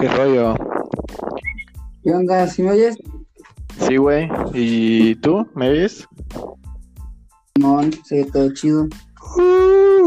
[0.00, 0.54] ¿Qué rollo?
[2.02, 2.46] ¿Qué onda?
[2.46, 2.96] ¿Sí me oyes?
[3.80, 4.30] Sí, güey.
[4.54, 5.46] ¿Y tú?
[5.54, 6.08] ¿Me oyes?
[7.58, 8.88] No, sí, todo chido.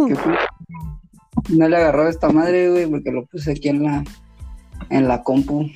[0.07, 0.33] ¿Qué fue?
[1.49, 4.03] No le agarró esta madre, güey, porque lo puse aquí en la,
[4.89, 5.69] en la compu.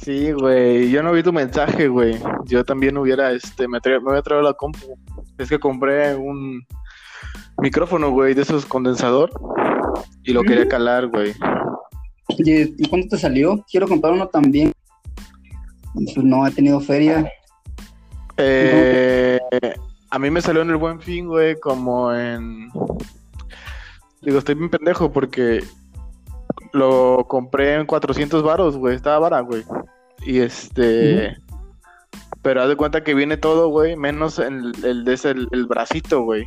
[0.00, 0.88] Sí, güey.
[0.88, 2.16] Yo no vi tu mensaje, güey.
[2.44, 4.96] Yo también hubiera, este, me, me había traído la compu.
[5.36, 6.64] Es que compré un
[7.60, 9.32] micrófono, güey, de esos condensador.
[10.22, 11.34] Y lo quería calar, güey.
[12.38, 13.64] Oye, ¿y cuánto te salió?
[13.70, 14.72] Quiero comprar uno también.
[15.94, 17.30] Pues no, he tenido feria.
[18.36, 19.40] Eh,
[20.10, 22.70] a mí me salió en el buen fin, güey, como en...
[24.22, 25.62] Digo, estoy bien pendejo porque
[26.72, 28.94] lo compré en 400 varos, güey.
[28.94, 29.64] Estaba vara, güey.
[30.24, 31.36] Y este...
[32.42, 35.66] Pero haz de cuenta que viene todo, güey, menos el, el, de ese- el, el
[35.66, 36.46] bracito, güey.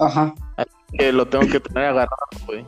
[0.00, 0.34] Ajá.
[0.98, 2.66] Que lo tengo que tener agarrado, güey.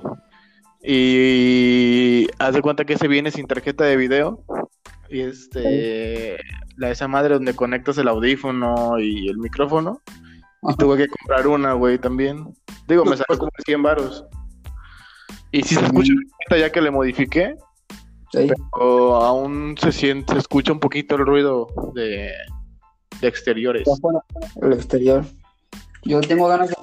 [0.89, 4.45] Y haz de cuenta que ese viene sin tarjeta de video.
[5.11, 6.37] Y este,
[6.77, 10.01] la esa madre donde conectas el audífono y el micrófono.
[10.62, 10.77] Ajá.
[10.77, 12.55] Tuve que comprar una, güey, también.
[12.87, 14.25] Digo, me salió como 100 varos.
[15.51, 16.12] Y sí se escucha
[16.57, 17.57] ya que le modifiqué,
[18.33, 18.48] Sí.
[18.73, 22.31] pero aún se siente, se escucha un poquito el ruido de,
[23.20, 23.89] de exteriores.
[24.61, 25.25] El exterior.
[26.03, 26.77] Yo tengo ganas de.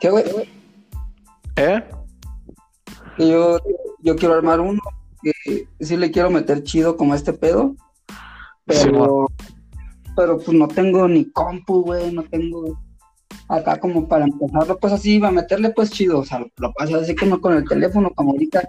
[0.00, 0.24] ¿Qué, güey?
[1.56, 1.84] ¿Eh?
[3.16, 3.58] Que Yo,
[4.00, 4.80] yo quiero armar uno
[5.22, 7.74] que sí le quiero meter chido como este pedo.
[8.68, 9.26] Sí, Pero,
[10.14, 12.78] pero pues no tengo ni compu, güey, no tengo
[13.48, 16.96] acá como para empezarlo, pues así, va a meterle pues chido, o sea, lo paso
[16.96, 18.62] así como con el teléfono, como ahorita,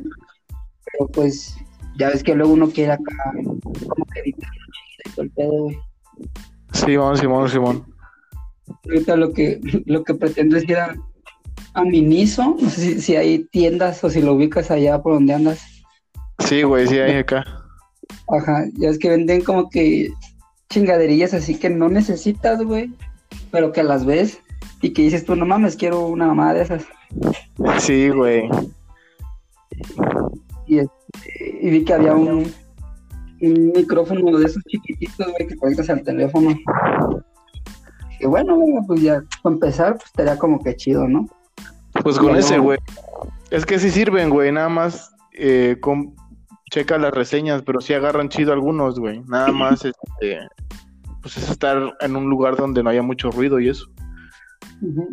[0.86, 1.58] pero pues
[1.98, 4.50] ya ves que luego uno quiere acá como que editar
[5.06, 5.80] y todo el pedo, güey.
[6.72, 7.86] Simón, Simón, Simón.
[8.86, 10.96] Ahorita lo que, lo que pretendo es ir a,
[11.74, 15.34] a Miniso, no sé si, si hay tiendas o si lo ubicas allá por donde
[15.34, 15.60] andas.
[16.40, 17.46] Sí, güey, sí, hay acá.
[18.28, 20.10] Ajá, ya es que venden como que
[20.70, 22.92] chingaderillas así que no necesitas, güey,
[23.52, 24.40] pero que las ves
[24.82, 26.86] y que dices tú, no mames, quiero una mamada de esas.
[27.80, 28.50] Sí, güey.
[30.68, 32.52] Y, y vi que había un,
[33.42, 36.56] un micrófono de esos chiquititos, güey, que conectas al teléfono.
[38.20, 41.26] Y bueno, pues ya, para empezar, pues estaría como que chido, ¿no?
[42.04, 42.80] Pues con ese, güey.
[43.52, 44.52] Es que sí sirven, güey.
[44.52, 46.16] Nada más eh, con-
[46.72, 49.22] checa las reseñas, pero sí agarran chido algunos, güey.
[49.28, 50.40] Nada más, este,
[51.22, 53.86] pues es estar en un lugar donde no haya mucho ruido y eso.
[54.82, 55.08] Ujú.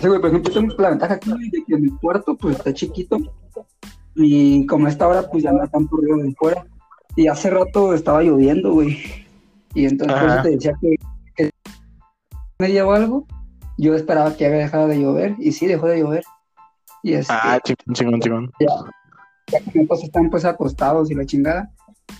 [0.00, 3.16] Sí, güey, por ejemplo, tengo la ventaja aquí de que mi cuarto, pues, está chiquito.
[4.14, 6.66] Y como a esta hora, pues, ya no tanto ruido de fuera.
[7.16, 8.98] Y hace rato estaba lloviendo, güey.
[9.74, 10.42] Y entonces, por eso Ajá.
[10.42, 10.96] te decía que,
[11.34, 11.50] que
[12.58, 13.26] media o algo,
[13.78, 15.34] yo esperaba que había dejado de llover.
[15.38, 16.24] Y sí, dejó de llover.
[17.02, 18.52] Y este, Ah, chingón, chingón, chingón.
[19.50, 21.70] ya que todos están, pues, acostados y la chingada,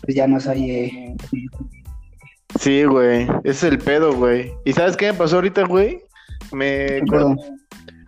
[0.02, 1.16] pues, ya no se oye.
[2.58, 3.24] Sí, güey.
[3.44, 4.52] Ese es el pedo, güey.
[4.64, 6.00] ¿Y sabes qué me pasó ahorita, güey?
[6.52, 7.38] Me Perdón.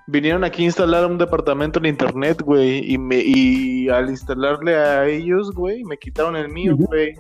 [0.07, 2.91] vinieron aquí a instalar un departamento en internet, güey.
[2.93, 7.15] Y, me, y al instalarle a ellos, güey, me quitaron el mío, güey.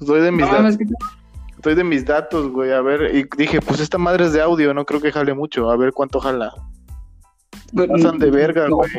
[0.00, 0.62] Doy de mis No, datos.
[0.62, 0.84] mames, que-
[1.64, 4.74] Estoy de mis datos, güey, a ver, y dije, pues esta madre es de audio,
[4.74, 6.52] no creo que jale mucho, a ver cuánto jala.
[7.88, 8.90] Pasan de verga, No, güey.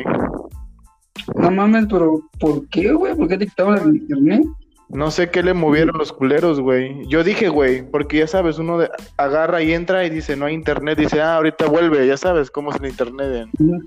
[1.36, 3.14] No mames, pero ¿por qué, güey?
[3.14, 4.42] ¿Por qué te quitaron el internet?
[4.88, 7.06] No sé qué le movieron los culeros, güey.
[7.06, 10.54] Yo dije, güey, porque ya sabes, uno de- agarra y entra y dice, no hay
[10.54, 13.86] internet, dice, ah, ahorita vuelve, ya sabes cómo es el internet en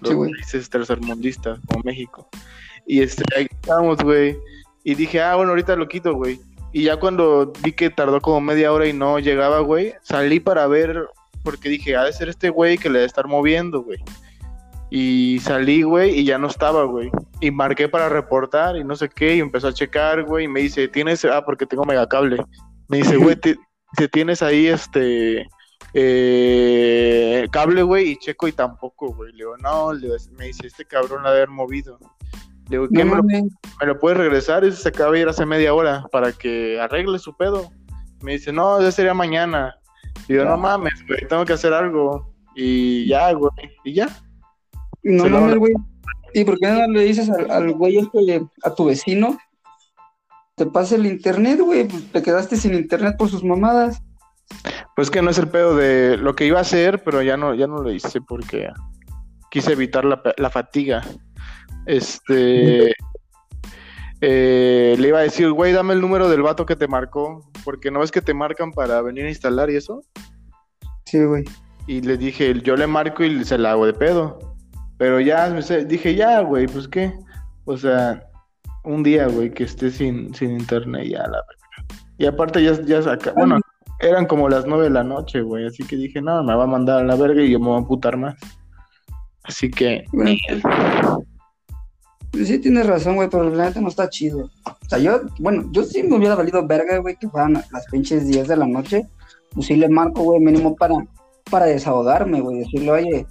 [0.00, 0.32] los güey.
[0.32, 2.28] países tercermundistas, como México.
[2.84, 4.36] Y este, ahí estábamos, güey,
[4.82, 6.40] y dije, ah, bueno, ahorita lo quito, güey.
[6.72, 10.66] Y ya cuando vi que tardó como media hora y no llegaba, güey, salí para
[10.66, 11.08] ver,
[11.42, 13.98] porque dije, ha de ser este güey que le debe estar moviendo, güey.
[14.90, 17.10] Y salí, güey, y ya no estaba, güey.
[17.40, 20.60] Y marqué para reportar y no sé qué, y empezó a checar, güey, y me
[20.60, 21.24] dice, ¿tienes?
[21.24, 22.38] Ah, porque tengo megacable.
[22.88, 23.56] Me dice, güey, te,
[23.96, 25.48] te tienes ahí este
[25.94, 29.32] eh, cable, güey, y checo y tampoco, güey.
[29.32, 31.98] Le digo, no, le digo, me dice, este cabrón la debe haber movido.
[32.68, 33.44] Digo, ¿qué No me, lo, mames.
[33.80, 34.64] me lo puedes regresar?
[34.64, 37.70] Y se acaba de ir hace media hora para que arregle su pedo.
[38.22, 39.74] Me dice, no, ya sería mañana.
[40.28, 42.34] Y yo, no mames, güey, tengo que hacer algo.
[42.54, 43.52] Y ya, güey,
[43.84, 44.08] y ya.
[45.02, 45.72] No Se mames, güey.
[46.34, 49.38] ¿Y por qué no le dices al, al güey este, a tu vecino?
[50.56, 51.86] Te pasa el internet, güey.
[51.86, 54.02] Pues te quedaste sin internet por sus mamadas.
[54.96, 57.54] Pues que no es el pedo de lo que iba a hacer, pero ya no,
[57.54, 58.68] ya no lo hice porque
[59.50, 61.02] quise evitar la, la fatiga.
[61.88, 62.92] Este.
[64.20, 67.90] eh, le iba a decir, güey, dame el número del vato que te marcó, porque
[67.90, 70.02] no ves que te marcan para venir a instalar y eso.
[71.06, 71.44] Sí, güey.
[71.86, 74.38] Y le dije, yo le marco y se la hago de pedo.
[74.98, 77.12] Pero ya me sé- dije, ya, güey, pues qué.
[77.64, 78.22] O sea,
[78.84, 81.94] un día, güey, que esté sin, sin internet, ya la verga.
[82.18, 83.60] Y aparte ya, ya saca, bueno,
[84.00, 85.66] eran como las nueve de la noche, güey.
[85.66, 87.76] Así que dije, no, me va a mandar a la verga y yo me voy
[87.76, 88.34] a amputar más.
[89.44, 90.32] Así que, Bueno,
[92.32, 94.50] sí tienes razón, güey, pero la neta no está chido.
[94.64, 98.26] O sea, yo, bueno, yo sí me hubiera valido verga, güey, que fueran las pinches
[98.26, 99.06] 10 de la noche.
[99.54, 100.94] Pues sí le marco, güey, mínimo para,
[101.50, 102.60] para desahogarme, güey.
[102.60, 103.26] Decirle, oye,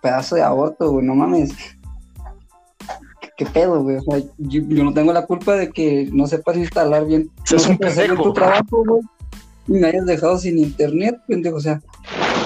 [0.00, 1.52] pedazo de aborto, güey, no mames.
[3.20, 3.96] ¿Qué, qué pedo, güey?
[3.96, 7.30] O sea, yo, yo no tengo la culpa de que no sepas instalar bien.
[7.68, 9.02] Un bien tu trabajo, güey.
[9.68, 11.56] Y me hayas dejado sin internet, pendejo.
[11.56, 11.80] O sea,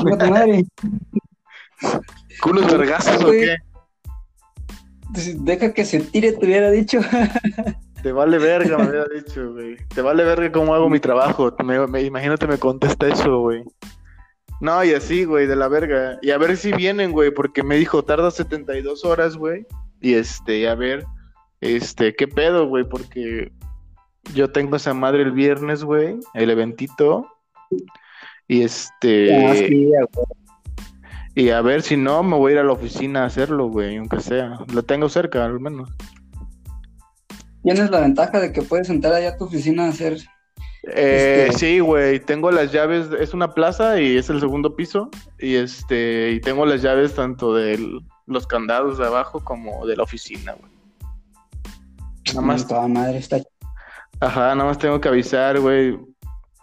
[0.04, 0.66] madre.
[2.42, 3.56] ¿culos vergazos o qué?
[5.12, 7.00] Deja que se tire, te hubiera dicho.
[8.02, 9.76] Te vale verga, me había dicho, güey.
[9.94, 11.54] Te vale verga cómo hago mi trabajo.
[11.64, 13.64] Me, me- imagínate me contesta eso, güey.
[14.60, 16.18] No, y así, güey, de la verga.
[16.20, 19.66] Y a ver si vienen, güey, porque me dijo, tarda 72 horas, güey.
[20.02, 21.06] Y este, a ver,
[21.62, 22.84] este, ¿qué pedo, güey?
[22.84, 23.50] Porque
[24.34, 27.26] yo tengo esa madre el viernes, güey, el eventito.
[28.46, 29.98] Y este, Ah, sí, güey.
[31.34, 33.96] Y a ver si no, me voy a ir a la oficina a hacerlo, güey,
[33.96, 34.58] aunque sea.
[34.72, 35.90] Lo tengo cerca, al menos.
[37.62, 40.18] Tienes la ventaja de que puedes entrar allá a tu oficina a hacer.
[40.94, 45.10] Eh, Este- Sí, güey, tengo las llaves, es una plaza y es el segundo piso
[45.38, 50.02] y este y tengo las llaves tanto de los candados de abajo como de la
[50.02, 50.72] oficina, güey.
[52.34, 53.38] Nada más, Toda madre, está
[54.20, 55.98] ajá, nada más tengo que avisar, güey.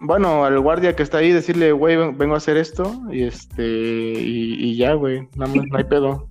[0.04, 3.64] Bueno, al guardia que está ahí decirle, güey, ven- vengo a hacer esto y este
[3.64, 6.28] y, y ya, güey, nada más no hay pedo.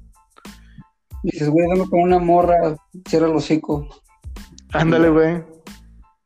[1.22, 2.56] Dices, güey, vengo con una morra,
[3.08, 3.86] cierra el hocico.
[4.72, 5.42] Ándale, güey.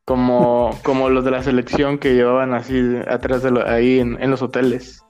[0.05, 4.31] Como como los de la selección que llevaban así atrás de lo- ahí en, en
[4.31, 5.01] los hoteles.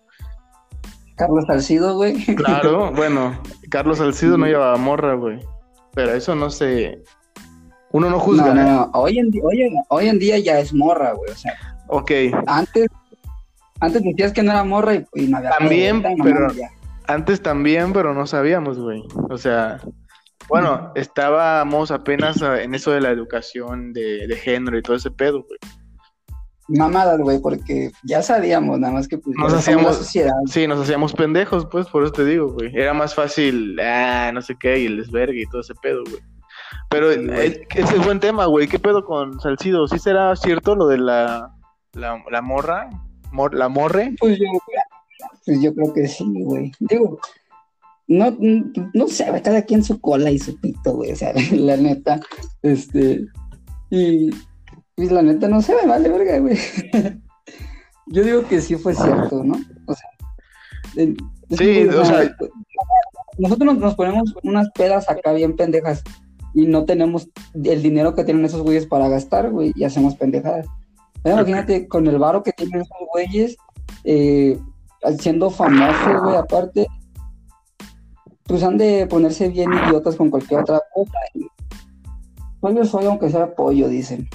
[1.18, 2.16] Carlos Salcido, güey.
[2.36, 3.40] Claro, bueno,
[3.70, 5.40] Carlos Salcido no llevaba morra, güey.
[5.94, 7.02] Pero eso no se.
[7.92, 8.66] Uno no juzga, No, no, ¿eh?
[8.66, 8.92] no.
[8.94, 11.32] Hoy en, hoy, en- hoy en día ya es morra, güey.
[11.32, 11.54] O sea,
[11.88, 12.12] Ok,
[12.48, 12.88] antes,
[13.80, 15.52] antes decías que no era morra y, y no había.
[15.52, 16.48] También, no pero-
[17.08, 19.04] antes también, pero no sabíamos, güey.
[19.30, 19.80] O sea,
[20.50, 25.12] bueno, estábamos apenas ah, en eso de la educación de, de género y todo ese
[25.12, 25.60] pedo, güey.
[26.68, 30.32] Mamadas, güey, porque ya sabíamos, nada más que pues, Nos hacíamos- sociedad.
[30.48, 32.72] Sí, nos hacíamos pendejos, pues, por eso te digo, güey.
[32.76, 36.24] Era más fácil, ah, no sé qué, y el desvergue y todo ese pedo, güey.
[36.90, 37.20] Pero Sí,
[37.76, 38.68] ese es buen tema, güey.
[38.68, 39.88] ¿Qué pedo con Salcido?
[39.88, 41.52] ¿Sí será cierto lo de la,
[41.96, 42.90] la, la morra?
[43.32, 44.16] Mor- ¿La morre?
[44.20, 44.46] Pues yo,
[45.46, 46.72] pues yo creo que sí, güey.
[46.80, 47.20] Digo,
[48.08, 48.36] no,
[48.94, 51.12] no sé, cada quien su cola y su pito, güey.
[51.12, 52.20] O sea, la neta,
[52.62, 53.26] este,
[53.90, 54.30] y,
[54.98, 56.58] y la neta no sé, me vale verga, güey.
[58.08, 59.56] Yo digo que sí fue cierto, ¿no?
[59.88, 60.10] O sea,
[61.58, 62.36] Sí, o sea-
[63.38, 66.04] nosotros nos, nos ponemos unas pedas acá bien pendejas
[66.54, 70.68] y no tenemos el dinero que tienen esos güeyes para gastar, güey, y hacemos pendejadas.
[71.26, 73.58] Imagínate con el varo que tienen esos güeyes,
[74.04, 74.60] eh,
[75.20, 76.88] siendo famosos, güey, aparte,
[78.44, 81.18] pues han de ponerse bien idiotas con cualquier otra cosa.
[81.34, 81.48] y,
[82.62, 84.28] Pues soy aunque sea pollo, dicen.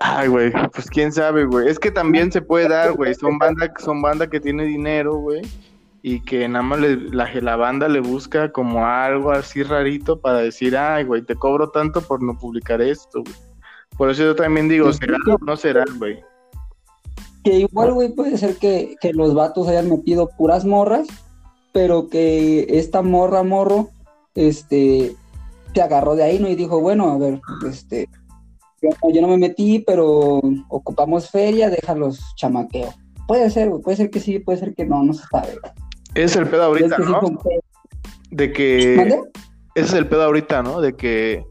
[0.00, 1.68] Ay, güey, pues quién sabe, güey.
[1.68, 3.14] Es que también se puede dar, güey.
[3.14, 5.42] Son banda, son banda que tiene dinero, güey.
[6.02, 10.38] Y que nada más le- la, la banda le busca como algo así rarito para
[10.38, 13.34] decir, ay, güey, te cobro tanto por no publicar esto, güey.
[13.96, 16.20] Por eso yo también digo, Pues, ¿será o no será, güey?
[17.44, 21.06] Que igual, güey, puede ser que, que los vatos hayan metido puras morras,
[21.72, 23.90] pero que esta morra, morro,
[24.34, 25.14] este,
[25.74, 26.48] se agarró de ahí, ¿no?
[26.48, 28.08] Y dijo, bueno, a ver, este,
[28.80, 32.94] yo, yo no me metí, pero ocupamos feria, déjalos chamaqueo.
[33.28, 35.58] Puede ser, güey, puede ser que sí, puede ser que no, no se sabe.
[35.60, 35.72] güey.
[36.14, 37.40] Es el pedo Es ahorita, sí ¿no?
[38.30, 38.94] De que...
[38.96, 39.22] ¿Mande?
[39.74, 40.80] Ese es el pedo ahorita, ¿no?
[40.80, 41.44] De que,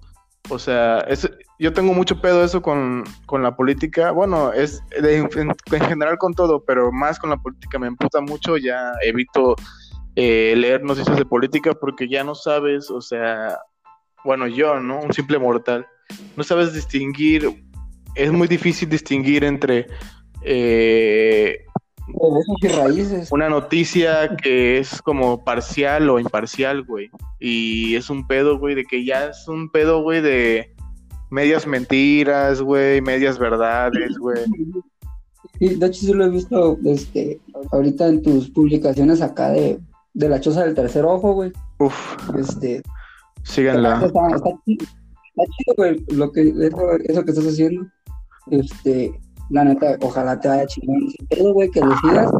[0.49, 1.29] o sea, es,
[1.59, 4.11] yo tengo mucho pedo eso con, con la política.
[4.11, 5.29] Bueno, es en,
[5.71, 8.57] en general con todo, pero más con la política me emputa mucho.
[8.57, 9.55] Ya evito
[10.15, 13.57] eh, leer noticias de política porque ya no sabes, o sea,
[14.23, 14.99] bueno, yo, ¿no?
[14.99, 15.87] Un simple mortal.
[16.35, 17.63] No sabes distinguir,
[18.15, 19.87] es muy difícil distinguir entre
[20.43, 21.65] eh,
[22.61, 23.31] raíces.
[23.31, 27.09] una noticia que es como parcial o imparcial, güey.
[27.39, 30.75] Y es un pedo, güey, de que ya es un pedo, güey, de
[31.33, 34.45] medias mentiras, güey, medias verdades, güey.
[35.57, 39.79] Sí, de hecho sí lo he visto este, ahorita en tus publicaciones acá de,
[40.13, 41.51] de la choza del tercer ojo, güey.
[41.79, 42.83] Uf, Este,
[43.43, 44.05] síganla.
[44.05, 47.87] Está, está chido, está chido, güey, lo que, eso, eso que estás haciendo.
[48.51, 51.07] Este, la neta, ojalá te vaya chingón.
[51.29, 52.31] Pedo, güey, que decidas.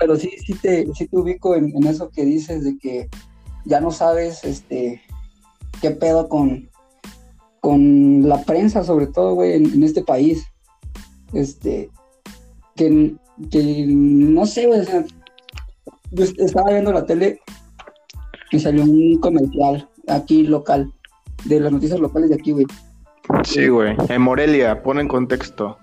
[0.00, 3.08] Pero sí, sí te, sí te ubico en, en eso que dices de que
[3.66, 5.02] ya no sabes, este,
[5.80, 6.71] qué pedo con,
[7.62, 10.44] con la prensa, sobre todo, güey, en, este país.
[11.32, 11.90] Este,
[12.74, 13.14] que,
[13.50, 15.04] que no sé, güey, o sea,
[16.10, 17.40] yo estaba viendo la tele
[18.50, 20.92] y salió un comercial aquí local,
[21.44, 22.66] de las noticias locales de aquí, güey.
[23.44, 25.78] Sí, güey, en Morelia, pon en contexto.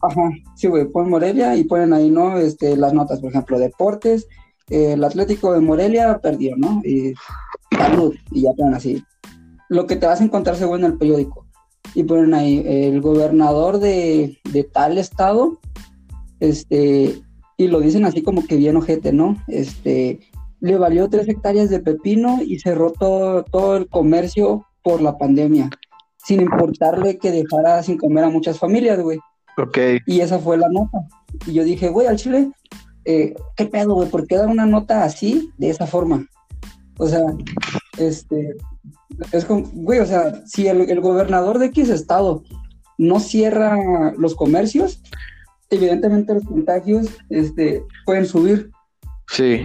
[0.00, 2.38] Ajá, sí, güey, ponen Morelia y ponen ahí, ¿no?
[2.38, 4.26] Este, las notas, por ejemplo, deportes,
[4.70, 6.80] el Atlético de Morelia perdió, ¿no?
[6.84, 7.12] Y
[7.76, 9.04] salud, y ya ponen así.
[9.72, 11.46] Lo que te vas a encontrar según en el periódico.
[11.94, 15.58] Y ponen ahí, el gobernador de, de tal estado,
[16.40, 17.22] este,
[17.56, 19.36] y lo dicen así como que bien ojete, ¿no?
[19.48, 20.20] Este,
[20.60, 25.70] le valió tres hectáreas de pepino y cerró todo, todo el comercio por la pandemia,
[26.16, 29.18] sin importarle que dejara sin comer a muchas familias, güey.
[29.56, 29.78] Ok.
[30.06, 30.98] Y esa fue la nota.
[31.46, 32.50] Y yo dije, güey, al chile,
[33.04, 34.08] eh, ¿qué pedo, güey?
[34.08, 36.26] ¿Por qué dar una nota así, de esa forma?
[36.98, 37.22] O sea,
[37.98, 38.54] este,
[39.32, 42.42] es como, güey, o sea, si el, gobernador de X estado
[42.98, 45.02] no cierra los comercios,
[45.70, 48.70] evidentemente los contagios este, pueden subir.
[49.28, 49.62] Sí.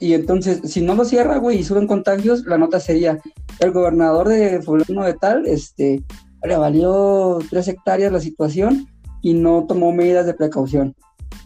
[0.00, 3.20] Y entonces, si no lo cierra, güey, y suben contagios, la nota sería,
[3.60, 6.02] el gobernador de fulano de tal, este,
[6.42, 8.88] le valió tres hectáreas la situación
[9.20, 10.96] y no tomó medidas de precaución.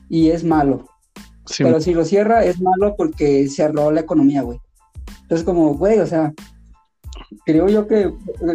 [0.09, 0.87] Y es malo.
[1.59, 4.61] Pero si lo cierra, es malo porque cerró la economía, güey.
[5.27, 6.33] Entonces, como, güey, o sea,
[7.45, 8.13] creo yo que,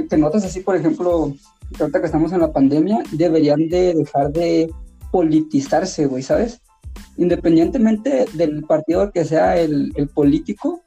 [0.10, 1.34] que notas así, por ejemplo,
[1.80, 4.72] ahorita que estamos en la pandemia, deberían de dejar de
[5.12, 6.62] politizarse, güey, ¿sabes?
[7.18, 10.82] Independientemente del partido que sea el, el político,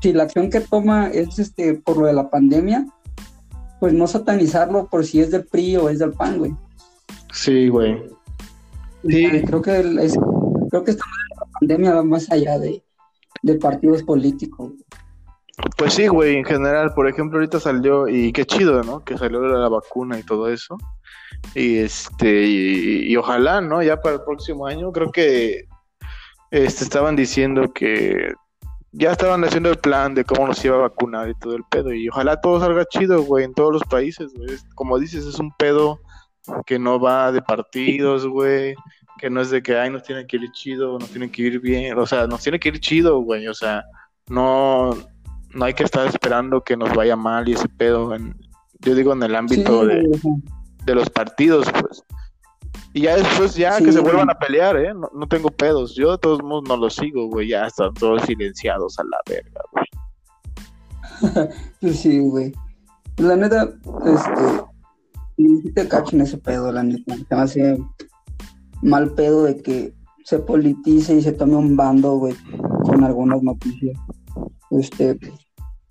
[0.00, 2.86] si la acción que toma es este por lo de la pandemia,
[3.80, 6.54] pues no satanizarlo por si es del PRI o es del PAN, güey.
[7.32, 7.98] Sí, güey.
[9.08, 9.42] Sí.
[9.46, 10.16] Creo que es,
[10.70, 11.04] creo que esta
[11.58, 12.82] pandemia va más allá de,
[13.42, 14.72] de partidos políticos.
[15.76, 19.04] Pues sí, güey, en general, por ejemplo, ahorita salió, y qué chido, ¿no?
[19.04, 20.76] Que salió la vacuna y todo eso.
[21.54, 23.82] Y este, y, ojalá, ¿no?
[23.82, 25.64] Ya para el próximo año, creo que
[26.50, 28.32] este, estaban diciendo que
[28.92, 31.92] ya estaban haciendo el plan de cómo nos iba a vacunar y todo el pedo.
[31.92, 34.32] Y ojalá todo salga chido, güey, en todos los países.
[34.74, 36.00] Como dices, es un pedo
[36.66, 38.74] que no va de partidos, güey.
[39.18, 41.60] Que no es de que, ay, nos tiene que ir chido, nos tiene que ir
[41.60, 41.96] bien.
[41.98, 43.46] O sea, nos tiene que ir chido, güey.
[43.46, 43.84] O sea,
[44.28, 44.90] no,
[45.54, 48.14] no hay que estar esperando que nos vaya mal y ese pedo.
[48.14, 48.36] En,
[48.80, 50.02] yo digo en el ámbito de,
[50.84, 52.04] de los partidos, pues.
[52.92, 54.92] Y ya después, ya que se vuelvan a pelear, ¿eh?
[54.94, 55.94] No, tengo pedos.
[55.94, 57.48] Yo de todos modos no los sigo, güey.
[57.48, 59.60] Ya están todos silenciados a la verga,
[61.80, 61.92] güey.
[61.94, 62.52] sí, güey.
[63.18, 63.68] La neta,
[64.04, 64.64] este.
[65.36, 67.14] Ni te cacho en ese pedo, la neta.
[67.14, 67.78] Se me hace
[68.82, 72.34] mal pedo de que se politice y se tome un bando, güey,
[72.84, 73.96] con algunas noticias.
[74.70, 75.18] Este.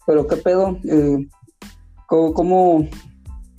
[0.06, 1.28] Pero qué pedo, eh,
[2.08, 2.88] ¿cómo, cómo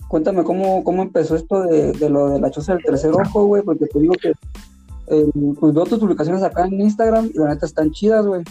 [0.09, 3.63] cuéntame cómo, cómo empezó esto de, de, lo de la choza del tercer ojo, güey,
[3.63, 4.33] porque te digo que
[5.11, 8.43] eh, pues veo tus publicaciones acá en Instagram y la neta están chidas, güey.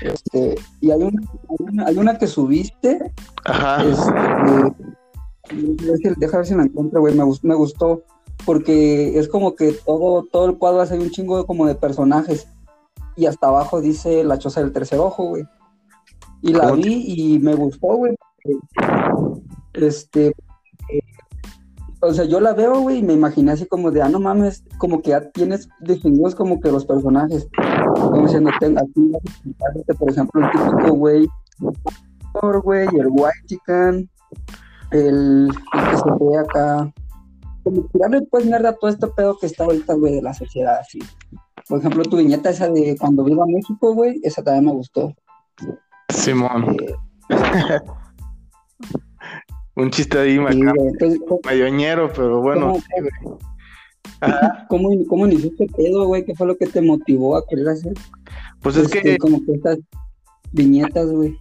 [0.00, 3.12] Este, y hay una, hay una, que subiste.
[3.44, 3.84] Ajá.
[3.84, 4.74] Este,
[6.16, 7.14] deja ver si la encuentro, güey.
[7.14, 8.02] Me, me gustó
[8.44, 12.48] porque es como que todo, todo el cuadro hace un chingo como de personajes.
[13.16, 15.44] Y hasta abajo dice la choza del tercer ojo, güey.
[16.42, 18.14] Y la vi y me gustó, güey.
[19.74, 20.32] Este,
[22.02, 24.64] o sea, yo la veo, güey, y me imaginé así como de, ah, no mames,
[24.78, 27.46] como que ya tienes definidos como que los personajes.
[27.94, 29.12] Como diciendo, tengo aquí,
[29.98, 31.28] por ejemplo, el típico güey,
[32.62, 34.10] güey, el white chicken,
[34.92, 36.92] el, que se ve acá.
[37.62, 40.78] Como tirarle pues mierda a todo este pedo que está ahorita, güey, de la sociedad,
[40.80, 41.00] así.
[41.68, 45.14] Por ejemplo, tu viñeta esa de cuando vivo a México, güey, esa también me gustó.
[46.12, 46.76] Simón.
[46.80, 46.94] Eh,
[49.76, 50.38] un chiste ahí
[51.44, 52.74] mayoñero, pero bueno.
[54.68, 56.24] ¿Cómo, ¿Cómo, inició este pedo, güey?
[56.24, 57.94] ¿Qué fue lo que te motivó a querer hacer?
[58.60, 59.18] Pues es este, que...
[59.18, 59.78] Como que estas
[60.52, 61.38] viñetas, güey.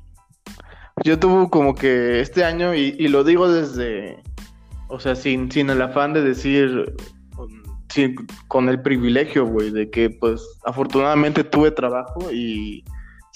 [1.03, 4.21] Yo tuve como que este año, y, y, lo digo desde,
[4.89, 6.93] o sea, sin, sin el afán de decir,
[7.89, 8.15] sin,
[8.47, 12.83] con el privilegio, güey, de que pues afortunadamente tuve trabajo y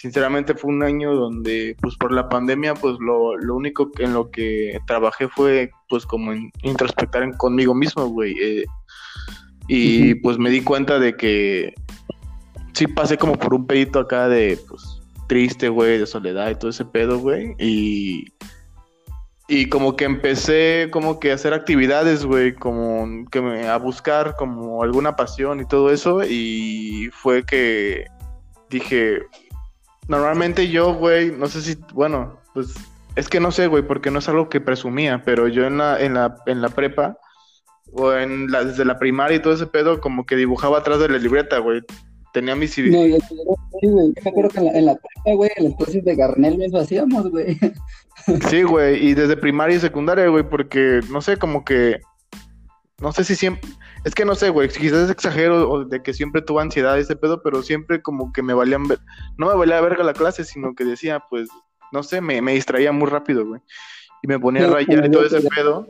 [0.03, 4.13] sinceramente fue un año donde pues por la pandemia pues lo, lo único que, en
[4.13, 8.35] lo que trabajé fue pues como introspectar en, conmigo mismo, güey.
[8.37, 8.65] Eh,
[9.69, 11.73] y pues me di cuenta de que
[12.73, 16.71] sí pasé como por un pedito acá de pues triste, güey, de soledad y todo
[16.71, 17.55] ese pedo, güey.
[17.57, 18.25] Y,
[19.47, 24.35] y como que empecé como que a hacer actividades, güey, como que me, a buscar
[24.35, 26.25] como alguna pasión y todo eso.
[26.25, 28.03] Y fue que
[28.69, 29.21] dije,
[30.07, 32.73] Normalmente yo, güey, no sé si, bueno, pues
[33.15, 36.01] es que no sé, güey, porque no es algo que presumía, pero yo en la,
[36.01, 37.17] en la, en la prepa,
[37.93, 41.09] o en la, desde la primaria y todo ese pedo, como que dibujaba atrás de
[41.09, 41.81] la libreta, güey.
[42.33, 43.17] Tenía mis No, yo,
[43.79, 44.07] sí, güey.
[44.15, 46.61] Yo me acuerdo que en la, en la prepa, güey, en las clases de Garnel
[46.63, 47.57] eso hacíamos, güey.
[48.49, 51.99] Sí, güey, y desde primaria y secundaria, güey, porque, no sé, como que,
[53.01, 53.69] no sé si siempre,
[54.03, 57.41] es que no sé, güey, quizás exagero o de que siempre tuve ansiedad ese pedo,
[57.41, 58.99] pero siempre como que me valían, ver,
[59.37, 61.49] no me valía verga la clase, sino que decía, pues,
[61.91, 63.61] no sé, me, me distraía muy rápido, güey.
[64.21, 65.87] Y me ponía a rayar y todo ese pedo.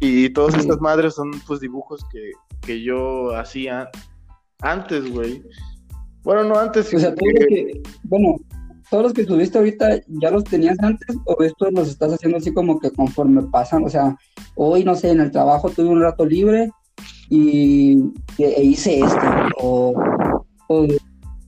[0.00, 2.30] Y todas estas madres son, pues, dibujos que,
[2.62, 3.88] que yo hacía
[4.62, 5.42] antes, güey.
[6.22, 6.92] Bueno, no antes.
[6.92, 8.36] O sea, que, bueno,
[8.90, 12.52] todos los que subiste ahorita ya los tenías antes o estos los estás haciendo así
[12.52, 13.84] como que conforme pasan.
[13.84, 14.16] O sea,
[14.54, 16.70] hoy, no sé, en el trabajo tuve un rato libre
[17.30, 19.20] y e hice esto.
[19.60, 19.94] O,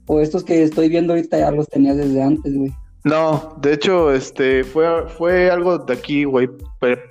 [0.06, 2.72] o, estos que estoy viendo ahorita ya los tenías desde antes, güey.
[3.04, 6.50] No, de hecho, este, fue, fue algo de aquí, güey,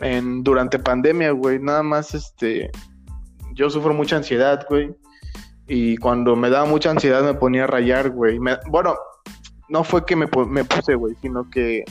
[0.02, 2.70] en, durante pandemia, güey, nada más, este,
[3.54, 4.94] yo sufro mucha ansiedad, güey,
[5.68, 8.96] y cuando me daba mucha ansiedad me ponía a rayar, güey, bueno,
[9.68, 11.86] no fue que me, me puse, güey, sino que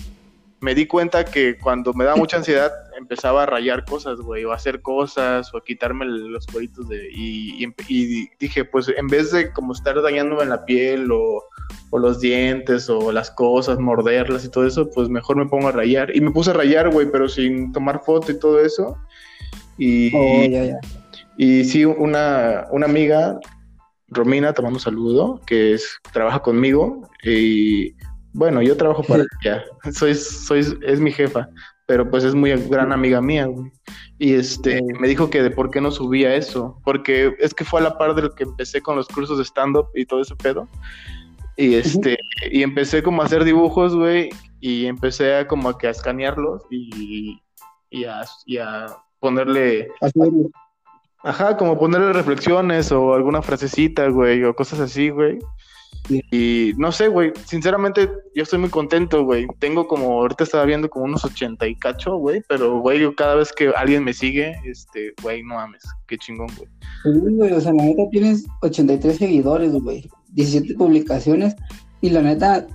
[0.61, 4.53] me di cuenta que cuando me da mucha ansiedad empezaba a rayar cosas, güey, o
[4.53, 7.09] a hacer cosas, o a quitarme los cueritos de...
[7.13, 11.45] Y, y, dije, pues en vez de como estar dañándome en la piel o,
[11.91, 15.73] o, los dientes o las cosas, morderlas y todo eso, pues mejor me pongo a
[15.73, 16.15] rayar.
[16.15, 18.97] Y me puse a rayar, güey, pero sin tomar foto y todo eso.
[19.79, 20.81] Y, oh, ya, ya.
[21.37, 23.39] y sí, una, una amiga,
[24.09, 27.95] Romina, te mando un saludo, que es, trabaja conmigo y
[28.33, 31.49] bueno, yo trabajo para ella, soy, soy, es mi jefa,
[31.89, 33.73] pero pues es muy gran amiga mía, güey.
[34.19, 37.81] Y este, me dijo que de por qué no subía eso, porque es que fue
[37.81, 40.69] a la par del que empecé con los cursos de stand-up y todo ese pedo.
[41.57, 42.19] Y este,
[42.51, 44.29] y empecé como a hacer dibujos, güey,
[44.61, 47.41] y empecé a como a que a escanearlos y,
[47.89, 49.89] y, a, y a ponerle...
[51.25, 55.39] Ajá, como ponerle reflexiones o alguna frasecita, güey, o cosas así, güey.
[56.09, 59.47] Y no sé, güey, sinceramente yo estoy muy contento, güey.
[59.59, 63.35] Tengo como, ahorita estaba viendo como unos 80 y cacho, güey, pero, güey, yo cada
[63.35, 66.69] vez que alguien me sigue, este, güey, no mames, qué chingón, güey.
[67.03, 71.55] Sí, güey, o sea, la neta tienes 83 seguidores, güey, 17 publicaciones
[72.01, 72.67] y la neta,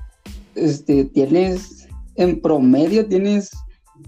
[0.55, 3.51] este, tienes, en promedio tienes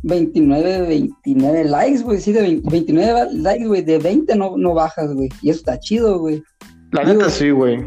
[0.03, 5.29] 29, 29 likes, güey, sí, de 29 likes, güey, de 20 no, no bajas, güey,
[5.41, 6.43] y eso está chido, güey.
[6.91, 7.79] La neta sí, güey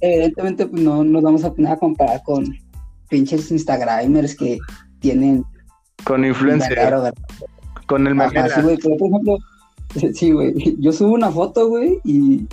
[0.00, 2.56] evidentemente pues, no nos vamos a poner a comparar con
[3.08, 4.58] pinches Instagramers que
[5.00, 5.44] tienen
[6.04, 7.02] con influencia
[7.86, 9.38] con el meme sí, güey, por ejemplo
[10.14, 12.46] sí güey yo subo una foto güey y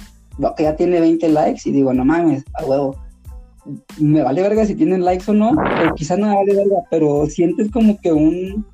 [0.55, 2.95] que ya tiene 20 likes y digo no mames a huevo
[3.99, 7.25] me vale verga si tienen likes o no o quizás no me vale verga pero
[7.27, 8.65] sientes como que un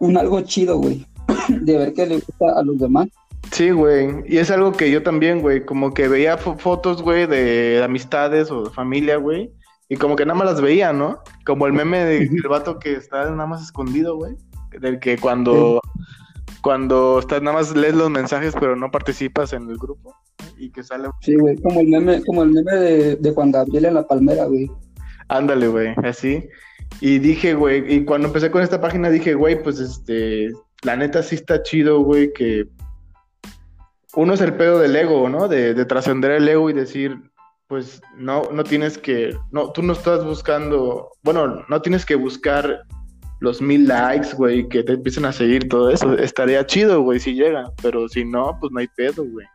[0.00, 1.06] un algo chido güey
[1.48, 3.08] de ver que le gusta a los demás
[3.52, 4.22] Sí, güey.
[4.26, 8.64] Y es algo que yo también, güey, como que veía fotos, güey, de amistades o
[8.64, 9.52] de familia, güey.
[9.88, 11.20] Y como que nada más las veía, ¿no?
[11.46, 14.36] Como el meme del vato que está nada más escondido, güey.
[14.80, 15.80] Del que cuando,
[16.60, 20.14] cuando estás nada más lees los mensajes, pero no participas en el grupo.
[20.58, 21.08] Y que sale.
[21.20, 24.44] Sí, güey, como el meme, como el meme de, de Juan Gabriel en la palmera,
[24.44, 24.70] güey.
[25.28, 26.48] Ándale, güey, así.
[27.00, 30.48] Y dije, güey, y cuando empecé con esta página dije, güey, pues este,
[30.82, 32.66] la neta sí está chido, güey, que
[34.14, 35.48] uno es el pedo del ego, ¿no?
[35.48, 37.18] De, de trascender el ego y decir,
[37.68, 42.80] pues no, no tienes que, no, tú no estás buscando, bueno, no tienes que buscar
[43.40, 46.14] los mil likes, güey, que te empiecen a seguir todo eso.
[46.14, 49.46] Estaría chido, güey, si llega, pero si no, pues no hay pedo, güey.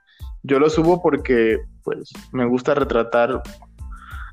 [0.43, 3.41] Yo lo subo porque, pues, me gusta retratar.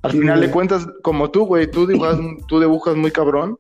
[0.02, 3.59] Al final de cuentas, como tú, güey, tú dibujas, tú dibujas muy cabrón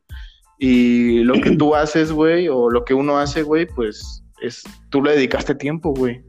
[0.58, 5.02] y lo que tú haces, güey, o lo que uno hace, güey, pues, es, tú
[5.02, 6.22] le dedicaste tiempo, güey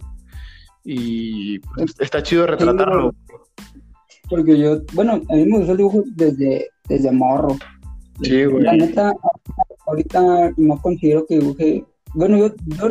[0.83, 3.13] y pues, está chido retratarlo.
[4.29, 7.57] porque yo, bueno, a mí me gusta el dibujo desde, desde morro.
[8.21, 8.63] Sí, güey.
[8.63, 9.13] La neta,
[9.85, 11.85] ahorita no considero que dibuje.
[12.13, 12.89] Bueno, yo, yo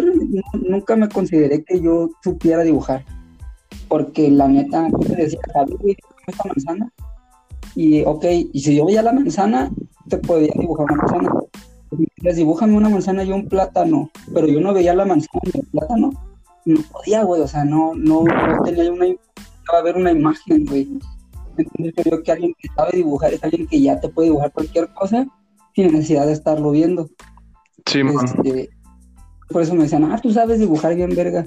[0.68, 3.04] nunca me consideré que yo supiera dibujar.
[3.88, 5.40] Porque la neta, yo te decía,
[6.26, 6.92] esta manzana.
[7.74, 9.70] Y, ok, y si yo veía la manzana,
[10.08, 11.40] te podía dibujar una manzana.
[12.16, 14.10] Les dibújame una manzana y un plátano.
[14.32, 16.29] Pero yo no veía la manzana y el plátano
[16.64, 20.88] no podía, güey, o sea, no, no, no tenía una, a haber una imagen, güey.
[21.56, 24.88] Entonces creo que alguien que sabe dibujar es alguien que ya te puede dibujar cualquier
[24.94, 25.26] cosa
[25.74, 27.08] sin necesidad de estarlo viendo.
[27.86, 28.70] Sí, este,
[29.48, 31.44] por eso me decían, ah, tú sabes dibujar bien, verga.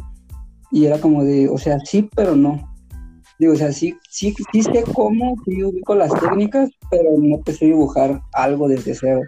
[0.72, 2.74] Y era como de, o sea, sí, pero no.
[3.40, 7.54] Digo, o sea, sí, sí, sí sé cómo, sí ubico las técnicas, pero no te
[7.54, 9.22] sé dibujar algo desde cero.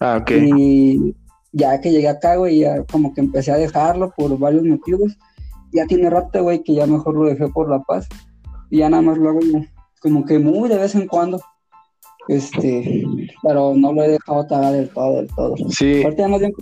[0.00, 0.30] Ah, ok.
[0.30, 1.14] Y
[1.54, 5.16] ya que llegué acá, güey, ya como que empecé a dejarlo por varios motivos.
[5.72, 8.06] Ya tiene rato, güey, que ya mejor lo dejé por la paz.
[8.70, 9.40] Y ya nada más lo hago
[10.02, 11.40] como que muy de vez en cuando.
[12.28, 13.04] Este,
[13.42, 15.54] pero no lo he dejado tagar del todo, del todo.
[15.70, 16.00] Sí.
[16.00, 16.52] Aparte, además, bien,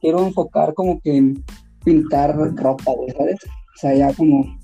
[0.00, 1.44] quiero enfocar como que en
[1.84, 3.36] pintar ropa, güey, ¿sabes?
[3.44, 4.58] O sea, ya como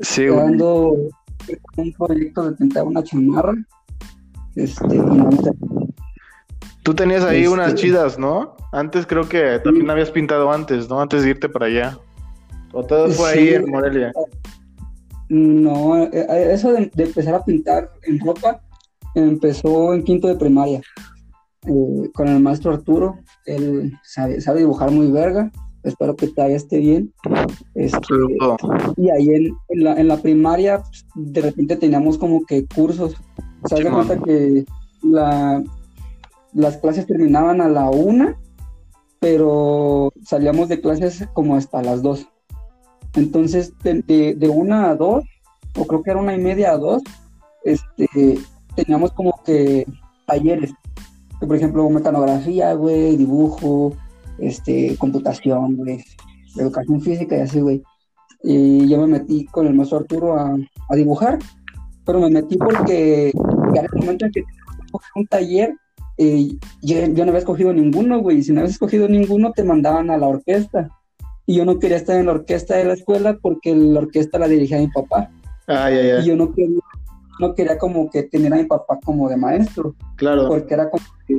[0.00, 0.94] Sí, dando
[1.76, 3.54] un proyecto de pintar una chamarra.
[4.54, 5.28] Este, no
[6.88, 8.56] Tú tenías ahí Este- unas chidas, ¿no?
[8.72, 11.02] Antes creo que también habías pintado antes, ¿no?
[11.02, 11.98] Antes de irte para allá.
[12.72, 14.10] O todo fue ahí en Morelia.
[15.28, 18.62] No, eh, eh, eso de, de empezar a pintar en ropa
[19.14, 20.80] empezó en quinto de primaria
[21.66, 23.18] eh, con el maestro Arturo.
[23.44, 25.52] Él sabe, sabe dibujar muy verga.
[25.82, 27.12] Espero que todavía esté bien.
[27.74, 28.14] Este,
[28.96, 33.14] y ahí en, en la, en la primaria, pues, de repente teníamos como que cursos.
[33.66, 34.64] Se de cuenta que
[35.02, 35.62] la,
[36.52, 38.36] las clases terminaban a la una,
[39.20, 42.28] pero salíamos de clases como hasta las dos.
[43.14, 45.24] Entonces, de, de, una a dos,
[45.76, 47.02] o creo que era una y media a dos,
[47.64, 48.38] este,
[48.74, 49.86] teníamos como que
[50.26, 50.72] talleres.
[51.40, 53.96] Por ejemplo, mecanografía, güey, dibujo,
[54.38, 56.04] este, computación, güey,
[56.56, 57.82] educación física y así, güey.
[58.42, 60.56] Y yo me metí con el maestro Arturo a,
[60.88, 61.38] a dibujar,
[62.04, 64.44] pero me metí porque en el momento en que
[65.14, 65.74] un taller,
[66.18, 66.48] eh,
[66.82, 70.10] yo, yo no había escogido ninguno, güey, y si no habías escogido ninguno, te mandaban
[70.10, 70.90] a la orquesta.
[71.46, 74.48] Y yo no quería estar en la orquesta de la escuela porque la orquesta la
[74.48, 75.30] dirigía mi papá.
[75.66, 76.80] Ay, Y yo no quería,
[77.40, 80.48] no quería como que tener a mi papá como de maestro Claro.
[80.48, 81.38] porque era como que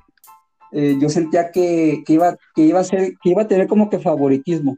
[0.72, 3.90] eh, yo sentía que, que iba que iba a ser que iba a tener como
[3.90, 4.76] que favoritismo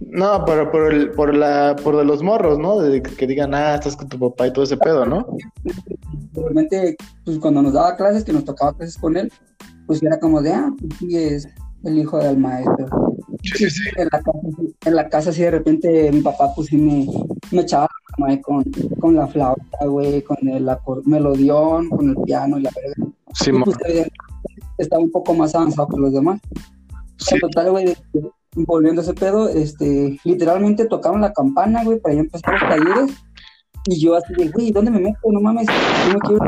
[0.00, 2.78] No, pero por el, por la, por de los morros, ¿no?
[2.80, 5.26] De que digan, ah, estás con tu papá y todo ese pedo, ¿no?
[6.34, 9.32] realmente pues cuando nos daba clases que nos tocaba clases con él
[9.86, 11.48] pues era como de ah pues sí es
[11.84, 12.86] el hijo del maestro
[13.42, 13.88] Sí, sí, sí.
[13.96, 14.38] en la casa,
[14.84, 17.06] en la casa sí de repente mi papá pues sí me,
[17.52, 18.64] me echaba la con,
[19.00, 20.68] con la flauta güey con el
[21.04, 23.62] melodión con el piano y la verga Y, Simón.
[23.64, 23.76] pues,
[24.78, 26.40] estaba un poco más avanzado que los demás
[27.18, 27.34] Sí.
[27.36, 27.96] En total, güey,
[28.56, 33.16] volviendo a ese pedo, este, literalmente tocaron la campana, güey, para ya empezar los talleres.
[33.86, 35.18] Y yo así de, güey, ¿dónde me meto?
[35.30, 36.44] No mames, yo me quiero...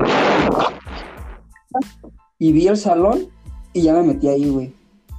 [2.39, 3.29] Y vi el salón
[3.73, 4.75] y ya me metí ahí, güey.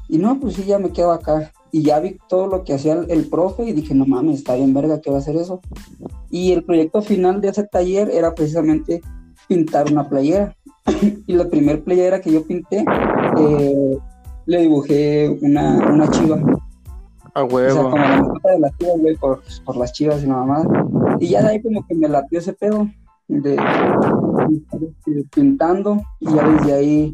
[0.07, 1.51] Y no, pues sí, ya me quedo acá.
[1.71, 4.73] Y ya vi todo lo que hacía el, profe y dije, no mames, está bien
[4.73, 5.61] verga, quiero hacer eso.
[6.31, 9.01] Y el proyecto final de ese taller era precisamente
[9.47, 10.55] pintar una playera.
[11.27, 12.83] y la primer playera que yo pinté,
[13.37, 13.97] eh,
[14.45, 16.41] le dibujé una, una chiva.
[17.35, 17.83] A O sea, huevo.
[17.91, 20.65] como la mascota de las chivas, güey, por, por las chivas y nada más.
[21.19, 22.87] Y ya de ahí como que me latió ese pedo
[23.27, 27.13] de, de pintando y ya desde ahí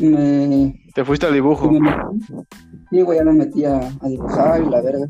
[0.00, 1.70] me, Te fuiste al dibujo.
[1.70, 1.90] me.
[2.90, 5.06] Sí, güey, ya me metí a, a dibujar y la verga.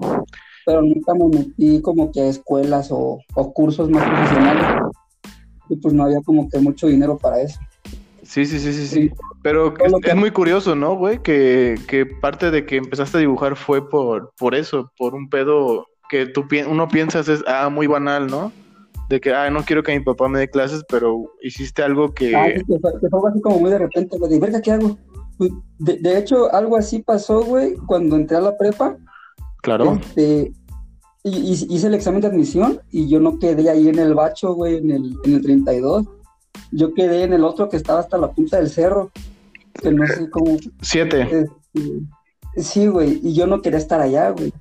[0.65, 4.83] Pero nunca me metí como que a escuelas o, o cursos más profesionales.
[5.69, 7.59] Y pues no había como que mucho dinero para eso.
[8.27, 9.11] Sí, sí, sí, sí, sí.
[9.43, 11.23] Pero es, que- es muy curioso, ¿no, güey?
[11.23, 15.87] Que, que parte de que empezaste a dibujar fue por, por eso, por un pedo
[16.09, 18.53] que tú pi- uno piensas es, ah, muy banal, ¿no?
[19.09, 22.35] De que, ah, no quiero que mi papá me dé clases, pero hiciste algo que...
[22.35, 24.73] Ah, sí, que fue, que fue así como muy de repente, güey, de verga, ¿qué
[24.73, 24.99] hago?
[25.39, 28.97] Pues, De, de hecho, algo así pasó, güey, cuando entré a la prepa.
[29.63, 29.99] Claro.
[30.03, 30.53] Este,
[31.25, 34.91] hice el examen de admisión y yo no quedé ahí en el bacho, güey, en
[34.91, 36.07] el, en el 32.
[36.73, 39.11] Yo quedé en el otro que estaba hasta la punta del cerro,
[39.81, 40.57] que no sé cómo.
[40.81, 41.23] Siete.
[41.23, 41.51] este,
[42.57, 44.53] sí, güey, y yo no quería estar allá, güey.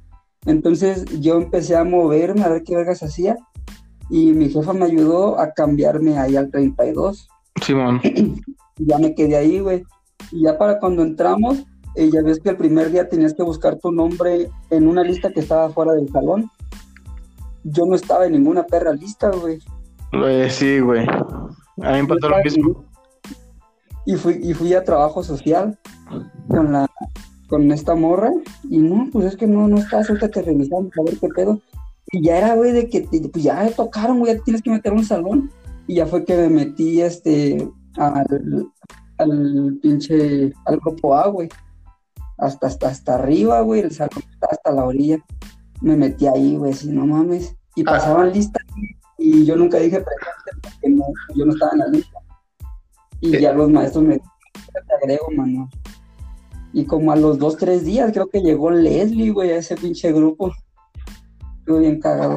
[0.45, 3.38] Entonces yo empecé a moverme a ver qué vergas hacía
[4.10, 7.27] y mi jefa me ayudó a cambiarme ahí al 32
[7.62, 7.99] Simón.
[8.03, 8.43] y
[8.77, 9.84] ya me quedé ahí, güey.
[10.31, 13.77] Y ya para cuando entramos, eh, ya ves que el primer día tenías que buscar
[13.77, 16.51] tu nombre en una lista que estaba fuera del salón.
[17.63, 19.60] Yo no estaba en ninguna perra lista, güey.
[20.12, 21.08] Eh, sí, güey.
[21.82, 22.86] A mí me pasó lo mismo.
[24.06, 25.78] Y fui, y fui a trabajo social
[26.48, 26.88] con la
[27.48, 28.32] con esta morra
[28.70, 31.62] y no, pues es que no, no estás, ahorita te revisamos a ver qué pedo.
[32.12, 34.94] Y ya era, güey, de que te- pues ya tocaron, güey, ya tienes que meter
[34.94, 35.52] un salón.
[35.88, 38.68] Y ya fue que me metí, este, al,
[39.20, 41.50] al pinche, al grupo A, güey.
[42.40, 45.18] Hasta, hasta, hasta arriba, güey, el salón está hasta la orilla.
[45.82, 47.56] Me metí ahí, güey, así, no mames.
[47.76, 47.92] Y Ah.
[47.92, 48.64] pasaban listas
[49.17, 52.19] y yo nunca dije presente porque no, yo no estaba en la lista.
[53.21, 55.69] Y ya los maestros me te agrego, mano.
[56.73, 60.12] Y como a los dos, tres días, creo que llegó Leslie, güey, a ese pinche
[60.12, 60.51] grupo.
[61.60, 62.36] Estuvo bien cagado.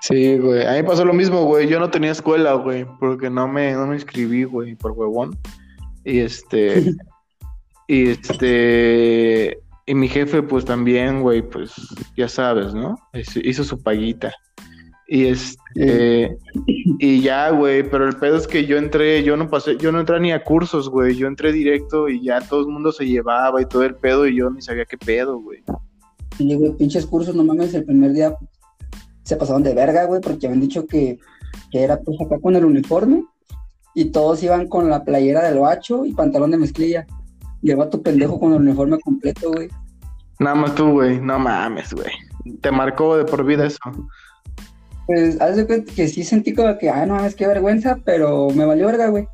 [0.00, 0.66] Sí, güey.
[0.66, 1.68] A mí pasó lo mismo, güey.
[1.68, 5.38] Yo no tenía escuela, güey, porque no me, no me inscribí, güey, por huevón.
[6.04, 6.92] Y este.
[7.86, 9.60] y este.
[9.86, 11.72] Y mi jefe, pues también, güey, pues
[12.16, 12.96] ya sabes, ¿no?
[13.12, 14.32] Hizo su paguita.
[15.12, 16.38] Y este.
[16.54, 19.98] Y ya, güey, pero el pedo es que yo entré, yo no pasé, yo no
[19.98, 21.16] entré ni a cursos, güey.
[21.16, 24.36] Yo entré directo y ya todo el mundo se llevaba y todo el pedo y
[24.36, 25.64] yo ni sabía qué pedo, güey.
[26.38, 28.36] Y, güey, pinches cursos, no mames, el primer día
[29.24, 31.18] se pasaron de verga, güey, porque habían dicho que,
[31.72, 33.24] que era pues acá con el uniforme
[33.96, 37.04] y todos iban con la playera del bacho y pantalón de mezclilla.
[37.62, 39.70] Y el vato pendejo con el uniforme completo, güey.
[40.38, 42.12] Nada más tú, güey, no mames, güey.
[42.60, 43.80] Te marcó de por vida eso.
[45.10, 48.48] Pues, haz de cuenta que sí sentí como que, ah, no mames, qué vergüenza, pero
[48.50, 49.26] me valió verga, güey.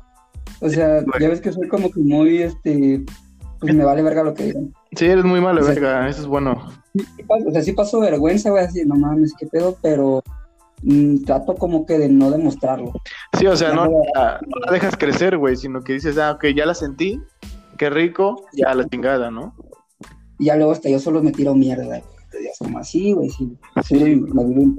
[0.59, 3.05] O sea, ya ves que soy como que muy, este,
[3.59, 4.73] pues me vale verga lo que digan.
[4.95, 6.67] Sí, eres muy malo, verga, eso es bueno.
[7.27, 10.23] o sea, sí paso vergüenza, güey, así, no mames, qué pedo, pero
[10.81, 12.93] mm, trato como que de no demostrarlo.
[13.37, 14.39] Sí, o sea, no, la,
[14.71, 17.21] dejas crecer, güey, sino que dices, ah, ok, ya la sentí,
[17.77, 19.53] qué rico, ya la chingada, ¿no?
[20.39, 22.16] Y ya luego hasta yo solo me tiro mierda, ya
[22.57, 24.75] como así, güey, sí, sí, me un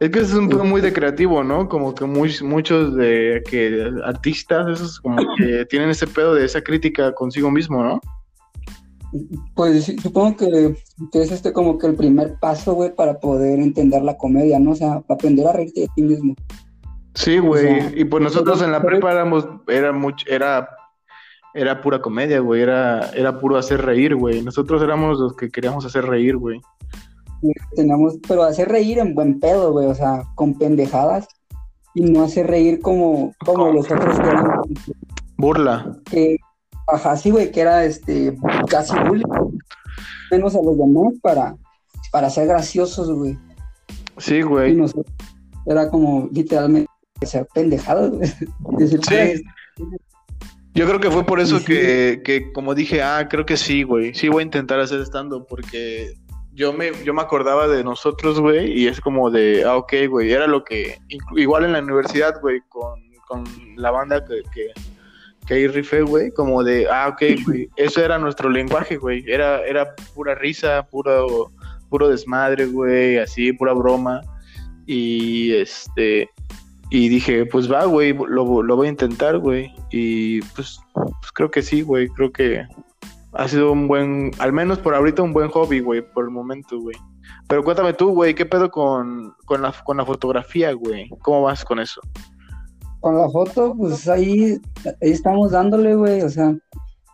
[0.00, 1.68] Es que es un pedo muy de creativo, ¿no?
[1.68, 6.60] Como que muy, muchos de que artistas, esos como que tienen ese pedo de esa
[6.62, 8.00] crítica consigo mismo, ¿no?
[9.54, 10.76] Pues supongo que,
[11.12, 14.72] es este como que el primer paso, güey, para poder entender la comedia, ¿no?
[14.72, 16.34] O sea, aprender a reírte de ti mismo.
[17.14, 17.98] Sí, güey.
[17.98, 20.68] y pues nosotros en la prepa éramos, era mucho, era,
[21.56, 22.62] era pura comedia, güey.
[22.62, 24.42] Era, era puro hacer reír, güey.
[24.42, 26.60] Nosotros éramos los que queríamos hacer reír, güey.
[27.74, 29.86] Teníamos, pero hacer reír en buen pedo, güey.
[29.86, 31.26] O sea, con pendejadas.
[31.94, 34.46] Y no hacer reír como, como los otros que eran.
[35.38, 35.96] Burla.
[36.10, 36.36] Que,
[36.88, 38.36] Ajá, sí, güey, que era este
[38.68, 39.24] casi bullying.
[40.30, 41.56] Menos a los demás para,
[42.12, 43.36] para ser graciosos, güey.
[44.18, 44.78] Sí, güey.
[45.66, 46.88] era como literalmente
[47.22, 48.28] ser pendejados, güey.
[48.88, 49.42] sí.
[50.76, 54.14] Yo creo que fue por eso que, que, como dije, ah, creo que sí, güey.
[54.14, 56.14] Sí voy a intentar hacer estando porque
[56.52, 60.32] yo me, yo me acordaba de nosotros, güey, y es como de, ah, ok, güey,
[60.32, 60.98] era lo que,
[61.34, 63.44] igual en la universidad, güey, con, con
[63.76, 64.72] la banda que, que
[65.46, 69.64] que ahí rifé, güey, como de, ah, ok, güey, eso era nuestro lenguaje, güey, era,
[69.64, 71.52] era pura risa, puro,
[71.88, 74.20] puro desmadre, güey, así, pura broma,
[74.86, 76.28] y este,
[76.90, 81.50] y dije, pues va, güey, lo, lo voy a intentar, güey, y pues, pues creo
[81.50, 82.64] que sí, güey, creo que
[83.32, 86.80] ha sido un buen, al menos por ahorita un buen hobby, güey, por el momento,
[86.80, 86.96] güey.
[87.48, 91.08] Pero cuéntame tú, güey, ¿qué pedo con, con, la, con la fotografía, güey?
[91.22, 92.00] ¿Cómo vas con eso?
[93.06, 96.22] con la foto, pues ahí, ahí estamos dándole, güey.
[96.22, 96.56] O sea,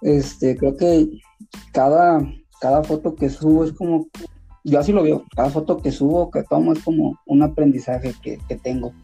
[0.00, 1.06] este, creo que
[1.72, 2.18] cada,
[2.62, 4.06] cada foto que subo es como,
[4.64, 8.38] yo así lo veo, cada foto que subo, que tomo es como un aprendizaje que,
[8.62, 8.94] tengo.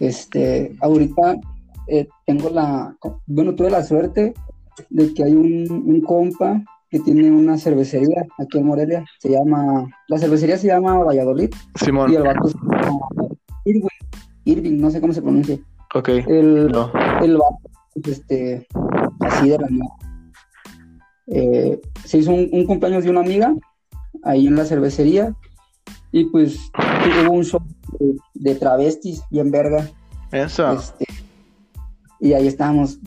[0.00, 1.36] Este, ahorita
[1.88, 4.34] eh, tengo la, bueno, tuve la suerte
[4.90, 10.18] de que hay un, compa que tiene una cervecería aquí en Morelia, se llama, la
[10.18, 11.50] cervecería se llama Valladolid.
[11.74, 12.12] Simón.
[12.12, 12.98] Y el vato se llama
[13.64, 13.88] Irving,
[14.44, 15.58] Irving, no sé cómo se pronuncia.
[15.94, 16.08] Ok.
[16.08, 16.72] El,
[17.22, 17.38] el
[18.04, 18.66] este,
[19.20, 19.68] así de la
[21.28, 23.54] eh, se hizo un, cumpleaños de una amiga
[24.24, 25.34] ahí en la cervecería
[26.14, 26.70] y pues
[27.26, 27.60] hubo un show
[28.34, 29.90] de, travestis bien verga.
[30.30, 30.70] Eso.
[30.70, 31.06] Este,
[32.20, 33.00] y ahí estábamos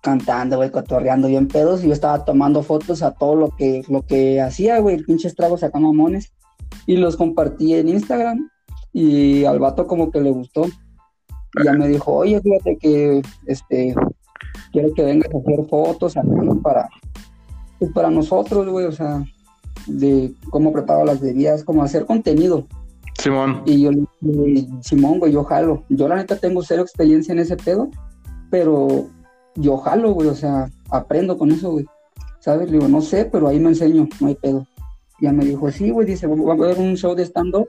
[0.00, 4.00] cantando, güey, cotorreando bien pedos y yo estaba tomando fotos a todo lo que, lo
[4.00, 6.32] que hacía, güey, pinches tragos acá mamones
[6.86, 8.48] y los compartí en Instagram
[8.94, 13.94] y al vato como que le gustó y ya me dijo, oye, fíjate que este
[14.72, 16.14] quiero que vengas a hacer fotos
[16.62, 16.88] para,
[17.78, 19.22] pues, para nosotros, güey, o sea,
[19.86, 22.66] de cómo preparo las bebidas, cómo hacer contenido.
[23.18, 23.62] Simón.
[23.64, 25.84] Y yo le dije, Simón, güey, yo jalo.
[25.88, 27.88] Yo la neta tengo cero experiencia en ese pedo,
[28.50, 29.06] pero
[29.56, 31.86] yo jalo, güey, o sea, aprendo con eso, güey.
[32.40, 32.70] ¿Sabes?
[32.70, 34.66] Le digo, no sé, pero ahí me enseño, no hay pedo.
[35.20, 37.68] Ya me dijo, sí, güey, dice, vamos a ver un show de stand-up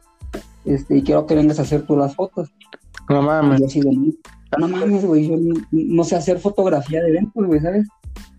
[0.65, 2.51] este, y quiero que vengas a hacer tú las fotos.
[3.07, 3.61] No mames.
[4.57, 5.37] no mames, güey, yo
[5.71, 7.87] no, sé hacer fotografía de eventos, güey, ¿sabes?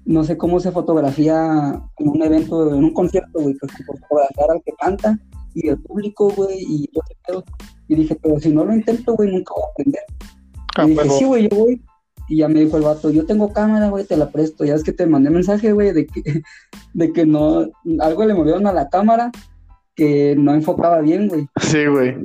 [0.07, 4.63] No sé cómo se fotografía en un evento, en un concierto, güey, pues fotografiar al
[4.65, 5.19] que canta
[5.55, 7.53] y el público, güey, y yo te
[7.89, 10.03] Y dije, pero si no lo intento, güey, nunca voy a aprender.
[10.77, 11.83] Ah, y dije, sí, güey, yo voy.
[12.29, 14.65] Y ya me dijo el vato, yo tengo cámara, güey, te la presto.
[14.65, 16.23] Ya es que te mandé mensaje, güey, de que,
[16.95, 17.67] de que no,
[18.01, 19.31] algo le movieron a la cámara
[19.95, 21.47] que no enfocaba bien, güey.
[21.61, 22.17] Sí, güey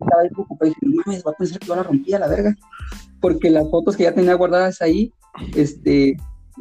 [0.00, 2.18] estaba ahí preocupado y dije, no mames, va a pensar que yo la rompí a
[2.18, 2.56] la verga.
[3.20, 5.12] Porque las fotos que ya tenía guardadas ahí,
[5.54, 6.16] este,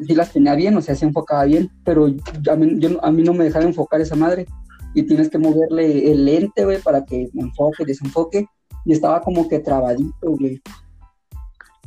[0.06, 2.08] sí las tenía bien, o sea, se enfocaba bien, pero
[2.50, 4.46] a mí, yo, a mí no me dejaba enfocar esa madre.
[4.94, 8.46] Y tienes que moverle el lente, güey, para que me enfoque, desenfoque.
[8.86, 10.62] y estaba como que trabadito, güey.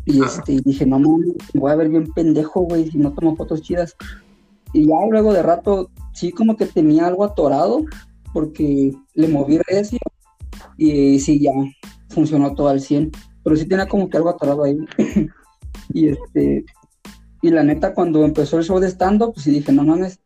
[0.07, 3.63] Y este, dije, no mames, voy a ver bien pendejo, güey, si no tomo fotos
[3.63, 3.97] chidas.
[4.73, 7.85] Y ya luego de rato, sí como que tenía algo atorado,
[8.33, 9.99] porque le moví recio,
[10.77, 11.53] y sí, ya
[12.09, 13.13] funcionó todo al 100.
[13.43, 14.77] Pero sí tenía como que algo atorado ahí.
[15.91, 16.65] y este,
[17.47, 20.19] y la neta, cuando empezó el show de stand-up, pues sí dije, no mames,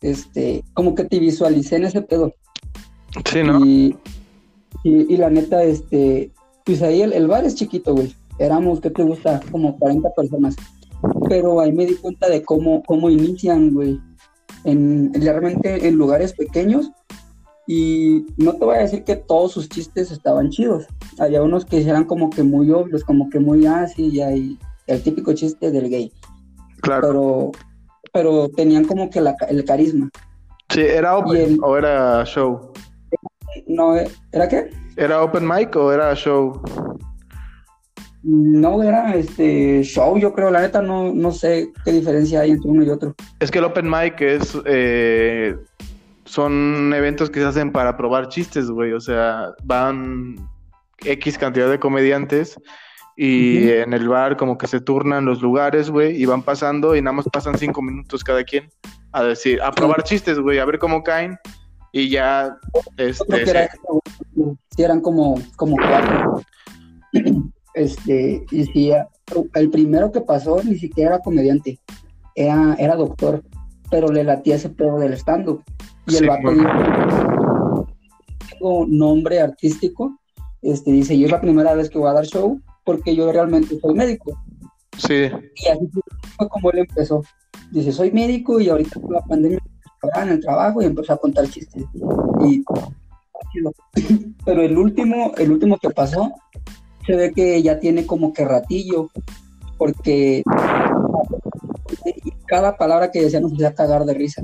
[0.00, 2.34] este, como que te visualicé en ese pedo.
[3.30, 3.64] Sí, ¿no?
[3.64, 3.96] Y,
[4.84, 6.32] y, la neta, este,
[6.64, 9.40] pues ahí el, el bar es chiquito, güey éramos, ¿qué te gusta?
[9.50, 10.56] Como 40 personas.
[11.28, 14.00] Pero ahí me di cuenta de cómo, cómo inician, güey.
[14.64, 16.90] En, realmente en lugares pequeños.
[17.66, 20.86] Y no te voy a decir que todos sus chistes estaban chidos.
[21.18, 25.02] Había unos que eran como que muy obvios, como que muy así, y ahí, el
[25.02, 26.12] típico chiste del gay.
[26.82, 27.08] Claro.
[27.08, 27.50] Pero,
[28.12, 30.10] pero tenían como que la, el carisma.
[30.68, 32.72] Sí, ¿era open o era show?
[33.66, 34.70] No, ¿era qué?
[34.96, 36.60] ¿Era open mic o era show?
[38.22, 42.70] No era este show, yo creo, la neta no, no sé qué diferencia hay entre
[42.70, 43.14] uno y otro.
[43.40, 45.56] Es que el open mic es eh,
[46.24, 48.92] son eventos que se hacen para probar chistes, güey.
[48.92, 50.36] O sea, van
[51.04, 52.58] X cantidad de comediantes
[53.16, 57.02] y en el bar como que se turnan los lugares, güey, y van pasando y
[57.02, 58.68] nada más pasan cinco minutos cada quien
[59.12, 61.38] a decir, a probar chistes, güey, a ver cómo caen
[61.92, 62.56] y ya
[62.96, 63.68] este,
[64.78, 66.42] eran como, como cuatro.
[67.74, 68.92] Este, y si
[69.54, 71.78] el primero que pasó ni siquiera era comediante,
[72.34, 73.42] era, era doctor,
[73.90, 75.62] pero le latía ese pedo del stand-up.
[76.06, 76.50] Y el vato
[78.58, 80.18] dijo, nombre artístico,
[80.62, 83.78] este, dice, yo es la primera vez que voy a dar show porque yo realmente
[83.80, 84.38] soy médico.
[84.98, 85.30] Sí.
[85.56, 85.88] Y así
[86.36, 87.22] fue como él empezó.
[87.70, 89.58] Dice, soy médico y ahorita con la pandemia
[90.16, 91.84] en el trabajo y empezó a contar chistes.
[92.44, 92.62] Y
[94.44, 96.32] pero el último, el último que pasó
[97.06, 99.10] se ve que ya tiene como que ratillo,
[99.76, 100.42] porque
[102.46, 104.42] cada palabra que decía nos hacía cagar de risa.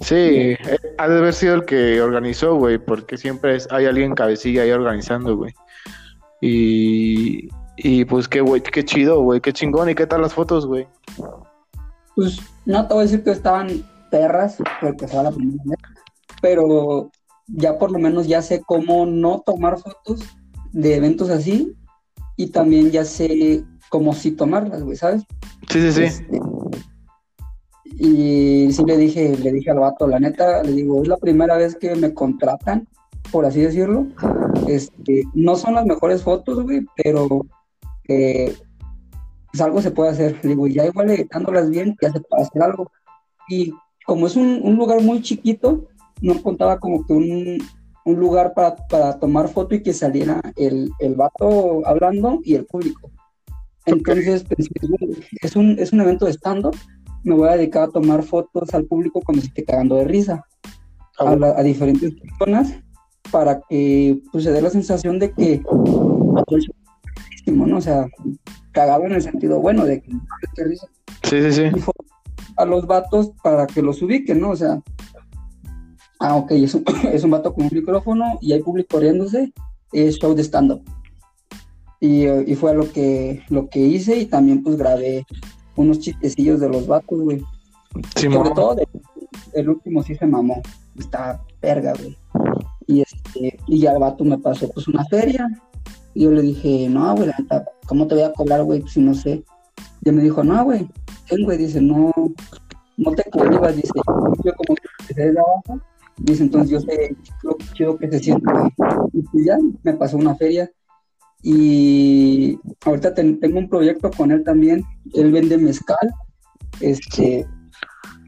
[0.00, 0.58] Sí, eh,
[0.98, 4.70] ha de haber sido el que organizó, güey, porque siempre es, hay alguien cabecilla ahí
[4.70, 5.54] organizando, güey.
[6.40, 9.88] Y, y pues qué, güey, qué chido, güey, qué chingón.
[9.90, 10.86] ¿Y qué tal las fotos, güey?
[12.14, 15.78] Pues no te voy a decir que estaban perras, porque fue la primera vez,
[16.40, 17.10] pero
[17.48, 20.22] ya por lo menos ya sé cómo no tomar fotos
[20.72, 21.74] de eventos así
[22.36, 25.22] y también ya sé cómo sí tomarlas, güey, ¿sabes?
[25.68, 26.02] Sí, sí, sí.
[26.04, 26.40] Este,
[27.98, 31.56] y sí le dije, le dije al vato, la neta, le digo, es la primera
[31.56, 32.86] vez que me contratan,
[33.36, 34.06] por así decirlo.
[34.66, 37.44] Este, no son las mejores fotos, güey, pero
[38.08, 38.56] eh,
[39.52, 40.40] pues algo se puede hacer.
[40.40, 42.90] Digo, ya igual editándolas bien, ya se puede hacer algo.
[43.46, 43.74] Y
[44.06, 45.86] como es un, un lugar muy chiquito,
[46.22, 47.58] no contaba como que un,
[48.06, 52.64] un lugar para, para tomar foto y que saliera el, el vato hablando y el
[52.64, 53.10] público.
[53.84, 54.66] Entonces, pues,
[55.42, 56.74] es, un, es un evento de stand-up,
[57.22, 60.42] me voy a dedicar a tomar fotos al público cuando se esté cagando de risa,
[61.18, 62.72] ah, a, diferentes personas,
[63.30, 65.62] para que pues, se dé la sensación de que
[67.46, 67.76] ¿no?
[67.76, 68.06] O sea,
[68.72, 70.10] cagado en el sentido bueno de que.
[71.22, 71.62] Sí, sí, sí.
[72.56, 74.50] A los vatos para que los ubiquen, ¿no?
[74.50, 74.80] O sea,
[76.20, 79.52] ah, ok, es un, es un vato con un micrófono y hay público riéndose,
[79.92, 80.82] es show de stand-up.
[81.98, 85.24] Y, y, fue lo que, lo que hice y también pues grabé
[85.76, 87.42] unos chistecillos de los vatos, güey.
[88.14, 88.76] Sobre todo
[89.54, 90.60] el último sí se mamó,
[90.98, 92.16] está verga, güey.
[92.86, 95.46] Y, este, y ya el vato me pasó pues una feria
[96.14, 97.30] y yo le dije, no, güey,
[97.86, 99.44] ¿cómo te voy a cobrar, güey, si no sé?
[100.02, 100.88] Y me dijo, no, güey,
[101.44, 101.58] güey?
[101.58, 102.12] Dice, no,
[102.96, 103.90] no te cuelgas, dice,
[104.44, 105.80] yo como que de abajo
[106.18, 108.50] Dice, entonces yo sé lo chido que se siente.
[109.12, 110.70] Y pues ya me pasó una feria.
[111.42, 114.82] Y ahorita tengo un proyecto con él también.
[115.12, 116.10] Él vende mezcal.
[116.80, 117.46] Este,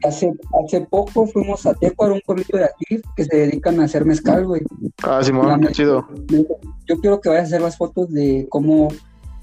[0.03, 0.33] hace,
[0.63, 4.45] hace poco fuimos a Teco, un pueblito de aquí que se dedican a hacer mezcal,
[4.45, 4.61] güey.
[5.03, 5.31] Ah, sí,
[5.61, 6.07] qué chido.
[6.87, 8.89] Yo quiero que vayas a hacer las fotos de cómo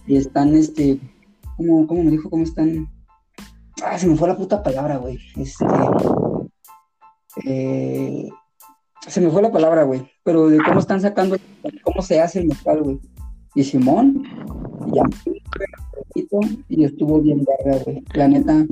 [0.07, 1.01] están, este,
[1.57, 2.89] cómo, cómo me dijo, cómo están.
[3.85, 5.19] Ah, se me fue la puta palabra, güey.
[5.37, 5.65] Este,
[7.45, 8.29] eh,
[9.07, 11.37] se me fue la palabra, güey, pero de cómo están sacando,
[11.83, 13.01] cómo se hace el metal, güey.
[13.55, 14.23] Y Simón,
[14.93, 15.03] ya,
[16.69, 18.05] y estuvo bien verga, güey.
[18.15, 18.67] La neta,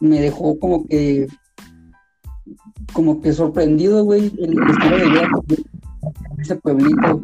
[0.00, 1.26] me dejó como que,
[2.92, 7.22] como que sorprendido, güey, el estilo de vida de ese pueblito.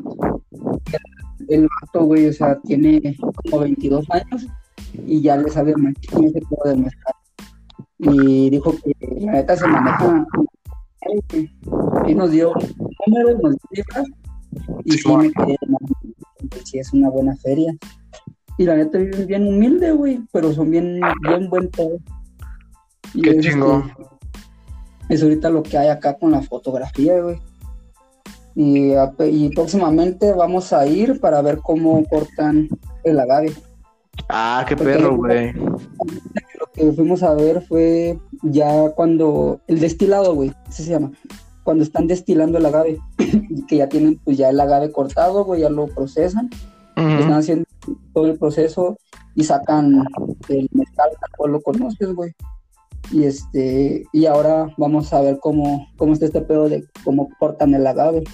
[1.49, 4.47] El vato, güey, o sea, tiene como 22 años
[5.07, 7.15] y ya le sabe más ese tipo de mezcal
[7.99, 10.27] y dijo que la neta se maneja
[12.07, 12.53] y nos dio
[13.07, 14.07] números, nos dio cifras
[14.85, 15.57] Y sí me quedé,
[16.65, 17.75] sí es una buena feria.
[18.59, 21.99] Y la neta viven bien humilde, güey, pero son bien, bien buen todo.
[23.23, 23.85] Qué es, chingo.
[25.09, 27.39] es ahorita lo que hay acá con la fotografía, güey.
[28.55, 28.93] Y,
[29.31, 32.69] y próximamente vamos a ir para ver cómo cortan
[33.05, 33.53] el agave.
[34.29, 35.53] Ah, qué perro, güey.
[35.53, 41.13] Lo que fuimos a ver fue ya cuando el destilado, güey, ese se llama.
[41.65, 42.99] Cuando están destilando el agave,
[43.69, 46.49] que ya tienen pues ya el agave cortado, güey, ya lo procesan.
[46.97, 47.67] Están haciendo
[48.15, 48.97] todo el proceso
[49.35, 50.03] y sacan
[50.49, 52.33] el mezcal, tal lo conoces, güey.
[53.13, 57.75] Y este, y ahora vamos a ver cómo, cómo está este pedo de cómo cortan
[57.75, 58.25] el agave.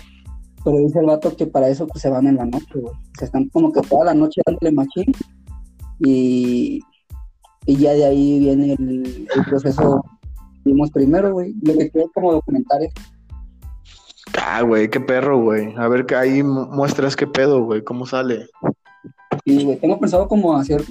[0.64, 2.94] Pero dice el vato que para eso pues, se van en la noche, güey.
[3.18, 5.12] Se están como que toda la noche dándole machín
[5.98, 6.80] y,
[7.66, 10.04] y ya de ahí viene el, proceso
[10.64, 11.54] vimos primero, güey.
[11.62, 12.92] Lo que quiero como documentar es.
[14.40, 15.74] Ah, güey, qué perro, güey.
[15.76, 18.46] A ver que ahí muestras qué pedo, güey, cómo sale.
[19.44, 20.82] Sí, güey, tengo pensado como hacer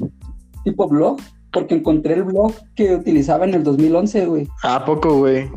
[0.63, 1.17] tipo blog,
[1.51, 4.47] porque encontré el blog que utilizaba en el 2011, güey.
[4.63, 5.49] ¿A poco, güey?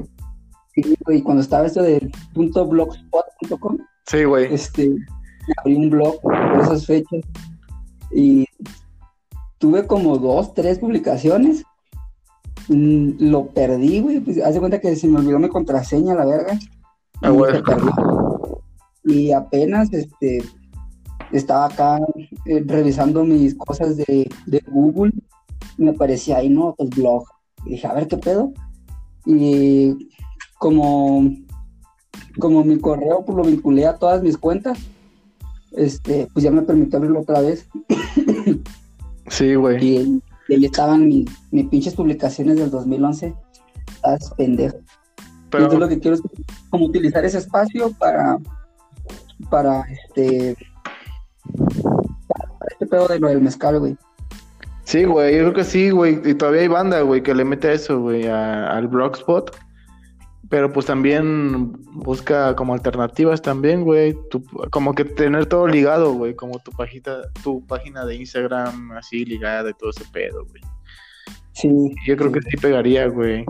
[0.74, 3.78] Sí, güey, cuando estaba esto de .blogspot.com.
[4.06, 4.52] Sí, güey.
[4.52, 4.90] Este,
[5.58, 7.20] abrí un blog por esas fechas
[8.10, 8.46] y
[9.58, 11.64] tuve como dos, tres publicaciones.
[12.68, 14.20] Mm, lo perdí, güey.
[14.20, 16.58] Pues, hace cuenta que se me olvidó mi contraseña, la verga.
[17.22, 17.62] Ah, güey.
[19.04, 20.42] Y apenas, este,
[21.32, 21.98] estaba acá
[22.46, 24.28] eh, revisando mis cosas de,
[24.66, 25.12] Google.
[25.76, 26.74] Me aparecía ahí, ¿no?
[26.76, 27.24] Pues blog.
[27.66, 28.52] Y dije, a ver qué pedo.
[29.26, 30.08] Y
[30.58, 31.30] como,
[32.38, 34.78] como mi correo pues lo vinculé a todas mis cuentas,
[35.72, 37.68] este, pues ya me permitió abrirlo otra vez.
[39.28, 39.82] Sí, güey.
[39.82, 40.22] Y,
[40.52, 41.28] ahí estaban mis,
[41.70, 43.34] pinches publicaciones del 2011.
[43.94, 44.76] Estás pendejo.
[45.50, 45.64] Pero...
[45.64, 46.22] Entonces lo que quiero es
[46.68, 48.38] como utilizar ese espacio para,
[49.50, 50.56] para este,
[52.28, 53.96] para, este pedo de lo del mezcal, güey.
[54.84, 56.20] Sí, güey, yo creo que sí, güey.
[56.24, 59.56] Y todavía hay banda, güey, que le mete eso, güey, al Blogspot.
[60.50, 64.14] Pero pues también busca como alternativas también, güey.
[64.70, 66.34] Como que tener todo ligado, güey.
[66.36, 70.62] Como tu página, tu página de Instagram así ligada de todo ese pedo, güey.
[71.52, 71.68] Sí.
[72.06, 73.46] Yo creo que sí pegaría, güey.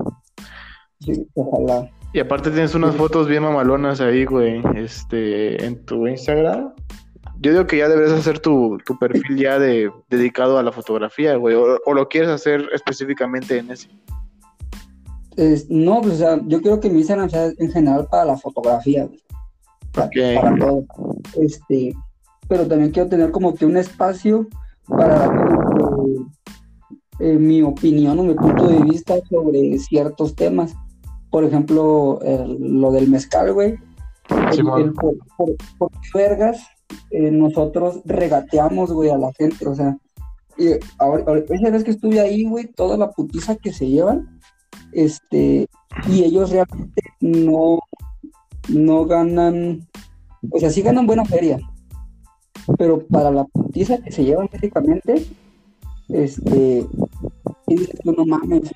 [1.00, 1.90] Sí, ojalá.
[2.12, 4.62] Y aparte tienes unas fotos bien mamalonas ahí, güey.
[4.76, 6.72] Este, en tu Instagram.
[7.40, 11.54] Yo digo que ya deberías hacer tu, perfil ya de dedicado a la fotografía, güey.
[11.54, 13.88] O, o lo quieres hacer específicamente en ese
[15.68, 19.08] no, pues, o sea, yo creo que mi Instagram sea en general para la fotografía,
[19.92, 20.08] para,
[20.58, 20.84] todo.
[21.40, 21.94] Este,
[22.48, 24.46] pero también quiero tener como que un espacio
[24.86, 25.30] para dar
[27.20, 30.74] eh, mi opinión o mi punto de vista sobre ciertos temas.
[31.30, 32.20] Por ejemplo,
[32.60, 33.76] lo del mezcal, güey.
[34.28, 35.16] por,
[35.78, 36.64] por, vergas
[37.10, 39.96] eh, nosotros regateamos, güey, a la gente, o sea,
[40.56, 40.68] y
[40.98, 44.40] ahora, esa vez que estuve ahí, güey, toda la putiza que se llevan,
[44.92, 45.68] este,
[46.08, 47.80] y ellos realmente no,
[48.68, 49.86] no ganan,
[50.50, 51.58] o sea, sí ganan buena feria,
[52.78, 55.26] pero para la putiza que se llevan físicamente,
[56.08, 56.86] este,
[57.66, 58.70] y dices tú, no mames,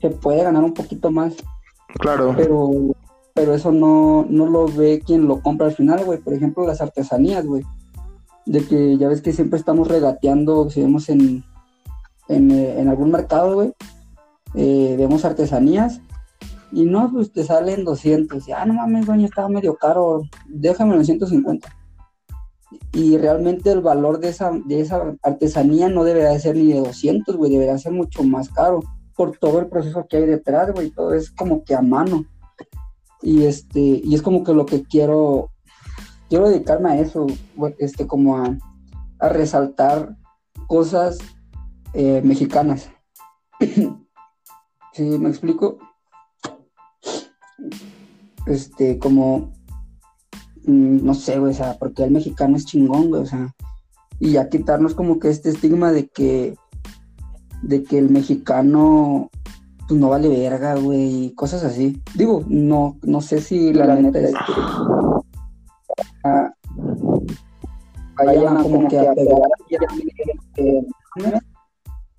[0.00, 1.34] se puede ganar un poquito más.
[2.00, 2.34] Claro.
[2.36, 2.70] Pero,
[3.34, 6.18] pero eso no, no lo ve quien lo compra al final, güey.
[6.18, 7.62] Por ejemplo, las artesanías, güey.
[8.46, 11.44] De que ya ves que siempre estamos regateando, si vemos en,
[12.28, 13.72] en, eh, en algún mercado, güey,
[14.54, 16.00] eh, vemos artesanías
[16.72, 18.46] y no, pues te salen 200.
[18.46, 21.68] Ya, ah, no mames, doña, estaba medio caro, déjame los 150.
[22.92, 27.36] Y realmente el valor de esa, de esa artesanía no debería ser ni de 200,
[27.36, 28.80] güey, debería ser mucho más caro
[29.14, 32.24] por todo el proceso que hay detrás, güey, todo es como que a mano.
[33.22, 35.50] Y este, y es como que lo que quiero,
[36.28, 37.26] quiero dedicarme a eso,
[37.78, 38.58] este, como a,
[39.20, 40.16] resaltar
[40.66, 41.18] cosas
[41.94, 42.90] eh, mexicanas.
[44.92, 45.78] ¿Sí me explico?
[48.46, 49.52] Este, como,
[50.64, 53.54] mm, no sé, güey, o sea, porque el mexicano es chingón, güey, o sea,
[54.18, 56.56] y ya quitarnos como que este estigma de que,
[57.62, 59.30] de que el mexicano,
[59.88, 62.02] pues no vale verga, güey, cosas así.
[62.14, 64.52] Digo, no, no sé si la, neta es que
[68.24, 69.40] vayan como que a pegar,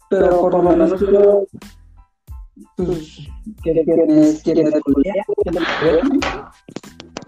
[0.09, 1.45] pero por lo menos yo
[2.75, 3.27] pues,
[3.61, 4.73] ¿quieres, quieres, quieres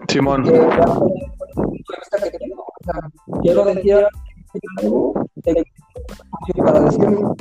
[0.08, 0.44] Simón.
[3.42, 4.06] Quiero decir
[6.56, 7.34] para decirlo.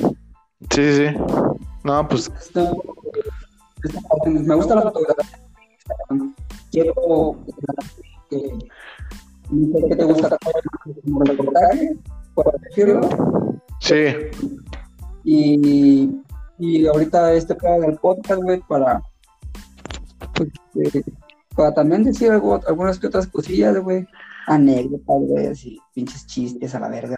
[0.72, 1.06] Sí, sí.
[1.86, 2.32] No, pues.
[4.26, 5.40] Me gusta la fotografía.
[6.72, 7.38] Quiero
[8.30, 8.58] que
[9.90, 10.38] ¿Qué te gusta?
[11.04, 11.96] Como reportaje,
[12.34, 13.08] por decirlo.
[13.80, 14.16] Sí,
[15.24, 16.12] Y,
[16.58, 19.04] y ahorita este pedo del podcast, güey, para,
[20.34, 21.04] pues, eh,
[21.56, 24.08] para también decir algo, algunas que otras cosillas, güey.
[24.48, 27.16] Anécdotas, güey, así, pinches chistes a la verga.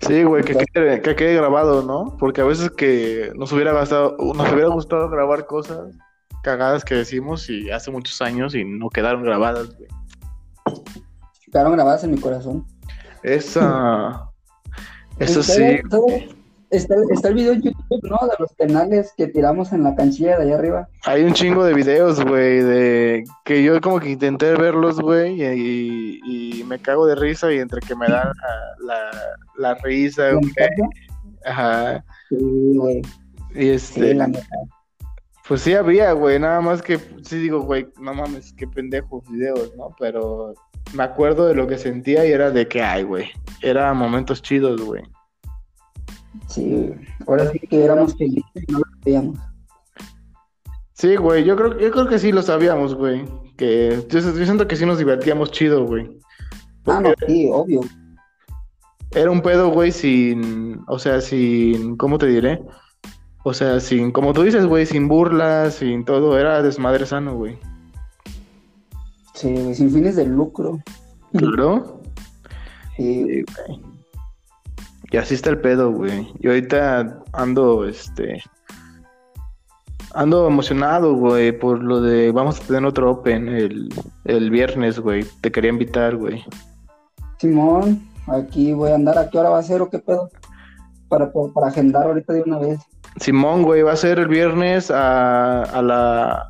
[0.00, 2.16] Sí, güey, que quede, que quede grabado, ¿no?
[2.18, 5.94] Porque a veces que nos hubiera gustado, nos hubiera gustado grabar cosas
[6.42, 9.88] cagadas que decimos y hace muchos años y no quedaron grabadas, güey.
[11.52, 12.64] Quedaron grabadas en mi corazón.
[13.22, 14.28] Esa,
[15.18, 15.98] eso sí, está-
[16.70, 18.18] Está, está el video en YouTube, ¿no?
[18.28, 20.88] De los penales que tiramos en la canchilla de allá arriba.
[21.04, 26.20] hay un chingo de videos, güey, de que yo como que intenté verlos, güey, y,
[26.24, 28.32] y me cago de risa y entre que me da
[28.80, 29.10] la, la,
[29.56, 30.52] la risa, ¿La güey,
[31.44, 32.36] ajá, Sí,
[32.76, 33.02] güey.
[33.54, 34.46] y este, Sí, la neta.
[35.48, 39.74] Pues sí había, güey, nada más que sí digo, güey, no mames, qué pendejos videos,
[39.76, 39.94] ¿no?
[39.98, 40.54] Pero
[40.94, 43.30] me acuerdo de lo que sentía y era de que, ay, güey,
[43.60, 45.02] era momentos chidos, güey.
[46.48, 46.92] Sí,
[47.26, 49.38] ahora sí que éramos felices y no lo veíamos.
[50.92, 53.24] Sí, güey, yo creo, yo creo que sí lo sabíamos, güey.
[53.56, 56.20] Que yo, yo siento que sí nos divertíamos chido, güey.
[56.86, 57.80] Ah, no, sí, obvio.
[59.12, 62.62] Era un pedo, güey, sin, o sea, sin, ¿cómo te diré?
[63.42, 67.58] O sea, sin, como tú dices, güey, sin burlas, sin todo, era desmadre sano, güey.
[69.34, 70.78] Sí, sin fines de lucro.
[71.32, 72.02] Claro.
[72.96, 73.89] Sí, Sí, güey.
[75.10, 76.32] Y así está el pedo, güey.
[76.38, 78.42] Y ahorita ando, este.
[80.14, 82.30] Ando emocionado, güey, por lo de.
[82.30, 83.92] Vamos a tener otro Open el,
[84.24, 85.24] el viernes, güey.
[85.40, 86.44] Te quería invitar, güey.
[87.38, 89.18] Simón, aquí voy a andar.
[89.18, 90.30] ¿A qué hora va a ser o qué pedo?
[91.08, 92.78] Para, para, para agendar ahorita de una vez.
[93.16, 96.49] Simón, güey, va a ser el viernes a, a la.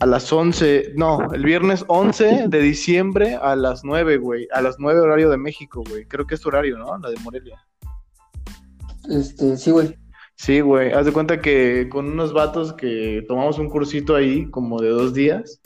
[0.00, 0.92] A las 11.
[0.96, 4.46] No, el viernes 11 de diciembre a las 9, güey.
[4.52, 6.04] A las 9 horario de México, güey.
[6.06, 6.96] Creo que es tu horario, ¿no?
[6.98, 7.58] La de Morelia.
[9.10, 9.96] Este, sí, güey.
[10.36, 14.80] Sí, güey, haz de cuenta que con unos vatos que tomamos un cursito ahí como
[14.80, 15.60] de dos días,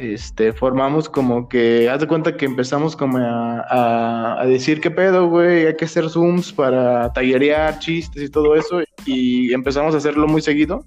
[0.00, 4.90] este, formamos como que, haz de cuenta que empezamos como a, a- a decir qué
[4.90, 9.98] pedo, güey, hay que hacer zooms para tallerear chistes y todo eso, y empezamos a
[9.98, 10.84] hacerlo muy seguido.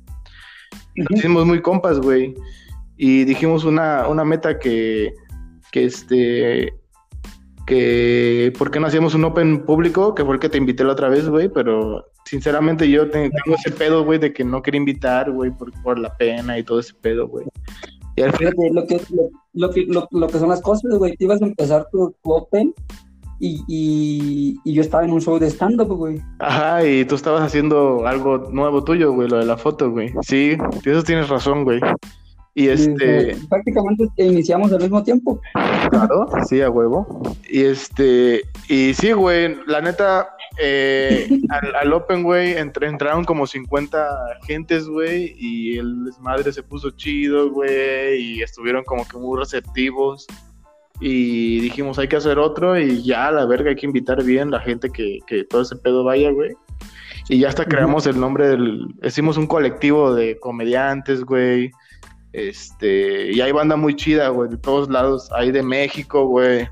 [0.98, 2.34] Nos hicimos muy compas, güey,
[2.98, 5.14] y dijimos una, una meta que,
[5.72, 6.74] que este,
[7.66, 10.16] que, ¿por qué no hacíamos un open público?
[10.16, 13.58] Que fue el que te invité la otra vez, güey, pero sinceramente yo te- tengo
[13.58, 16.80] ese pedo, güey, de que no quería invitar, güey, por, por la pena y todo
[16.80, 17.46] ese pedo, güey.
[18.16, 21.16] Y al final, lo que, lo, lo que, lo, lo que son las cosas, güey.
[21.16, 22.74] Te ibas a empezar tu, tu open
[23.40, 26.22] y, y, y yo estaba en un show de stand-up, güey.
[26.40, 30.12] ajá, y tú estabas haciendo algo nuevo tuyo, güey, lo de la foto, güey.
[30.22, 31.80] Sí, eso tienes razón, güey.
[32.56, 35.40] Y este, prácticamente iniciamos al mismo tiempo.
[35.92, 37.22] claro, sí, a huevo.
[37.48, 40.30] Y este, y sí, güey, la neta,
[40.60, 44.08] eh, al, al Open, güey, entre- entraron como 50
[44.48, 50.26] gentes, güey, y el desmadre se puso chido, güey, y estuvieron como que muy receptivos.
[51.00, 54.60] Y dijimos, hay que hacer otro, y ya, la verga, hay que invitar bien la
[54.60, 56.52] gente que, que todo ese pedo vaya, güey.
[57.30, 58.88] Y ya hasta creamos el nombre del.
[59.04, 61.72] Hicimos un colectivo de comediantes, güey.
[62.32, 63.32] Este.
[63.34, 65.30] Y hay banda muy chida, güey, de todos lados.
[65.34, 66.70] Hay de México, güey.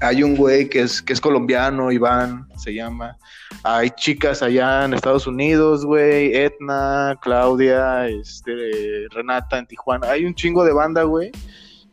[0.00, 3.16] Hay un güey que es, que es colombiano, Iván, se llama.
[3.62, 6.34] Hay chicas allá en Estados Unidos, güey.
[6.34, 10.10] Etna, Claudia, este, Renata en Tijuana.
[10.10, 11.30] Hay un chingo de banda, güey.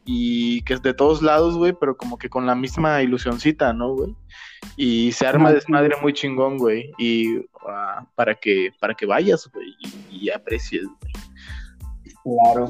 [0.06, 3.94] Y que es de todos lados, güey, pero como que con la misma ilusioncita, ¿no,
[3.94, 4.16] güey?
[4.76, 6.92] Y se arma desmadre muy chingón, güey.
[6.98, 9.68] Y ah, para que para que vayas, güey,
[10.12, 11.14] y, y aprecies, güey.
[12.24, 12.70] Claro.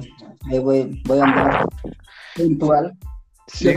[0.49, 1.65] Ahí voy, voy a andar
[2.35, 2.97] puntual.
[3.47, 3.73] Sí,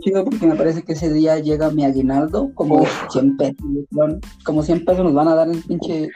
[0.00, 3.06] chido porque me parece que ese día llega mi aguinaldo, como Uf.
[3.10, 3.56] 100 pesos.
[4.44, 6.10] Como 100 pesos nos van a dar en pinche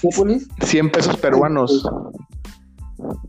[0.00, 0.48] Cúpulis.
[0.62, 1.86] 100 pesos peruanos.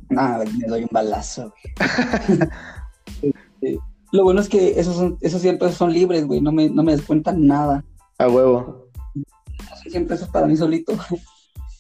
[0.10, 2.40] Nada, me doy un balazo, güey.
[3.22, 3.80] Este,
[4.12, 6.42] Lo bueno es que esos, son, esos 100 pesos son libres, güey.
[6.42, 7.86] No me, no me descuentan nada.
[8.18, 8.90] A huevo.
[9.14, 10.94] Son 100 pesos para mí solito.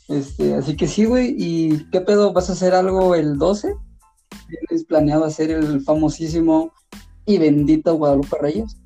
[0.07, 1.35] Este, así que sí, güey.
[1.37, 2.31] ¿Y qué pedo?
[2.31, 3.73] ¿Vas a hacer algo el 12?
[4.47, 6.71] ¿Tienes planeado hacer el famosísimo
[7.25, 8.77] y bendito Guadalupe Reyes?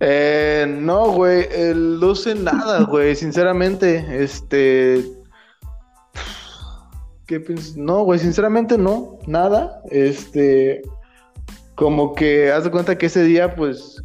[0.00, 5.15] Eh, no, güey, el 12 nada, güey, sinceramente, este...
[7.26, 7.76] ¿Qué piensas?
[7.76, 10.82] No, güey, sinceramente no, nada, este...
[11.74, 14.02] Como que haz de cuenta que ese día, pues...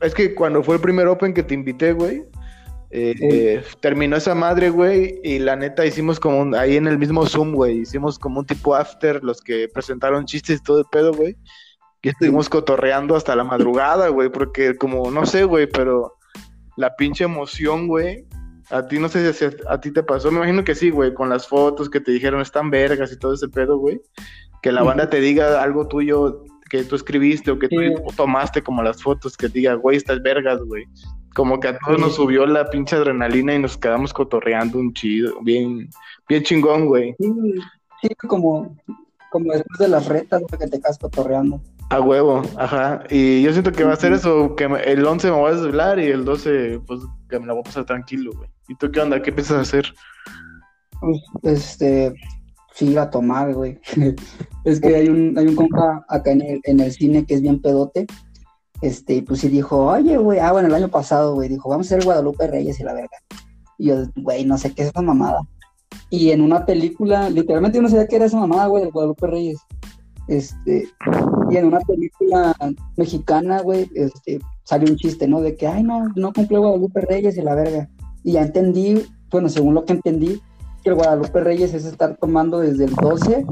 [0.00, 2.24] Es que cuando fue el primer Open que te invité, güey,
[2.90, 3.24] eh, Sí.
[3.30, 7.24] eh, terminó esa madre, güey, y la neta hicimos como un- ahí en el mismo
[7.26, 11.12] Zoom, güey, hicimos como un tipo after, los que presentaron chistes y todo el pedo,
[11.12, 11.36] güey.
[12.02, 16.14] Y estuvimos cotorreando hasta la madrugada, güey, porque como, no sé, güey, pero
[16.76, 18.26] la pinche emoción, güey,
[18.70, 21.14] a ti no sé si a, a ti te pasó, me imagino que sí, güey,
[21.14, 24.00] con las fotos que te dijeron están vergas y todo ese pedo, güey.
[24.62, 27.76] Que la banda te diga algo tuyo que tú escribiste o que tú
[28.16, 30.84] tomaste como las fotos que diga, güey, estás vergas, güey.
[31.34, 35.40] Como que a todos nos subió la pinche adrenalina y nos quedamos cotorreando un chido,
[35.42, 35.88] bien,
[36.28, 37.14] bien chingón, güey.
[37.18, 37.32] Sí,
[38.02, 38.76] sí, como,
[39.30, 41.60] como después de las retas, güey, que te quedas cotorreando.
[41.90, 43.04] A huevo, ajá.
[43.10, 45.98] Y yo siento que va a ser eso, que el 11 me voy a desvelar
[45.98, 48.48] y el 12, pues, que me la voy a pasar tranquilo, güey.
[48.68, 49.22] ¿Y tú qué onda?
[49.22, 49.92] ¿Qué piensas hacer?
[51.00, 52.12] Pues, este,
[52.74, 53.78] sí, ir a tomar, güey.
[54.64, 57.42] es que hay un, hay un compa acá en el, en el cine que es
[57.42, 58.06] bien pedote
[58.82, 61.86] este, y pues sí dijo, oye, güey, ah, bueno, el año pasado, güey, dijo, vamos
[61.86, 63.18] a hacer Guadalupe Reyes y la verga.
[63.78, 65.40] Y yo, güey, no sé qué es esa mamada.
[66.10, 69.26] Y en una película, literalmente yo no sabía qué era esa mamada, güey, de Guadalupe
[69.26, 69.58] Reyes.
[70.28, 70.88] Este,
[71.50, 72.54] y en una película
[72.96, 75.40] mexicana, güey, este, salió un chiste, ¿no?
[75.40, 77.88] De que, ay, no, no cumplió Guadalupe Reyes y la verga.
[78.24, 80.40] Y ya entendí, bueno, según lo que entendí,
[80.82, 83.46] que el Guadalupe Reyes es estar tomando desde el 12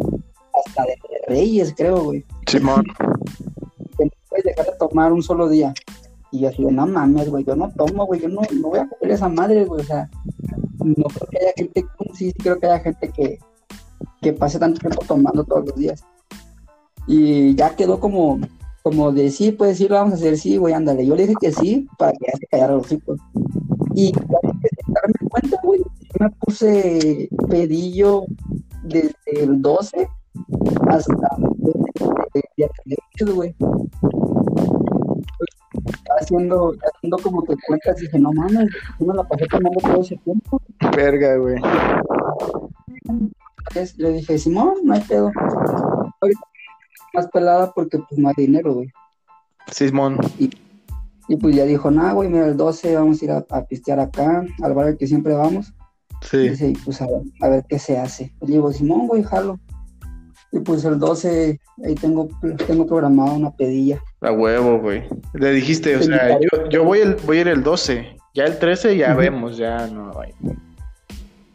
[0.67, 0.97] hasta de
[1.29, 2.25] Reyes, creo, güey.
[2.47, 2.85] Simón.
[4.29, 5.73] puedes dejar de tomar un solo día.
[6.33, 8.89] Y yo así no mames, güey, yo no tomo, güey, yo no, no voy a
[8.89, 10.11] comer esa madre, güey, o sea,
[10.85, 13.39] no creo que haya gente, sí, sí creo que haya gente que,
[14.21, 16.05] que pase tanto tiempo tomando todos los días.
[17.07, 18.41] Y ya quedó como,
[18.83, 21.07] como de, sí, pues sí, lo vamos a hacer, sí, güey, ándale.
[21.07, 23.21] Yo le dije que sí, para que ya se callara los chicos.
[23.95, 24.21] Y que
[24.89, 25.81] darme cuenta, güey,
[26.19, 28.25] me puse pedillo
[28.83, 30.09] desde el 12
[30.89, 31.37] hasta
[32.35, 32.69] el día
[33.35, 33.55] güey
[36.21, 40.17] haciendo, haciendo como te cuentas, dije, no mames, yo me la pasé tomando todo ese
[40.19, 40.61] tiempo.
[40.97, 41.57] Verga, güey.
[43.97, 45.31] Le dije, Simón, no hay pedo.
[46.21, 46.41] Ahorita
[47.15, 48.91] más pelada porque pues no hay dinero, güey.
[49.71, 50.19] Simón.
[50.39, 50.51] Y,
[51.29, 54.45] y pues ya dijo, nah, güey, mira, el 12 vamos a ir a, pistear acá,
[54.63, 55.73] al bar al que siempre vamos.
[56.23, 56.39] Sí.
[56.39, 58.35] Y dice, pues a ver, a ver qué se hace.
[58.41, 59.59] Le digo, Simón, güey, jalo.
[60.53, 62.29] Y pues el 12, ahí tengo,
[62.67, 64.01] tengo programada una pedilla.
[64.21, 65.03] A huevo, güey.
[65.33, 68.17] Le dijiste, o sea, yo, yo voy, el, voy a ir el 12.
[68.35, 70.33] Ya el 13 ya vemos, ya no hay.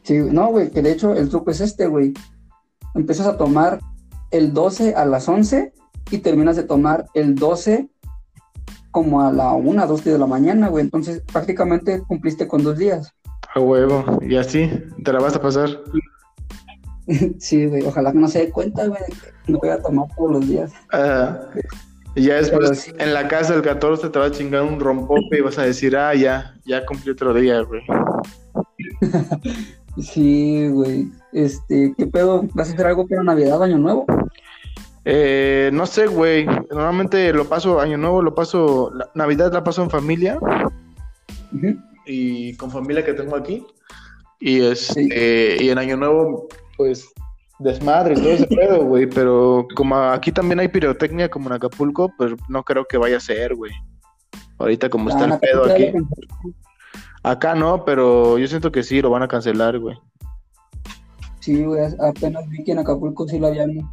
[0.03, 2.13] Sí, no, güey, que de hecho el truco es este, güey.
[2.95, 3.79] Empiezas a tomar
[4.31, 5.73] el 12 a las 11
[6.11, 7.89] y terminas de tomar el 12
[8.91, 10.83] como a la 1, 2 de la mañana, güey.
[10.83, 13.13] Entonces prácticamente cumpliste con dos días.
[13.55, 14.69] A huevo, y así
[15.03, 15.69] te la vas a pasar.
[17.39, 19.01] sí, güey, ojalá que no se dé cuenta, güey,
[19.45, 20.71] que no voy a tomar todos los días.
[22.15, 25.41] y ya después en la casa del 14 te va a chingar un rompope y
[25.41, 27.81] vas a decir, ah, ya, ya cumplí otro día, güey.
[30.01, 31.09] sí, güey.
[31.31, 32.43] Este, ¿qué pedo?
[32.53, 34.05] ¿Vas a hacer algo para Navidad, Año Nuevo?
[35.05, 36.45] Eh, no sé, güey.
[36.45, 40.39] Normalmente lo paso, Año Nuevo lo paso, Navidad la paso en familia.
[42.05, 43.65] Y con familia que tengo aquí.
[44.39, 47.11] Y, este, y en Año Nuevo pues
[47.59, 52.11] desmadre y todo ese pedo, güey, pero como aquí también hay pirotecnia como en Acapulco,
[52.17, 53.73] pues no creo que vaya a ser, güey.
[54.57, 55.91] Ahorita como está el pedo aquí.
[57.21, 59.97] Acá no, pero yo siento que sí, lo van a cancelar, güey.
[61.39, 63.89] Sí, güey, apenas vi que en Acapulco sí lo habían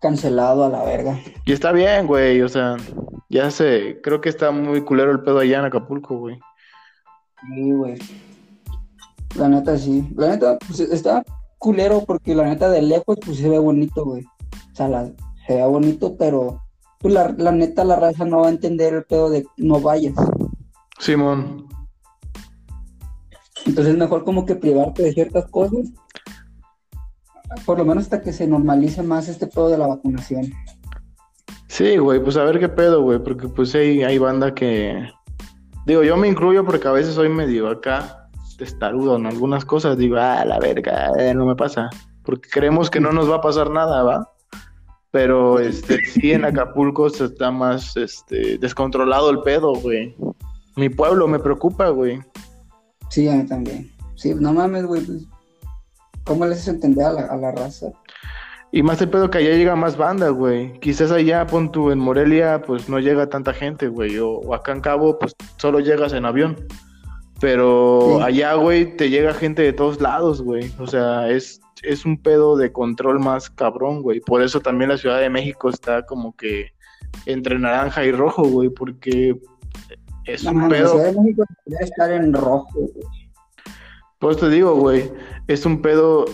[0.00, 1.18] cancelado a la verga.
[1.44, 2.76] Y está bien, güey, o sea,
[3.28, 6.38] ya sé, creo que está muy culero el pedo allá en Acapulco, güey.
[7.48, 7.98] Sí, güey.
[9.36, 10.08] La neta sí.
[10.16, 11.22] La neta, pues está
[11.58, 14.24] culero porque la neta de lejos pues se ve bonito, güey.
[14.72, 15.10] O sea,
[15.46, 16.60] se ve bonito, pero
[16.98, 20.14] pues, la, la, neta la raza no va a entender el pedo de no vayas.
[20.98, 21.68] Simón.
[23.66, 25.88] Entonces es mejor como que privarte de ciertas cosas.
[27.64, 30.52] Por lo menos hasta que se normalice más este pedo de la vacunación.
[31.68, 35.08] Sí, güey, pues a ver qué pedo, güey, porque pues hay, hay banda que...
[35.86, 38.20] Digo, yo me incluyo porque a veces soy medio acá
[38.60, 41.88] testarudo en algunas cosas, digo, ah, la verga, eh, no me pasa,
[42.24, 44.30] porque creemos que no nos va a pasar nada, ¿va?
[45.10, 50.14] Pero este, sí, en Acapulco se está más este, descontrolado el pedo, güey.
[50.76, 52.20] Mi pueblo me preocupa, güey.
[53.08, 53.90] Sí, a mí también.
[54.14, 55.00] Sí, no mames, güey.
[55.02, 55.26] Pues,
[56.30, 57.88] ¿Cómo le haces entender a la, a la raza?
[58.70, 60.78] Y más el pedo que allá llega más banda, güey.
[60.78, 64.16] Quizás allá, pon tú, en Morelia, pues no llega tanta gente, güey.
[64.20, 66.54] o acá en Cabo, pues solo llegas en avión.
[67.40, 70.72] Pero allá, güey, te llega gente de todos lados, güey.
[70.78, 74.20] O sea, es, es un pedo de control más cabrón, güey.
[74.20, 76.68] Por eso también la Ciudad de México está como que
[77.26, 79.34] entre naranja y rojo, güey, porque
[80.26, 80.84] es un pedo.
[80.84, 83.19] La Ciudad de México debería estar en rojo, güey.
[84.20, 85.10] Pues te digo, güey,
[85.48, 86.26] es un pedo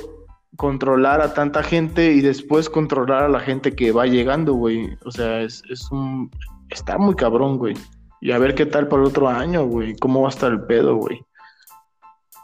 [0.56, 4.96] controlar a tanta gente y después controlar a la gente que va llegando, güey.
[5.04, 6.30] O sea, es, es un...
[6.68, 7.76] Está muy cabrón, güey.
[8.20, 9.94] Y a ver qué tal para el otro año, güey.
[9.96, 11.24] ¿Cómo va a estar el pedo, güey?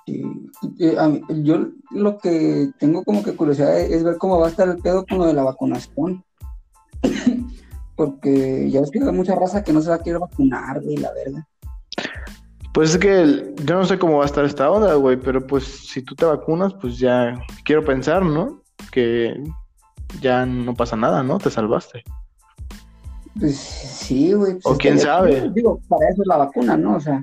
[0.06, 4.68] Y, mí- yo lo que tengo como que curiosidad es ver cómo va a estar
[4.68, 6.24] el pedo con lo de la vacunación.
[7.96, 10.98] Porque ya ves que hay mucha raza que no se va a querer vacunar, güey,
[10.98, 11.48] la verga.
[12.72, 15.46] Pues es que el- yo no sé cómo va a estar esta onda, güey, pero
[15.46, 18.62] pues si tú te vacunas, pues ya quiero pensar, ¿no?
[18.90, 19.42] Que
[20.20, 21.38] ya no pasa nada, ¿no?
[21.38, 22.02] Te salvaste.
[23.38, 24.52] Pues sí, güey.
[24.54, 25.50] pues O quién sabe.
[25.54, 26.96] Digo, para eso es la vacuna, ¿no?
[26.96, 27.22] O sea,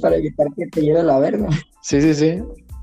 [0.00, 1.48] para evitar que te lleve la verga.
[1.80, 2.42] Sí, sí, sí.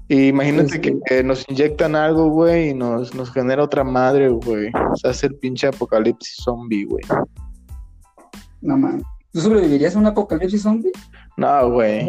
[0.10, 4.30] Y imagínate Este- que, que nos inyectan algo, güey, y nos, nos genera otra madre,
[4.30, 4.72] güey.
[4.92, 7.04] O sea, es el pinche apocalipsis zombie, güey.
[8.62, 9.04] No mames.
[9.32, 10.92] ¿Tú sobrevivirías a un apocalipsis zombie?
[11.38, 12.08] No, güey.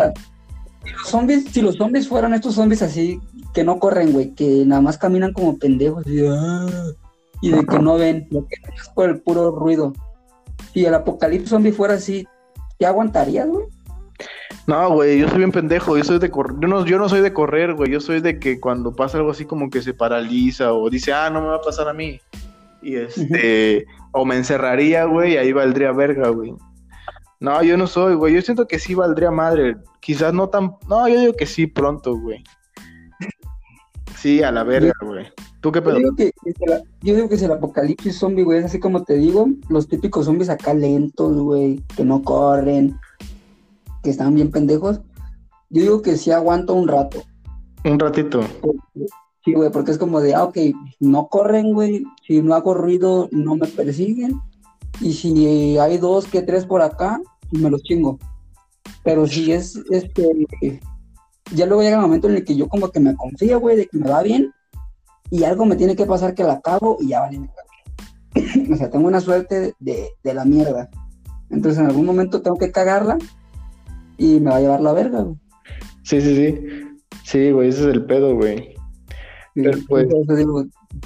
[0.84, 3.20] Si los zombies, si los zombies fueran estos zombies así,
[3.52, 6.66] que no corren, güey, que nada más caminan como pendejos y, ah,
[7.42, 9.92] y de que no ven, lo que es por el puro ruido.
[10.72, 12.26] Si el apocalipsis zombie fuera así,
[12.78, 13.66] ¿te aguantarías, güey?
[14.66, 17.20] No, güey, yo soy bien pendejo, yo soy de correr, yo no, yo no soy
[17.22, 20.72] de correr, güey, yo soy de que cuando pasa algo así como que se paraliza
[20.72, 22.20] o dice, ah, no me va a pasar a mí.
[22.82, 26.54] Y este, o me encerraría, güey, y ahí valdría verga, güey.
[27.40, 31.08] No, yo no soy, güey, yo siento que sí valdría madre, quizás no tan, no,
[31.08, 32.44] yo digo que sí pronto, güey.
[34.16, 35.26] Sí, a la verga, güey.
[35.62, 35.96] ¿Tú qué Yo pedo?
[35.96, 36.32] digo que,
[36.66, 39.88] la- yo digo que si el apocalipsis zombie, güey, es así como te digo, los
[39.88, 42.96] típicos zombies acá lentos, güey, que no corren,
[44.02, 45.00] que están bien pendejos.
[45.70, 47.22] Yo digo que sí aguanto un rato.
[47.84, 48.42] Un ratito.
[49.44, 50.58] Sí, güey, porque es como de, ah, ok,
[51.00, 54.38] no corren, güey, si no hago ruido, no me persiguen,
[55.00, 57.20] y si hay dos que tres por acá,
[57.50, 58.18] me los chingo.
[59.02, 60.28] Pero si es, este,
[61.54, 63.86] ya luego llega el momento en el que yo como que me confío, güey, de
[63.86, 64.52] que me va bien,
[65.30, 67.40] y algo me tiene que pasar que la cago, y ya vale,
[68.72, 70.90] o sea, tengo una suerte de, de la mierda.
[71.50, 73.18] Entonces en algún momento tengo que cagarla,
[74.18, 75.36] y me va a llevar la verga, güey.
[76.02, 76.64] Sí, sí, sí.
[77.24, 78.74] Sí, güey, ese es el pedo, güey.
[79.54, 80.64] Pero, pues- Entonces, digo,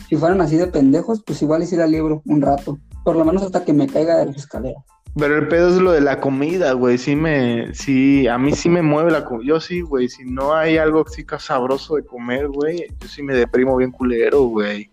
[0.09, 2.78] si fueran así de pendejos, pues igual y la libro un rato.
[3.05, 4.83] Por lo menos hasta que me caiga de las escaleras.
[5.17, 6.99] Pero el pedo es lo de la comida, güey.
[6.99, 9.47] Sí me, sí, a mí sí me mueve la comida.
[9.47, 10.09] Yo sí, güey.
[10.09, 14.43] Si no hay algo así sabroso de comer, güey, yo sí me deprimo bien culero,
[14.45, 14.91] güey.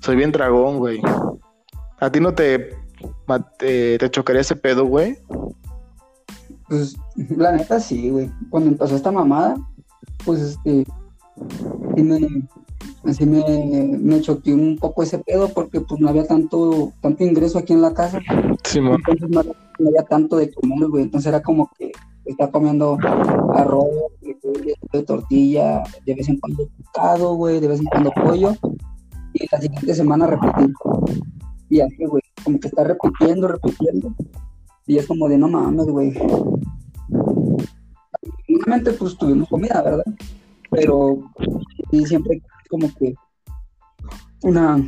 [0.00, 1.02] Soy bien dragón, güey.
[2.00, 2.74] ¿A ti no te,
[3.58, 5.18] te, te chocaría ese pedo, güey?
[6.68, 8.30] Pues la neta sí, güey.
[8.48, 9.56] Cuando empezó esta mamada,
[10.24, 10.86] pues este,
[11.96, 12.18] me,
[13.04, 13.42] así me,
[14.00, 17.82] me choqué un poco ese pedo porque pues no había tanto, tanto ingreso aquí en
[17.82, 18.20] la casa.
[18.64, 18.96] Simón.
[19.06, 21.04] Entonces no, había- no había tanto de comer, güey.
[21.04, 21.92] Entonces era como que
[22.24, 22.98] estaba comiendo
[23.54, 23.88] arroz,
[24.20, 28.54] frijoles, de tortilla, de vez en cuando pescado, güey, de vez en cuando pollo.
[29.32, 30.72] Y la siguiente semana repetir.
[31.70, 34.14] Y así, güey, como que está repitiendo, repitiendo.
[34.86, 36.14] Y es como de no mames, güey.
[38.48, 40.04] Normalmente pues tuvimos comida, ¿verdad?
[40.70, 41.18] Pero
[41.90, 43.14] sí, siempre como que
[44.42, 44.80] una,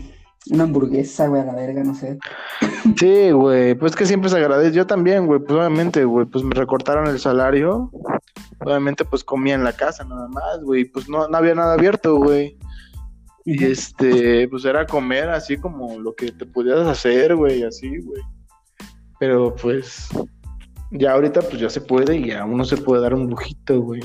[0.50, 2.18] una hamburguesa, güey, a la verga, no sé.
[2.96, 3.74] Sí, güey.
[3.74, 4.76] Pues que siempre se agradece.
[4.76, 5.40] Yo también, güey.
[5.40, 6.26] Pues obviamente, güey.
[6.26, 7.90] Pues me recortaron el salario.
[8.64, 10.84] Obviamente, pues comía en la casa nada más, güey.
[10.84, 12.56] Pues no, no había nada abierto, güey.
[13.44, 18.22] Y este, pues era comer así como lo que te pudieras hacer, güey, así, güey.
[19.18, 20.08] Pero pues,
[20.90, 24.02] ya ahorita pues ya se puede y ya uno se puede dar un lujito, güey.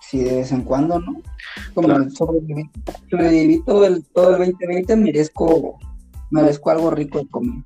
[0.00, 1.20] Sí, de vez en cuando, ¿no?
[1.74, 2.10] Como Claro.
[2.10, 2.70] sobreviví,
[3.10, 5.78] sobreviví todo el, todo el 2020, merezco,
[6.30, 7.64] merezco algo rico de comer.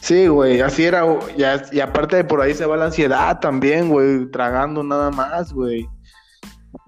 [0.00, 1.04] Sí, güey, así era,
[1.36, 5.52] ya, y aparte de por ahí se va la ansiedad también, güey, tragando nada más,
[5.52, 5.88] güey.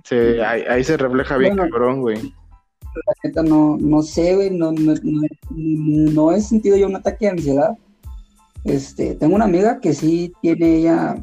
[0.05, 1.71] Se, ahí, ahí se refleja bien Bueno.
[1.71, 2.17] cabrón, güey.
[2.95, 7.27] La neta no, no sé, güey, no, no, no, no he sentido yo un ataque
[7.27, 7.77] de ansiedad.
[8.65, 11.17] Este, tengo una amiga que sí tiene ella,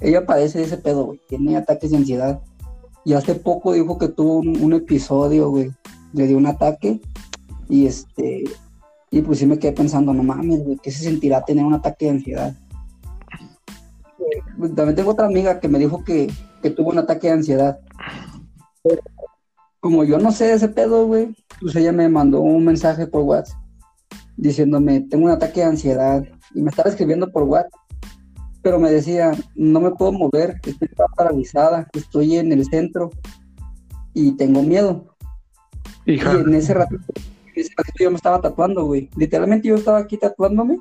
[0.00, 2.40] ella padece de ese pedo, güey, tiene ataques de ansiedad.
[3.04, 5.72] Y hace poco dijo que tuvo un, episodio, güey,
[6.12, 7.00] le dio un ataque
[7.68, 8.44] y este,
[9.10, 12.06] y pues sí me quedé pensando, no mames, güey, ¿qué se sentirá tener un ataque
[12.06, 12.54] de ansiedad?
[14.18, 16.30] Eh, También tengo otra amiga que me dijo que,
[16.62, 17.80] que tuvo un ataque de ansiedad.
[19.80, 23.62] Como yo no sé ese pedo, güey, pues ella me mandó un mensaje por WhatsApp
[24.36, 26.24] diciéndome, tengo un ataque de ansiedad.
[26.54, 27.80] Y me estaba escribiendo por WhatsApp,
[28.62, 33.10] pero me decía, no me puedo mover, estoy paralizada, estoy en el centro
[34.14, 35.16] y tengo miedo.
[36.06, 39.10] Hija, Y en ese ratito, en ese ratito yo me estaba tatuando, güey.
[39.16, 40.78] Literalmente yo estaba aquí tatuándome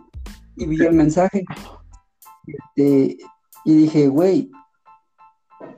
[0.55, 1.43] y vi el mensaje.
[2.45, 3.17] Este,
[3.65, 4.51] y dije, güey,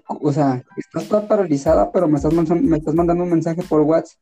[0.07, 4.19] o sea, estás toda paralizada, pero me estás, me estás mandando un mensaje por WhatsApp.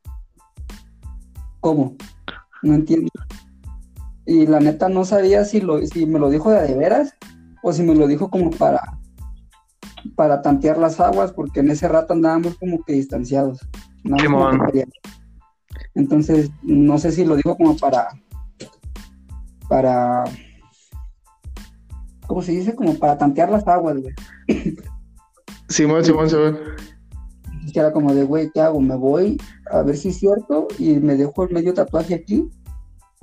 [1.59, 1.95] ¿Cómo?
[2.61, 3.11] No entiendo.
[4.25, 7.15] Y la neta no sabía si, lo, si me lo dijo de, de veras
[7.62, 8.82] o si me lo dijo como para,
[10.16, 13.59] para tantear las aguas, porque en ese rato andábamos como que distanciados.
[15.93, 18.07] Entonces, no sé si lo dijo como para,
[19.68, 20.24] para,
[22.28, 22.76] ¿cómo se dice?
[22.76, 24.14] Como para tantear las aguas, güey.
[25.70, 26.57] Simón, Simón, Simón.
[27.74, 28.82] Era como de, güey, ¿qué hago?
[28.82, 29.38] ¿Me voy
[29.72, 32.49] a ver si es cierto y me dejo el medio tatuaje aquí?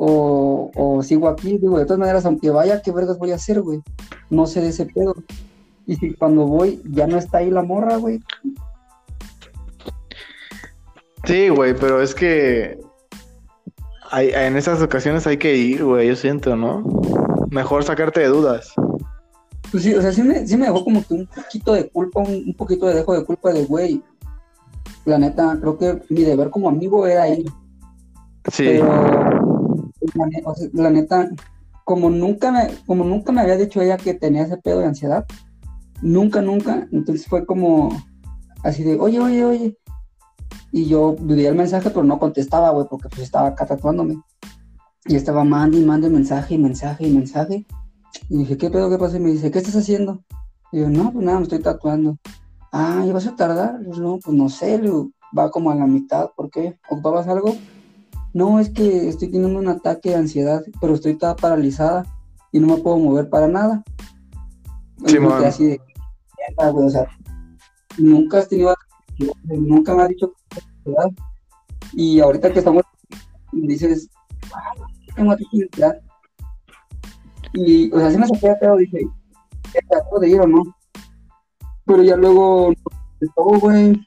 [0.01, 3.61] O, o sigo aquí, digo, de todas maneras, aunque vaya, ¿qué vergas voy a hacer,
[3.61, 3.81] güey?
[4.31, 5.15] No sé de ese pedo.
[5.87, 8.21] Y si cuando voy ya no está ahí la morra, güey.
[11.25, 12.79] Sí, güey, pero es que
[14.11, 16.85] hay, en esas ocasiones hay que ir, güey, yo siento, ¿no?
[17.51, 18.73] Mejor sacarte de dudas.
[19.71, 22.21] Pues sí, o sea, sí me, sí me dejó como que un poquito de culpa,
[22.21, 24.03] un, poquito de dejo de culpa de, güey,
[25.05, 27.51] la neta, creo que mi deber como amigo era ir.
[28.51, 28.65] Sí.
[28.65, 29.28] Pero,
[30.73, 31.31] la, neta,
[31.85, 35.27] como nunca, me, como nunca me había dicho ella que tenía ese pedo de ansiedad,
[36.03, 37.91] nunca, nunca, entonces fue como
[38.63, 39.79] así de, oye, oye, oye.
[40.71, 44.21] Y yo vivía el mensaje, pero no contestaba, güey, porque pues estaba acá tatuándome.
[45.07, 47.67] Y estaba mandando y mandando mensaje y mensaje y mensaje.
[48.29, 49.17] Y dije, ¿qué pedo, qué pasa?
[49.17, 50.23] Y me dice, ¿qué estás haciendo?
[50.73, 52.19] Y yo, no, pues nada, me estoy tatuando.
[52.71, 53.81] Ah, ¿y vas a tardar?
[53.83, 54.81] Pues no, pues no sé,
[55.37, 56.79] va como a la mitad, ¿por qué?
[56.91, 57.55] ¿Ocupabas algo?
[58.35, 62.05] No, es que estoy teniendo un ataque de ansiedad, pero estoy toda paralizada
[62.53, 63.83] y no me puedo mover para nada.
[65.07, 65.81] Sí, así de,
[66.57, 67.07] o sea,
[67.99, 68.75] nunca has tenido,
[69.45, 71.11] nunca me ha dicho ansiedad.
[71.93, 72.83] Y ahorita que estamos,
[73.53, 74.11] dices,
[74.53, 74.73] ah,
[75.15, 76.01] tengo ansiedad
[77.53, 79.01] y, o sea, sí me saqué de pedo, dije,
[79.89, 80.63] ¿trato de ir o no?
[81.87, 82.73] Pero ya luego,
[83.35, 84.07] todo, güey,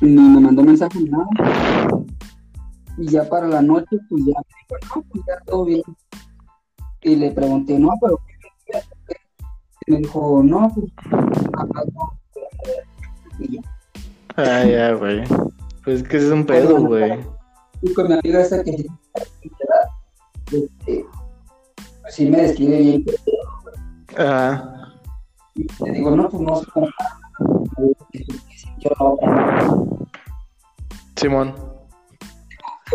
[0.00, 1.26] ni me mandó mensaje ni nada.
[2.98, 5.82] Y ya para la noche, pues ya me dijo, no, pues ya todo bien.
[7.02, 8.20] Y le pregunté, no, pero
[8.66, 8.78] ¿qué?
[9.86, 10.92] Me dijo, no, pues,
[11.52, 12.18] acá no.
[13.38, 13.62] Y ya.
[14.36, 15.24] Ah, ya, güey.
[15.84, 17.20] Pues que es un pedo, güey.
[17.82, 18.86] Y con mi amiga esa que
[20.52, 21.06] este,
[22.08, 23.04] sí me describe bien.
[24.16, 24.92] Ajá.
[25.54, 26.88] Y te digo, no, pues no sé cómo.
[31.16, 31.54] Simón.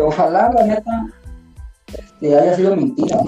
[0.00, 1.06] Ojalá, la neta,
[1.86, 3.18] este, haya sido mentira.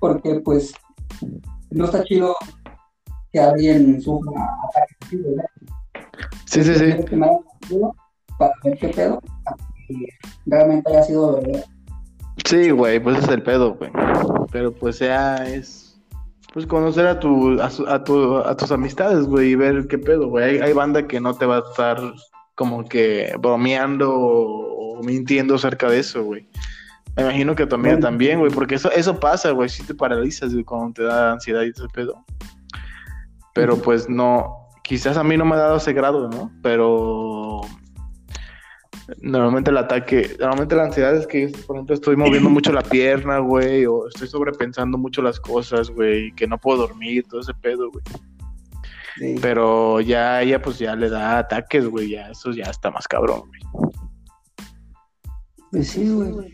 [0.00, 0.74] Porque, pues,
[1.70, 2.34] no está chido
[3.32, 4.96] que alguien sufra ataque.
[6.46, 6.94] Sí, sí, sí.
[8.38, 9.20] Para ver qué pedo,
[10.46, 11.64] realmente haya sido verdad.
[12.44, 13.90] Sí, güey, pues es el pedo, güey.
[14.50, 16.00] Pero pues ya es.
[16.54, 20.60] Pues conocer a tu, a, tu, a tus amistades, güey, y ver qué pedo, güey.
[20.60, 21.98] Hay, banda que no te va a estar
[22.58, 26.48] como que bromeando o, mintiendo acerca de eso, güey.
[27.16, 30.64] Me imagino que también, también, güey, porque eso, eso pasa, güey, si te paralizas, güey,
[30.64, 32.24] cuando te da ansiedad y ese pedo.
[33.54, 36.50] Pero pues no, quizás a mí no me ha dado ese grado, ¿no?
[36.60, 37.60] Pero
[39.22, 43.38] Normalmente el ataque, normalmente la ansiedad es que, por ejemplo, estoy moviendo mucho la pierna,
[43.38, 47.90] güey, o estoy sobrepensando mucho las cosas, güey, que no puedo dormir, todo ese pedo,
[47.90, 48.04] güey.
[49.40, 53.42] Pero ya ella, pues ya le da ataques, güey, ya eso ya está más cabrón,
[53.48, 53.60] güey.
[55.70, 56.52] Pues sí, güey.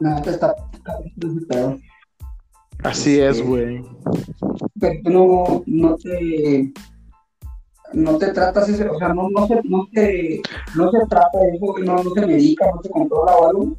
[0.00, 0.54] Nada, está.
[2.82, 3.82] Así es, güey.
[4.80, 6.72] Pero no, no te
[7.94, 10.40] no te tratas ese, o sea, no, no, se, no, te,
[10.74, 13.76] no se trata de eso, no, no se medica, no se controla o algo.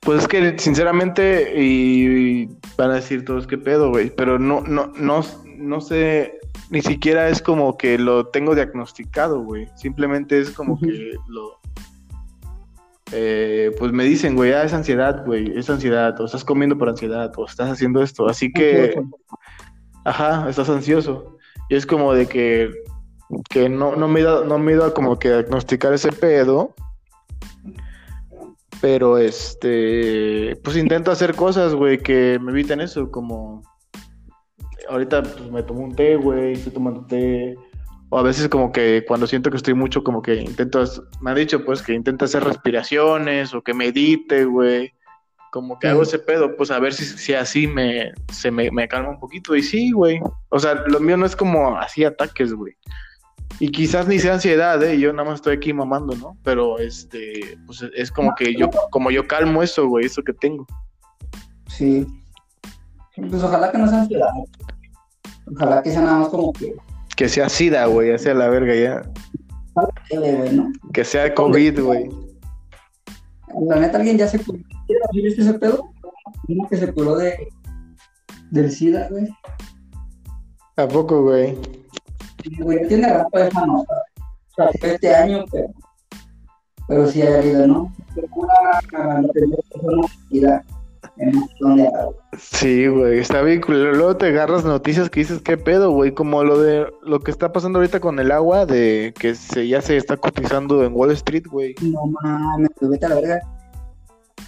[0.00, 2.46] Pues es que sinceramente, y
[2.78, 5.22] van a decir todos qué pedo, güey, pero no, no, no,
[5.58, 6.38] no sé,
[6.70, 9.68] ni siquiera es como que lo tengo diagnosticado, güey.
[9.76, 11.58] Simplemente es como que lo,
[13.12, 16.88] eh, pues me dicen, güey, ah, es ansiedad, güey, es ansiedad, o estás comiendo por
[16.88, 19.00] ansiedad, o estás haciendo esto, así que,
[20.04, 21.36] ajá, estás ansioso.
[21.68, 22.70] Y es como de que
[23.50, 26.74] que no, no me iba, no me como que diagnosticar ese pedo.
[28.80, 33.62] Pero este, pues intento hacer cosas, güey, que me eviten eso, como
[34.88, 37.56] ahorita pues, me tomo un té, güey, estoy tomando té.
[38.08, 40.84] O a veces como que cuando siento que estoy mucho, como que intento,
[41.20, 44.92] me han dicho pues que intento hacer respiraciones o que medite, güey.
[45.50, 48.86] Como que hago ese pedo, pues a ver si, si así me, se me, me
[48.86, 49.56] calma un poquito.
[49.56, 50.20] Y sí, güey.
[50.50, 52.74] O sea, lo mío no es como así ataques, güey.
[53.58, 54.98] Y quizás ni sea ansiedad, ¿eh?
[54.98, 56.36] Yo nada más estoy aquí mamando, ¿no?
[56.42, 60.66] Pero este, pues es como que yo, como yo calmo eso, güey, eso que tengo.
[61.68, 62.06] Sí.
[63.16, 64.28] Pues ojalá que no sea ansiedad.
[65.54, 66.74] Ojalá que sea nada más como que.
[67.16, 69.02] Que sea SIDA, güey, ya sea la verga ya.
[70.92, 72.10] Que sea COVID, güey.
[73.68, 74.58] La neta, alguien ya se curó.
[75.12, 75.88] ¿Viste ese pedo?
[76.48, 77.48] Uno que se curó de.
[78.50, 79.28] del SIDA, güey.
[80.76, 81.56] ¿A poco, güey?
[82.58, 83.94] Güey, tiene rato esa nota.
[84.50, 85.68] O sea, este año, pero.
[86.88, 87.92] Pero sí hay habido, ¿no?
[88.14, 88.54] Se cura
[88.92, 90.06] la primera persona
[92.38, 93.62] Sí, güey, está bien.
[93.66, 96.12] Luego te agarras noticias que dices, ¿qué pedo, güey?
[96.12, 99.80] Como lo de lo que está pasando ahorita con el agua, de que se, ya
[99.80, 101.74] se está cotizando en Wall Street, güey.
[101.80, 103.40] No mames, pues vete a la verga.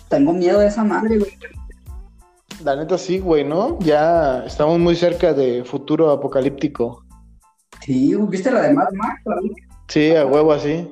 [0.08, 1.32] Tengo miedo de esa madre, güey.
[2.64, 3.78] La neta sí, güey, ¿no?
[3.80, 7.04] Ya estamos muy cerca de futuro apocalíptico.
[7.80, 9.22] Sí, ¿viste la de Mad Max?
[9.88, 10.88] Sí, a huevo así.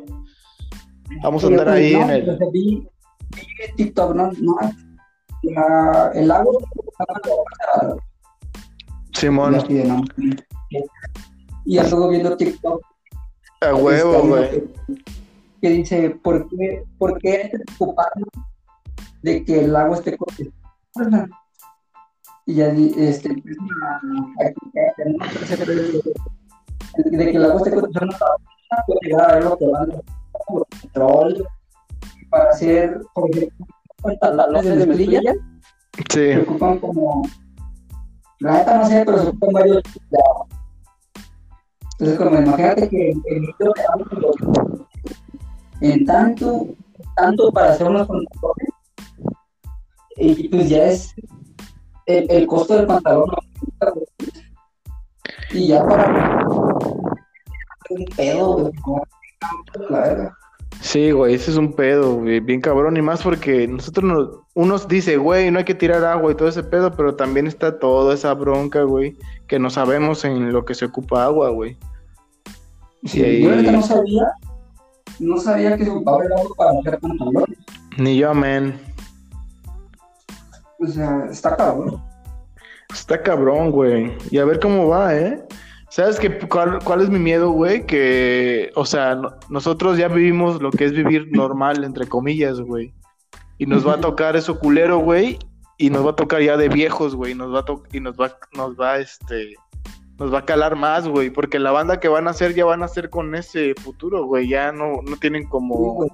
[1.23, 2.39] Vamos a andar güey, ahí no, en el...
[2.39, 4.31] pues, TikTok, ¿no?
[4.41, 4.57] no
[5.55, 6.59] la- el lago.
[9.13, 9.79] Simón, y
[11.91, 12.81] luego viendo TikTok.
[13.63, 14.51] A huevo, uno güey.
[14.51, 14.65] Que,
[15.61, 18.29] que dice, ¿por qué, ¿por qué hay que preocuparnos
[19.23, 21.27] de que el lago esté congestionado?
[22.45, 23.43] Y ya este, de,
[27.31, 28.37] que el lago esté congestionado
[28.87, 30.01] puede llegar a ver lo que van los
[30.83, 31.45] petróleo
[32.31, 33.67] para hacer, por ejemplo,
[34.03, 35.35] pantalones de mezclilla,
[35.97, 37.23] Sí, se ocupan como,
[38.41, 39.83] la neta no sé, pero se ocupan varios.
[41.99, 43.73] Entonces, como imagínate que el litro
[45.81, 46.67] en tanto,
[47.15, 48.69] tanto para hacer unos pantalones,
[50.17, 51.15] y pues ya es
[52.07, 53.31] el, el costo del pantalón.
[55.53, 56.47] Y ya para
[57.91, 58.71] un pedo,
[59.89, 60.39] la verga.
[60.81, 62.97] Sí, güey, ese es un pedo, güey, bien cabrón.
[62.97, 64.29] Y más porque nosotros nos...
[64.55, 67.79] Unos dice, güey, no hay que tirar agua y todo ese pedo, pero también está
[67.79, 69.17] toda esa bronca, güey,
[69.49, 71.77] que no sabemos en lo que se ocupa agua, güey.
[73.05, 74.25] Sí, Y- Yo neta no sabía,
[75.19, 77.59] no sabía que se ocupaba el agua para hacer pantalones.
[77.99, 78.81] Ni yo, man.
[80.79, 82.03] O sea, está cabrón.
[82.93, 84.13] Está cabrón, güey.
[84.31, 85.45] Y a ver cómo va, ¿eh?
[85.97, 87.87] ¿Sabes qué, cuál, cuál es mi miedo, güey?
[87.87, 92.93] Que, o sea, no- nosotros ya vivimos lo que es vivir normal, entre comillas, güey.
[93.57, 95.39] Y nos va a tocar eso culero, güey.
[95.79, 97.35] Y nos va a tocar ya de viejos, güey.
[97.35, 99.55] Nos va a y nos va, nos va, este,
[100.19, 101.31] nos va a calar más, güey.
[101.31, 104.49] Porque la banda que van a hacer ya van a hacer con ese futuro, güey.
[104.51, 106.07] Ya no, no tienen Sí, como,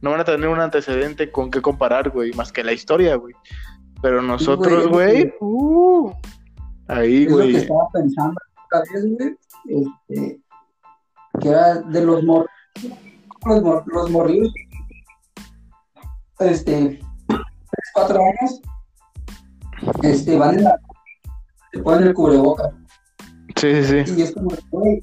[0.00, 2.32] no van a tener un antecedente con qué comparar, güey.
[2.32, 3.36] Más que la historia, güey.
[4.02, 5.12] Pero nosotros, güey.
[5.12, 6.12] güey, uh,
[6.88, 7.54] ahí, güey.
[7.54, 8.34] estaba pensando
[8.92, 9.38] vez, güey.
[9.66, 10.40] Este,
[11.40, 14.52] que era de los los, mor los morrillos.
[16.38, 18.60] Este, tres, cuatro años.
[20.02, 20.78] Este, van en la.
[21.72, 22.72] Se ponen el cubrebocas.
[23.56, 24.14] Sí, sí, sí.
[24.16, 25.00] Y es como, güey.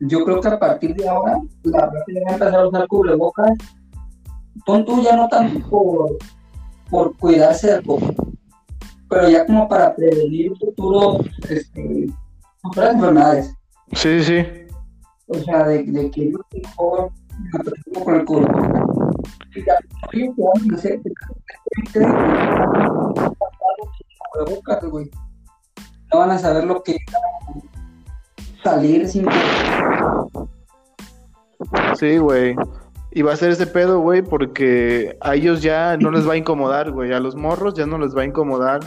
[0.00, 3.50] Yo creo que a partir de ahora, la que va a empezar a usar cubrebocas.
[4.64, 6.18] Pon tú ya no tanto por,
[6.90, 8.10] por cuidarse del COVID,
[9.08, 12.06] pero ya como para prevenir futuros, este,
[12.68, 13.54] futuras enfermedades.
[13.92, 14.46] Sí, sí.
[15.26, 17.10] O sea, de, de que no te mejor
[17.52, 18.22] me preocupo con el.
[19.54, 21.00] Y que a hacer
[24.90, 25.10] güey.
[26.12, 26.96] No van a saber lo que
[28.62, 29.26] salir sin
[31.98, 32.56] Sí, güey.
[33.10, 36.36] Y va a ser ese pedo, güey, porque a ellos ya no les va a
[36.36, 37.12] incomodar, güey.
[37.12, 38.80] A los morros ya no les va a incomodar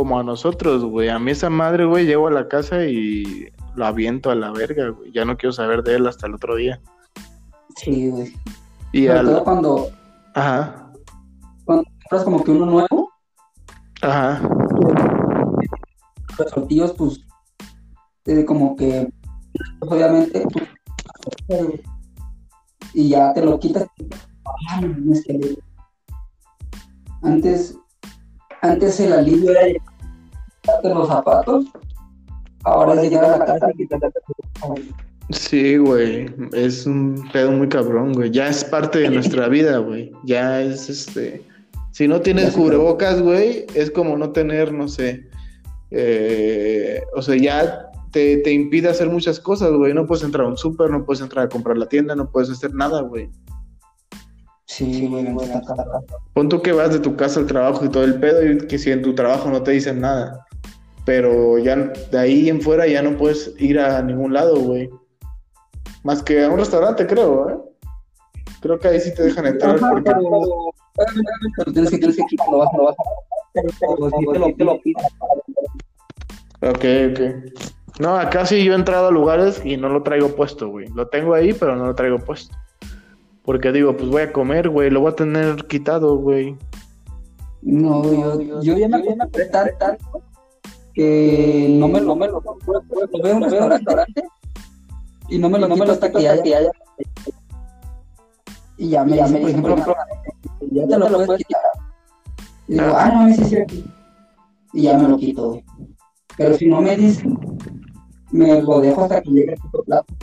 [0.00, 1.10] como a nosotros, güey.
[1.10, 4.88] A mí esa madre, güey, llego a la casa y lo aviento a la verga,
[4.88, 5.12] güey.
[5.12, 6.80] Ya no quiero saber de él hasta el otro día.
[7.76, 8.34] Sí, güey.
[8.92, 9.26] Y Sobre al...
[9.26, 9.90] todo cuando,
[10.34, 10.90] Ajá,
[11.66, 13.12] cuando compras como que uno nuevo,
[14.00, 14.40] ajá.
[16.38, 17.20] los tortillos, pues,
[18.24, 19.06] eh, como que,
[19.80, 20.66] pues, obviamente, pues,
[21.48, 21.82] eh,
[22.94, 23.86] y ya te lo quitas.
[24.70, 25.58] Ay, no, es que-
[27.22, 27.76] Antes,
[28.62, 29.66] antes el alivio era
[30.62, 31.64] quitarte los zapatos,
[32.64, 34.08] ahora es llegar a la casa y quitarte
[34.66, 34.80] los
[35.30, 36.26] Sí, güey.
[36.52, 38.30] Es un pedo muy cabrón, güey.
[38.30, 40.12] Ya es parte de nuestra vida, güey.
[40.24, 41.42] Ya es este.
[41.92, 45.28] Si no tienes cubrebocas, güey, es como no tener, no sé.
[45.90, 49.94] eh, o sea, ya te, te impide hacer muchas cosas, güey.
[49.94, 52.50] No puedes entrar a un súper, no puedes entrar a comprar la tienda, no puedes
[52.50, 53.30] hacer nada, güey.
[54.66, 55.26] Sí, güey.
[56.32, 58.78] Pon tú que vas de tu casa al trabajo y todo el pedo, y que
[58.78, 60.46] si en tu trabajo no te dicen nada.
[61.04, 64.90] Pero ya de ahí en fuera ya no puedes ir a ningún lado, güey.
[66.04, 67.58] Más que a un restaurante, creo, ¿eh?
[68.60, 70.10] Creo que ahí sí te dejan entrar Ajá, porque...
[70.10, 70.74] pero,
[71.56, 73.02] pero tienes que, tienes que quitarlo, vas, lo vas a
[73.86, 74.26] o si
[74.56, 75.06] te lo, pidas.
[76.62, 77.20] Ok, ok.
[77.98, 80.88] No, acá sí yo he entrado a lugares y no lo traigo puesto, güey.
[80.88, 82.54] Lo tengo ahí, pero no lo traigo puesto.
[83.44, 86.56] Porque digo, pues voy a comer, güey, lo voy a tener quitado, güey.
[87.62, 88.02] No,
[88.40, 90.22] yo, yo ya me acostumbré tan- tanto
[91.00, 94.22] que no me lo, me lo, lo veo en un restaurante
[95.30, 96.70] y no me lo quito hasta que haya.
[98.76, 99.96] Y ya me dice, por ejemplo,
[100.70, 101.62] ya te lo puedes quitar.
[102.68, 103.84] Y digo, ah, no, sí, sí.
[104.74, 105.62] Y ya me lo quito.
[106.36, 107.38] Pero si no me dicen,
[108.30, 110.14] me lo dejo hasta que llegue a tu plato.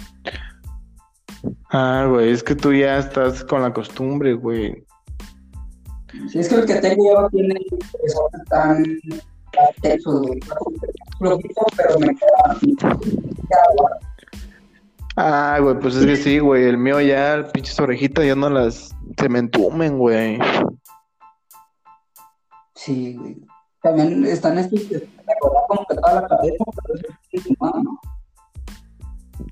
[1.71, 4.86] Ah, güey, es que tú ya estás con la costumbre, güey.
[6.30, 7.59] Si es que el que tengo yo tiene
[8.07, 8.86] son tan
[11.20, 12.58] pero me queda.
[15.16, 16.66] Ah, güey, pues es que sí, güey.
[16.66, 18.95] El mío ya, pinches orejitas, ya no las.
[19.18, 20.38] Se me entumen, güey.
[22.76, 23.38] Sí, güey.
[23.82, 27.58] También están estos que te acuerdas como que toda la cabeza, pero eso es.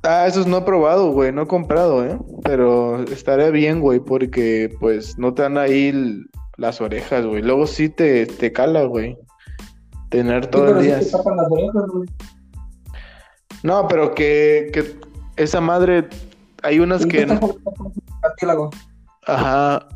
[0.03, 1.32] Ah, esos no he probado, güey.
[1.32, 2.20] No he comprado, ¿eh?
[2.43, 5.91] Pero estaría bien, güey, porque pues no te dan ahí
[6.58, 7.41] las orejas, güey.
[7.41, 9.18] Luego sí te, te cala, güey.
[10.10, 10.99] Tener todo el día.
[10.99, 12.10] te tapan las orejas, güey.
[13.64, 14.99] No, pero que, que
[15.36, 16.08] esa madre.
[16.64, 17.26] Hay unas que.
[19.28, 19.88] Ajá.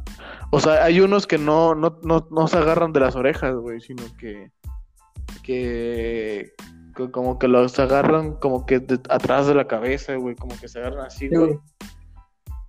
[0.52, 3.80] O sea, hay unos que no, no, no, no se agarran de las orejas, güey,
[3.82, 4.52] sino que,
[5.44, 6.54] que,
[7.12, 10.80] como que los agarran como que de- atrás de la cabeza, güey, como que se
[10.80, 11.60] agarran así, Sí, güey.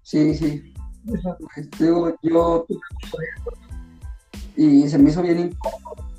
[0.02, 0.74] Sí, sí.
[1.78, 2.66] Yo proyecto
[4.56, 6.09] y se me hizo bien incómodo.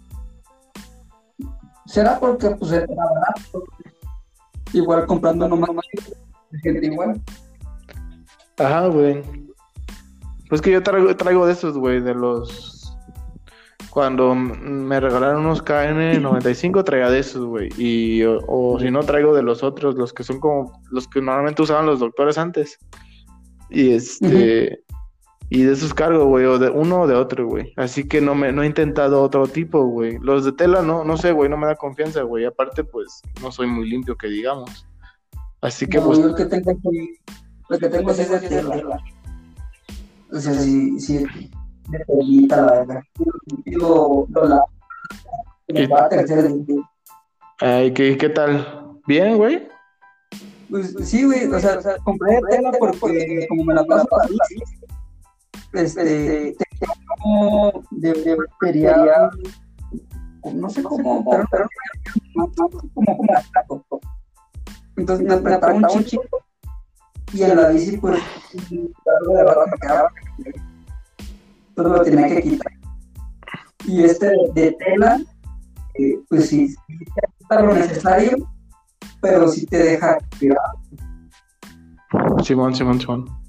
[1.92, 3.66] ¿Será porque pues era barato?
[4.72, 5.70] Igual comprando nomás
[6.64, 7.22] gente igual.
[8.58, 9.22] Ajá, güey.
[10.48, 12.98] Pues que yo traigo, traigo de esos, güey, de los...
[13.90, 17.68] Cuando me regalaron unos KN95 traía de esos, güey.
[17.78, 21.20] Y o, o si no traigo de los otros, los que son como los que
[21.20, 22.80] normalmente usaban los doctores antes.
[23.70, 24.82] Y este
[25.54, 27.74] y de esos cargo, güey, o de uno o de otro, güey.
[27.76, 30.18] Así que no me no he intentado otro tipo, güey.
[30.20, 32.46] Los de tela no no sé, güey, no me da confianza, güey.
[32.46, 34.88] Aparte pues no soy muy limpio que digamos.
[35.60, 39.04] Así que No, pues yo el que tengo el que tengo es de tela.
[40.32, 43.02] O sea, sí, sí, de telita, la verdad.
[43.66, 44.70] Y lo, lo lavo.
[45.68, 46.82] Me va a tercer día.
[47.60, 48.96] ay, ¿qué, qué tal?
[49.06, 49.68] Bien, güey.
[50.70, 54.38] Pues sí, güey, o sea, compré tela porque como me la paso ahí,
[55.74, 56.56] este,
[57.08, 59.32] como de, de material,
[60.54, 61.66] no sé cómo, pero, pero
[62.34, 63.18] como
[63.68, 64.00] como.
[64.98, 66.24] Entonces me apretaba un chico
[67.34, 68.22] y en la bici pues
[68.70, 70.10] de verdad me quedaba
[71.82, 72.72] entonces lo tenía que quitar.
[73.88, 75.20] Y este de tela,
[75.96, 76.76] eh, pues sí,
[77.40, 78.38] quita lo necesario,
[79.22, 80.60] pero sí te deja respirar.
[82.44, 83.41] Simón, Simón, Simón.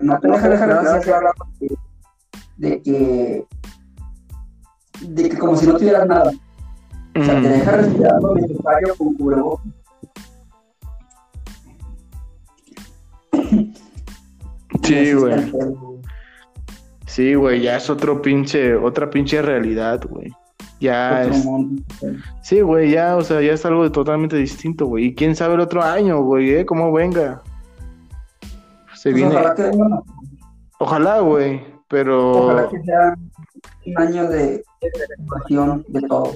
[0.00, 0.74] No te deja dejar de
[1.14, 1.34] hablar
[2.56, 3.44] de que
[5.00, 6.30] de que como si no tuvieras nada
[7.16, 7.52] o sea te Mm.
[7.52, 9.66] deja respirar lo necesario con cubrebocas
[14.82, 15.52] Sí, güey.
[17.06, 20.30] Sí, güey, ya es otro pinche, otra pinche realidad, güey.
[20.80, 21.44] Ya Otro es.
[21.44, 21.82] mundo.
[22.42, 25.06] Sí, güey, ya, o sea, ya es algo totalmente distinto, güey.
[25.06, 26.64] Y quién sabe el otro año, güey, ¿eh?
[26.66, 27.42] ¿Cómo venga?
[29.00, 29.30] Se Pues viene.
[29.34, 30.04] ojalá que bueno,
[30.78, 32.30] Ojalá, güey, pero.
[32.32, 33.14] ojalá que sea
[33.86, 34.62] un año de
[35.08, 36.32] recuperación de todo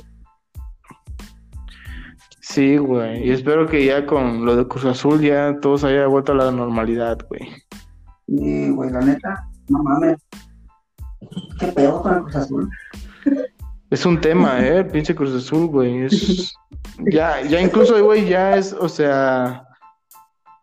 [2.41, 3.27] Sí, güey.
[3.27, 6.37] Y espero que ya con lo de Cruz Azul ya todo se haya vuelto a
[6.37, 7.43] la normalidad, güey.
[8.27, 10.17] y güey la neta no mames
[11.59, 12.71] qué pedo con el Cruz Azul
[13.91, 14.79] Es un tema, ¿eh?
[14.79, 16.05] El pinche Cruz Azul, güey.
[16.07, 16.55] Es...
[17.11, 19.64] Ya, ya incluso, güey, ya es, o sea,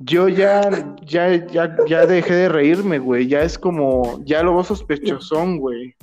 [0.04, 0.70] yo ya,
[1.04, 3.28] ya, ya, ya dejé de reírme, güey.
[3.28, 5.96] Ya es como, ya lo veo sospechosón, güey.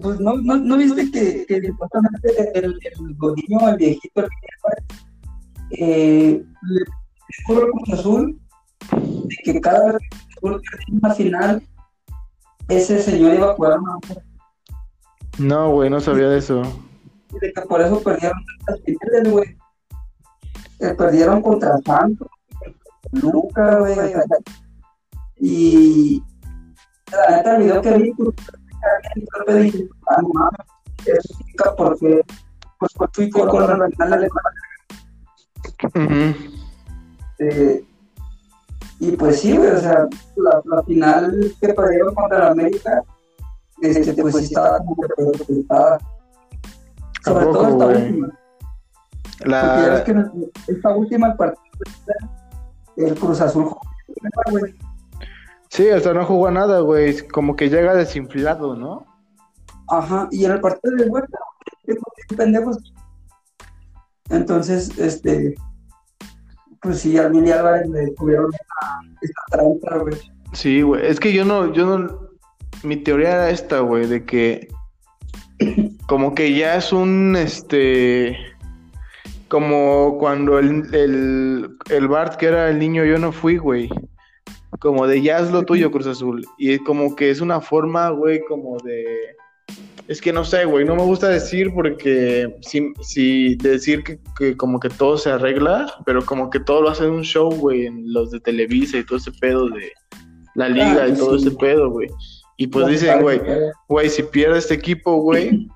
[0.00, 4.28] pues no, no, no viste que, que supuestamente el, el Godinho, el viejito, el
[5.70, 6.80] eh, le
[7.46, 8.40] puso el Cruz Azul
[8.90, 11.62] de que cada vez que el Cruz Azul una final,
[12.68, 13.98] ese señor iba a jugar una
[15.38, 16.62] No, güey, no sabía de eso.
[17.40, 19.56] de que por eso perdieron tantas finales, güey.
[20.80, 22.28] Eh, perdieron contra Santos,
[23.12, 23.92] Luca, güey.
[23.92, 24.22] o sea,
[25.36, 26.22] Y
[27.12, 28.34] la neta, el video que vi, pues,
[29.46, 30.60] yo dije, ah, no mames,
[31.06, 32.22] eso explica por qué
[32.78, 34.50] pues fue tú y con la final alemana.
[37.38, 37.84] Eh,
[39.00, 40.06] y pues sí, güey, o sea,
[40.36, 43.02] la, la final que perdieron contra la América,
[43.80, 45.98] este, pues sí estaba como que preocupada.
[47.24, 48.28] Sobre poco, todo esta última.
[49.38, 50.04] Porque ya ves La...
[50.04, 51.62] que esta última el partido
[52.96, 53.74] el Cruz Azul.
[55.68, 57.26] Sí, hasta no jugó a nada, güey.
[57.28, 59.06] Como que llega desinflado, ¿no?
[59.88, 61.38] Ajá, y en el partido de vuelta,
[62.36, 62.94] pendejos.
[64.30, 65.54] Entonces, este,
[66.80, 70.14] pues sí, al Mili Álvarez le descubrieron esta, esta trampa, güey.
[70.52, 71.06] Sí, güey.
[71.06, 72.30] Es que yo no, yo no.
[72.82, 74.68] Mi teoría era esta, güey, de que
[76.06, 78.36] como que ya es un este
[79.48, 83.88] como cuando el, el, el Bart que era el niño yo no fui, güey.
[84.80, 86.44] Como de ya es lo tuyo, Cruz Azul.
[86.58, 89.04] Y como que es una forma, güey, como de.
[90.08, 94.54] Es que no sé, güey, no me gusta decir porque si, si decir que, que
[94.56, 98.12] como que todo se arregla, pero como que todo lo hacen un show, güey, en
[98.12, 99.92] los de Televisa y todo ese pedo de
[100.56, 101.46] la liga Ah, y todo sí.
[101.46, 102.08] ese pedo, güey.
[102.58, 103.40] Y pues dicen, güey.
[103.88, 105.66] güey, si pierde este equipo, güey,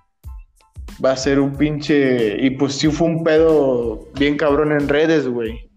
[1.04, 2.36] va a ser un pinche.
[2.44, 5.68] Y pues sí fue un pedo bien cabrón en redes, güey.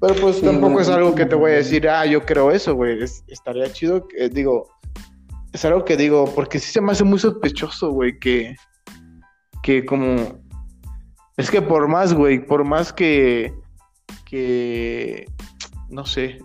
[0.00, 2.74] Pero pues Sí, tampoco es algo que te voy a decir, ah, yo creo eso,
[2.74, 3.02] güey.
[3.02, 4.68] Es- estaría chido, que, digo,
[5.52, 8.56] es algo que digo, porque sí se me hace muy sospechoso, güey, que,
[9.62, 10.40] que como.
[11.36, 13.54] Es que por más, güey, por más que,
[14.28, 15.26] que,
[15.88, 16.38] no sé,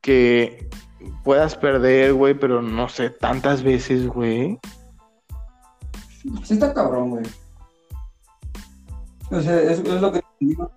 [0.00, 0.68] que
[1.22, 4.58] puedas perder, güey, pero no sé, tantas veces, güey.
[6.42, 7.24] Sí está cabrón, güey.
[9.30, 10.70] O sea, es, es lo que digo.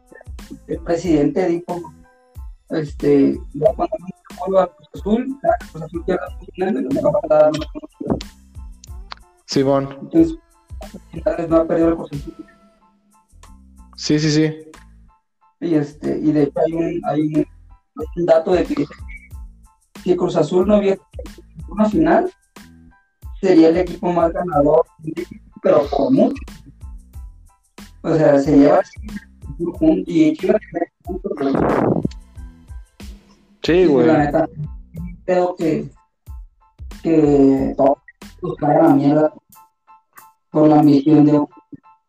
[0.67, 1.93] El presidente dijo,
[2.69, 7.01] este, ya cuando no vuelva a Cruz Azul, que Cruz Azul pierda las finales, le
[7.01, 7.51] va a dar
[9.45, 10.37] Simón, Entonces,
[11.49, 12.45] no ha perdido el Cruz Azul.
[13.95, 14.53] sí, sí, sí.
[15.59, 17.47] Y este, y de hecho hay un, hay un,
[18.15, 18.85] un dato de que
[20.03, 21.01] si Cruz Azul no hubiera
[21.69, 22.31] una final,
[23.41, 24.85] sería el equipo más ganador,
[25.61, 26.41] pero por mucho.
[28.01, 28.81] O sea, se lleva
[29.59, 31.31] un- y Chivas tiene puntos.
[33.63, 34.07] Sí, güey.
[34.07, 34.47] La neta,
[35.25, 35.89] creo que,
[37.03, 37.97] que todos
[38.41, 39.33] los caen a la mierda
[40.51, 41.47] por la ambición de un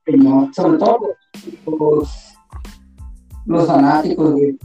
[0.06, 1.00] señor, sobre todo
[1.66, 2.34] los,
[3.46, 4.58] los fanáticos, güey.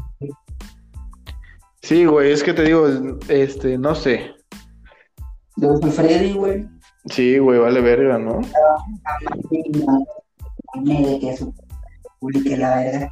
[1.81, 2.87] Sí, güey, es que te digo,
[3.27, 4.31] este, no sé.
[5.55, 6.67] De Don Freddy, güey.
[7.09, 8.41] Sí, güey, vale verga, ¿no?
[10.75, 11.53] de que su
[12.19, 13.09] publique la verga.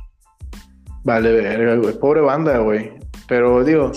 [1.04, 2.00] Vale verga, güey.
[2.00, 2.92] Pobre banda, güey.
[3.28, 3.92] Pero digo,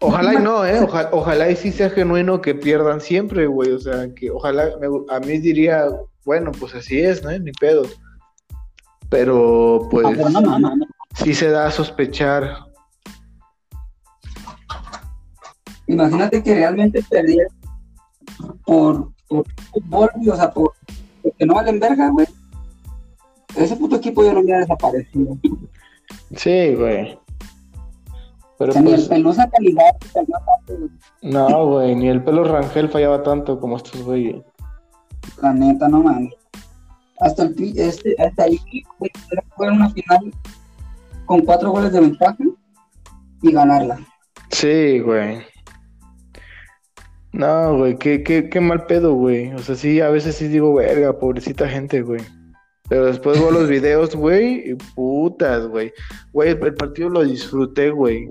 [0.00, 0.80] ojalá y no, ¿eh?
[0.82, 3.72] Oja- ojalá y sí sea genuino que pierdan siempre, güey.
[3.72, 5.86] O sea, que ojalá, me a mí diría,
[6.24, 7.30] bueno, pues así es, ¿no?
[7.38, 7.82] Ni pedo.
[9.10, 10.86] Pero, Ah, pues, pero no, no, no, no.
[11.22, 12.54] sí se da a sospechar.
[15.86, 17.48] Imagínate que realmente perdieran
[18.64, 20.72] por, por fútbol, güey, o sea, por
[21.22, 22.26] porque no valen verga, güey.
[23.56, 25.36] Ese puto equipo ya no hubiera desaparecido.
[26.36, 27.18] Sí, güey.
[28.58, 30.90] Pero o sea, ni el pues, calidad salió aparte, güey.
[31.22, 34.42] no, güey, ni el pelo Rangel fallaba tanto como estos güeyes.
[35.42, 36.34] La neta, no mames.
[37.20, 38.60] Hasta el este, hasta ahí,
[38.98, 39.10] güey,
[39.50, 40.32] jugar una final
[41.26, 42.44] con cuatro goles de ventaja
[43.42, 43.98] y ganarla.
[44.50, 45.38] Sí, güey.
[47.32, 49.52] No, güey, qué, qué, qué mal pedo, güey.
[49.52, 52.20] O sea, sí, a veces sí digo, verga, pobrecita gente, güey.
[52.88, 55.92] Pero después veo los videos, güey, y putas, güey.
[56.32, 58.30] Güey, el, partido lo disfruté, güey.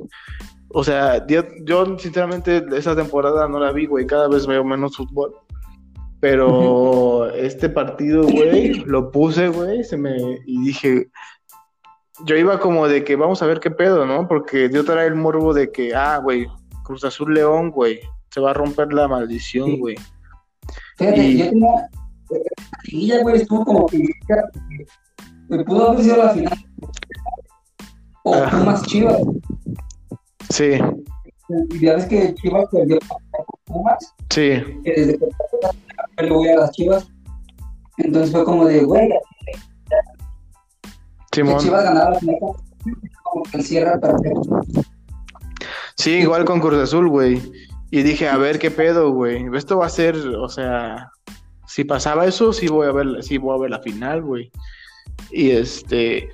[0.69, 4.07] O sea, yo, yo, sinceramente esa temporada no la vi, güey.
[4.07, 5.35] Cada vez veo menos fútbol.
[6.19, 10.17] Pero este partido, güey, lo puse, güey, se me...
[10.47, 11.11] Y dije,
[12.25, 14.27] yo iba como de que vamos a ver qué pedo, ¿no?
[14.27, 16.47] Porque yo traía el morbo de que, ah, güey,
[16.83, 17.99] Cruz Azul León, güey,
[18.29, 19.77] se va a romper la maldición, Sí.
[19.79, 19.95] güey.
[20.97, 21.69] Fíjate, Y- yo tenía.
[22.29, 22.39] La
[22.83, 24.03] liguilla, güey, estuvo como que.
[25.49, 26.65] Me pudo haber sido la final.
[28.23, 28.49] O Ah.
[28.51, 29.21] Pumas Chivas.
[30.49, 30.71] Sí,
[31.69, 32.99] Y ya ves que Chivas perdió
[33.65, 34.13] Pumas.
[34.29, 34.51] sí,
[34.83, 35.17] Que desde
[36.17, 37.07] que le voy a las Chivas.
[37.97, 39.09] Entonces fue como de, güey,
[41.33, 41.59] Simón.
[41.59, 42.35] Chivas ganara la final.
[43.23, 44.61] Como que el cierre perfecto.
[45.95, 47.41] Sí, igual con Cruz Azul, güey.
[47.89, 49.45] Y dije, a ver qué pedo, güey.
[49.55, 51.09] Esto va a ser, o sea,
[51.67, 54.51] si pasaba eso, sí voy a ver, sí voy a ver la final, güey.
[55.31, 56.29] Y este,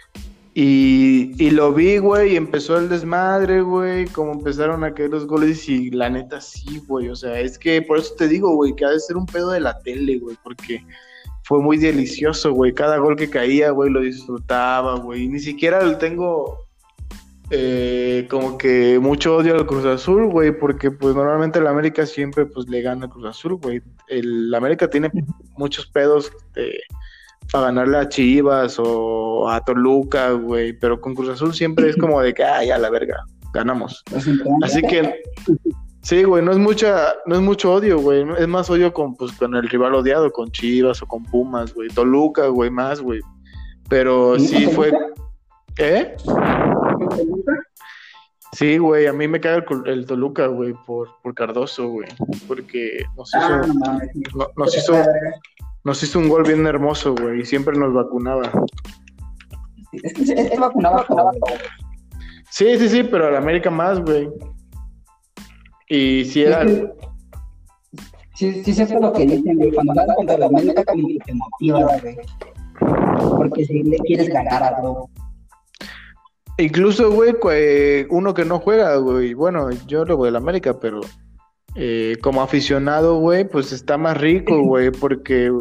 [0.56, 5.68] y, lo vi, güey, y empezó el desmadre, güey, como empezaron a caer los goles
[5.68, 7.10] y la neta sí, güey.
[7.10, 9.50] O sea, es que por eso te digo, güey, que ha de ser un pedo
[9.52, 10.86] de la tele, güey, porque
[11.44, 12.74] fue muy delicioso, güey.
[12.74, 15.28] Cada gol que caía, güey, lo disfrutaba, güey.
[15.28, 16.63] Ni siquiera lo tengo
[17.56, 22.48] eh, como que mucho odio al Cruz Azul, güey, porque pues normalmente el América siempre
[22.48, 23.80] pues le gana al Cruz Azul, güey.
[24.08, 25.12] El América tiene
[25.56, 26.80] muchos pedos de,
[27.54, 32.20] a ganarle a Chivas o a Toluca, güey, pero con Cruz Azul siempre es como
[32.22, 33.24] de que, ah, ya la verga,
[33.54, 34.04] ganamos.
[34.64, 35.22] Así que
[36.02, 39.32] sí, güey, no es mucha no es mucho odio, güey, es más odio con pues
[39.34, 43.22] con el rival odiado, con Chivas o con Pumas, güey, Toluca, güey, más, güey.
[43.90, 44.92] Pero sí fue
[45.78, 46.16] ¿Eh?
[48.54, 52.08] Sí, güey, a mí me cae el, Toluca, güey, por, por Cardoso, güey,
[52.48, 53.62] porque nos hizo, ah,
[54.56, 54.94] nos, hizo,
[55.84, 58.52] nos hizo un gol bien hermoso, güey, y siempre nos vacunaba.
[59.92, 61.32] Es que él vacunaba, vacunaba
[62.52, 64.30] Sí, sí, sí, pero al América más, güey.
[65.90, 66.64] Y si era...
[68.36, 71.34] Sí, sí, sé lo que dicen, güey, cuando vas contra la América como que te
[71.34, 72.18] motiva, güey.
[73.38, 75.10] Porque si le quieres ganar a todo.
[76.58, 81.02] Incluso, güey, eh, uno que no juega, güey, bueno, yo lo voy del América, pero
[81.76, 85.52] eh, como aficionado, güey, pues está más rico, güey, porque,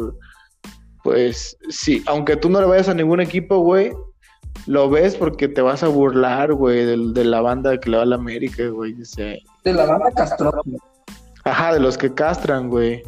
[1.03, 3.91] pues, sí, aunque tú no le vayas a ningún equipo, güey,
[4.67, 8.05] lo ves porque te vas a burlar, güey, de, la banda que le va a
[8.05, 8.93] la América, güey.
[8.93, 10.51] De la banda Castro.
[11.43, 13.03] Ajá, de los que castran, güey.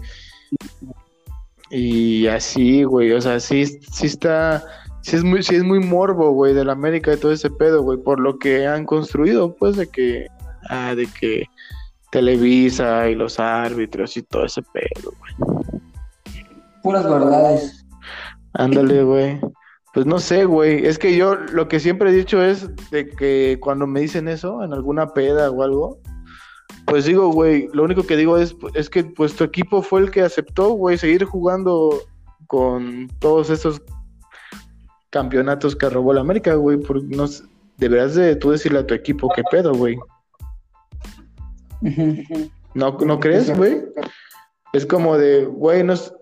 [1.69, 4.63] Y así, güey, o sea, sí, sí está
[5.05, 7.83] sí es muy, sí es muy morbo, güey, de la América y todo ese pedo,
[7.83, 10.25] güey, por lo que han construido, pues, de que,
[10.69, 11.45] ah, de que
[12.11, 16.33] Televisa y los árbitros y todo ese pedo, güey.
[16.81, 17.85] Puras verdades.
[18.53, 19.39] Ándale, güey.
[19.93, 20.87] Pues no sé, güey.
[20.87, 24.63] Es que yo lo que siempre he dicho es de que cuando me dicen eso,
[24.63, 25.99] en alguna peda o algo,
[26.87, 30.09] pues digo, güey, lo único que digo es, es que pues tu equipo fue el
[30.09, 32.01] que aceptó, güey, seguir jugando
[32.47, 33.81] con todos esos
[35.15, 36.77] campeonatos que robó la América, güey.
[37.07, 37.25] No,
[37.77, 39.97] deberás de tú decirle a tu equipo qué pedo, güey.
[42.73, 43.81] ¿No, ¿No crees, güey?
[44.73, 46.13] Es como de, güey, no es...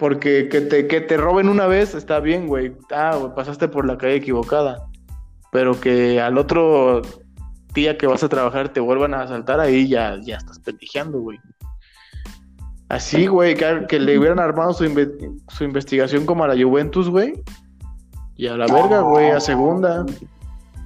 [0.00, 2.72] Porque que te, que te roben una vez está bien, güey.
[2.90, 4.88] Ah, pasaste por la calle equivocada.
[5.52, 7.02] Pero que al otro
[7.74, 11.38] día que vas a trabajar te vuelvan a asaltar, ahí ya, ya estás pendejeando, güey.
[12.88, 14.84] Así, güey, que, que, le hubieran armado su,
[15.46, 17.34] su investigación como a la Juventus, güey.
[18.40, 20.06] Y a la verga, güey, a segunda.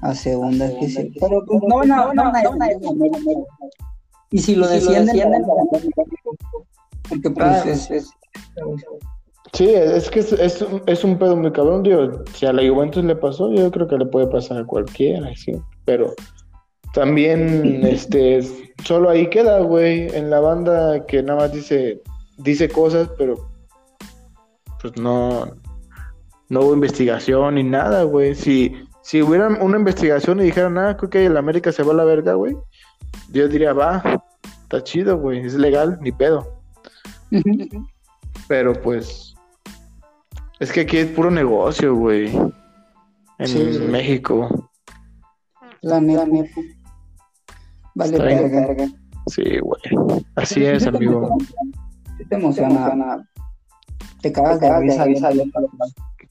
[0.03, 1.13] A segunda, es que sí.
[1.21, 3.47] Pero pues, no, no, no, no,
[4.33, 5.45] Y si lo descienden,
[7.09, 8.11] porque pues es,
[9.53, 13.15] Sí, es que es, es, un pedo muy cabrón, digo, si a la Juventus le
[13.15, 15.53] pasó, yo creo que le puede pasar a cualquiera, sí,
[15.85, 16.13] pero
[16.93, 18.41] también, este,
[18.83, 22.03] solo ahí queda, güey, en la banda que nada más dice,
[22.37, 23.37] dice cosas, pero
[24.83, 25.47] pues no,
[26.49, 28.35] no hubo investigación ni nada, güey.
[28.35, 31.97] Si, si hubiera una investigación y dijeran, ah, creo que el América se va a
[31.97, 32.57] la verga, güey,
[33.33, 34.23] yo diría, va,
[34.63, 36.61] está chido, güey, es legal, ni pedo.
[38.49, 39.35] Pero pues,
[40.61, 42.31] es que aquí es puro negocio, güey,
[43.39, 44.71] en México.
[45.81, 46.27] La neta,
[47.95, 48.89] Vale, verga.
[49.27, 50.25] Sí, güey.
[50.35, 51.37] Así es, amigo.
[52.29, 53.25] te emociona.
[54.21, 55.31] Te cagas de risa,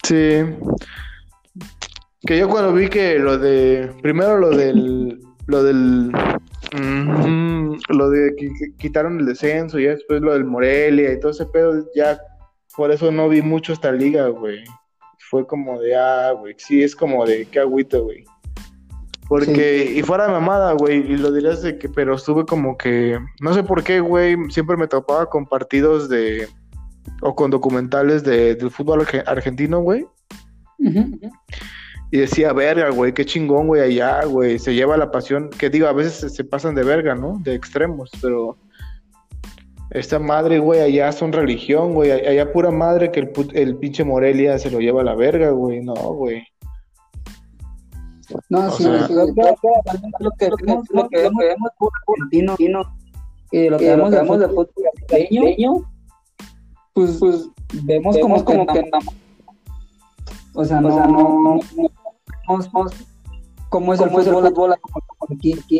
[0.04, 0.44] Sí.
[2.26, 3.92] Que yo cuando vi que lo de.
[4.02, 5.20] Primero lo del.
[5.48, 6.12] Lo del.
[7.90, 11.86] lo de que, quitaron el descenso y después lo del Morelia y todo ese pedo,
[11.96, 12.20] ya.
[12.76, 14.64] Por eso no vi mucho esta liga, güey.
[15.30, 16.56] Fue como de, ah, güey.
[16.58, 18.24] Sí, es como de, qué agüito, güey.
[19.28, 23.18] Porque, y fuera de mamada, güey, y lo dirías de que, pero estuve como que,
[23.42, 26.48] no sé por qué, güey, siempre me topaba con partidos de,
[27.22, 30.06] o con documentales de, del fútbol argentino, güey.
[32.12, 35.88] Y decía, verga, güey, qué chingón, güey, allá, güey, se lleva la pasión, que digo,
[35.88, 37.40] a veces se, pasan de verga, ¿no?
[37.44, 38.58] De extremos, pero
[39.90, 44.60] esta madre, güey, allá son religión, güey, allá pura madre que el, el pinche Morelia
[44.60, 46.44] se lo lleva a la verga, güey, no, güey.
[48.50, 49.08] No, sí, lo
[50.38, 51.70] que vemos, lo que vemos
[52.08, 52.68] argentino, y
[53.70, 54.70] lo que vemos de fútbol
[55.10, 55.93] argentino
[56.94, 57.50] pues, pues
[57.84, 58.90] vemos, como, como que,
[60.54, 61.60] o sea, no, o sea, no, no,
[63.70, 64.76] cómo es el fútbol, el fútbol
[65.32, 65.80] aquí, aquí.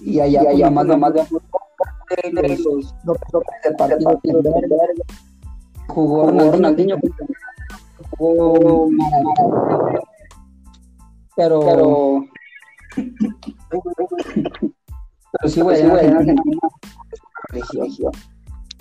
[0.00, 1.26] Y allá, y allá más, más de
[2.58, 3.18] los, los
[3.76, 4.20] partido
[5.88, 6.96] jugó Ronaldinho,
[8.18, 8.88] jugó
[11.34, 12.24] pero,
[15.40, 15.50] pero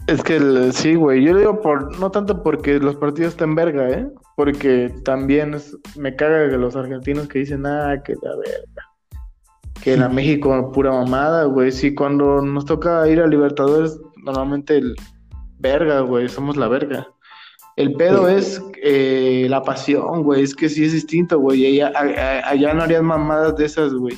[0.08, 1.24] es que sí, güey.
[1.24, 4.08] Yo digo por no tanto porque los partidos están verga, ¿eh?
[4.36, 5.56] Porque también
[5.96, 8.92] me caga que los argentinos que dicen, ah, que la verga.
[9.82, 11.72] Que en México pura mamada, güey.
[11.72, 14.96] Sí, cuando nos toca ir a Libertadores, normalmente el
[15.58, 17.08] verga, güey, somos la verga.
[17.76, 21.82] El pedo es eh, la pasión, güey, es que sí es distinto, güey.
[21.82, 21.92] Allá,
[22.48, 24.16] allá no harían mamadas de esas, güey.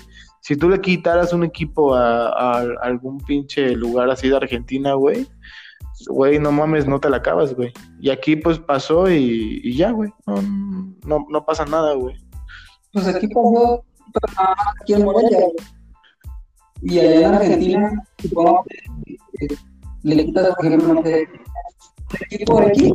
[0.47, 5.27] Si tú le quitaras un equipo a, algún pinche lugar así de Argentina, güey,
[6.07, 7.73] güey, no mames, no te la acabas, güey.
[7.99, 10.09] Y aquí pues pasó y, ya, güey.
[11.05, 12.15] No, no, pasa nada, güey.
[12.93, 13.83] Pues aquí pasó
[14.81, 15.47] aquí en Morelia,
[16.81, 18.63] Y allá en Argentina, supongo
[19.37, 19.47] que
[20.03, 21.27] le quitas, por ejemplo, no el
[22.31, 22.93] equipo de aquí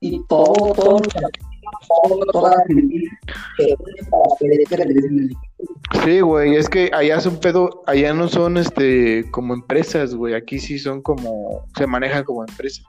[0.00, 1.00] y todo, todo,
[2.06, 3.10] todo toda Argentina
[4.68, 4.84] para
[6.04, 10.34] Sí, güey, es que allá es un pedo, allá no son este como empresas, güey,
[10.34, 12.84] aquí sí son como, se manejan como empresas.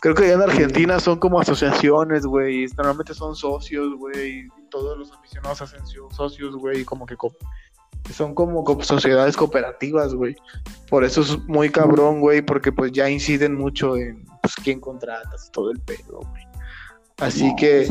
[0.00, 5.12] Creo que allá en Argentina son como asociaciones, güey, normalmente son socios, güey, todos los
[5.12, 7.16] aficionados hacen socios, güey, como que
[8.12, 10.36] son como sociedades cooperativas, güey.
[10.90, 15.50] Por eso es muy cabrón, güey, porque pues ya inciden mucho en pues, quién contratas,
[15.52, 16.42] todo el pedo, güey.
[17.18, 17.86] Así que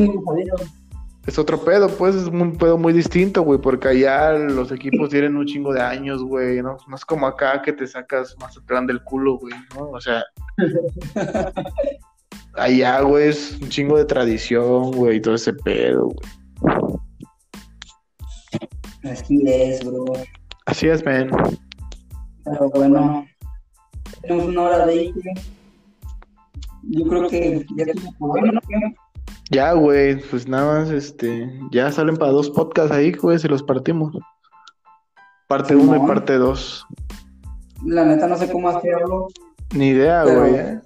[1.26, 5.38] es otro pedo, pues es un pedo muy distinto, güey, porque allá los equipos tienen
[5.38, 6.78] un chingo de años, güey, ¿no?
[6.88, 9.90] No es como acá que te sacas más atrás del culo, güey, ¿no?
[9.92, 10.24] O sea,
[12.56, 16.30] allá, güey, es un chingo de tradición, güey, todo ese pedo, güey.
[19.04, 20.06] Así es, bro.
[20.66, 21.30] Así es, man.
[22.44, 23.26] Pero bueno,
[24.22, 25.14] tenemos una hora de ahí,
[26.84, 28.60] Yo creo que ya tenemos bueno,
[29.54, 33.64] ya, güey, pues nada más, este, ya salen para dos podcasts ahí, güey, se los
[33.64, 34.14] partimos.
[35.48, 36.86] Parte uno y parte dos.
[37.86, 39.28] La neta no sé cómo hacerlo.
[39.74, 40.56] Ni idea, güey.
[40.56, 40.82] ¿eh?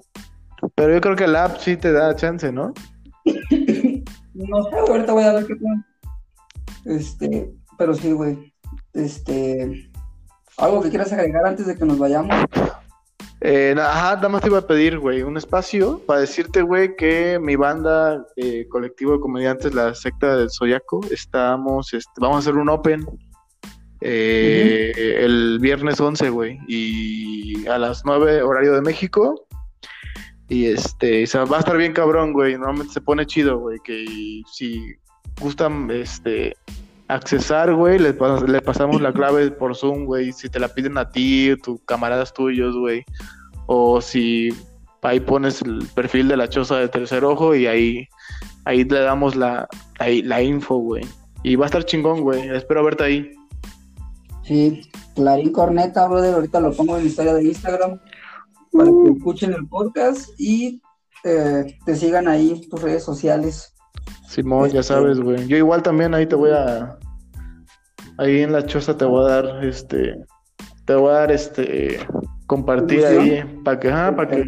[0.75, 2.73] Pero yo creo que la app sí te da chance, ¿no?
[4.33, 6.15] no sé, ahorita voy a ver qué pasa.
[6.85, 8.53] Este, pero sí, güey.
[8.93, 9.89] Este,
[10.57, 12.35] algo que quieras agregar antes de que nos vayamos.
[13.41, 17.37] Eh, ajá, nada más te iba a pedir, güey, un espacio para decirte, güey, que
[17.39, 22.55] mi banda, eh, colectivo de comediantes, la secta del Soyaco, estamos, este, vamos a hacer
[22.55, 23.05] un open
[24.01, 29.47] eh, el viernes 11, güey, y a las 9 horario de México.
[30.49, 32.53] Y este, va a estar bien cabrón, güey.
[32.53, 34.05] Normalmente se pone chido, güey, que
[34.51, 34.95] si
[35.41, 36.55] gustan, este,
[37.07, 40.31] accesar, güey, le, pasamos la clave por Zoom, güey.
[40.33, 43.03] Si te la piden a ti, tus camaradas tuyos, güey.
[43.65, 44.49] O si
[45.01, 48.07] ahí pones el perfil de la choza de tercer ojo y ahí,
[48.65, 49.67] ahí le damos la,
[49.99, 51.05] la info, güey.
[51.43, 52.49] Y va a estar chingón, güey.
[52.49, 53.31] Espero verte ahí.
[54.43, 54.81] Sí,
[55.15, 56.33] Clarín Corneta, brother.
[56.33, 57.99] Ahorita lo pongo en mi historia de Instagram
[58.71, 59.15] para que uh.
[59.17, 60.81] escuchen el podcast y
[61.23, 63.73] eh, te sigan ahí tus redes sociales.
[64.27, 65.47] Simón, ya este, sabes, güey.
[65.47, 66.97] Yo igual también ahí te voy a.
[68.17, 70.17] Ahí en la choza te voy a dar, este.
[70.85, 71.99] Te voy a dar, este.
[72.45, 73.61] Compartir ahí.
[73.63, 74.45] Para que, ah, para que.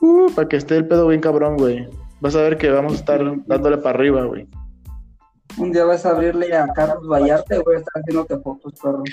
[0.00, 1.88] Uh, para que esté el pedo bien cabrón, güey.
[2.20, 4.48] Vas a ver que vamos a estar dándole para arriba, güey.
[5.56, 9.04] Un día vas a abrirle a Carlos Vallarte, güey, estar haciéndote fotos, perro.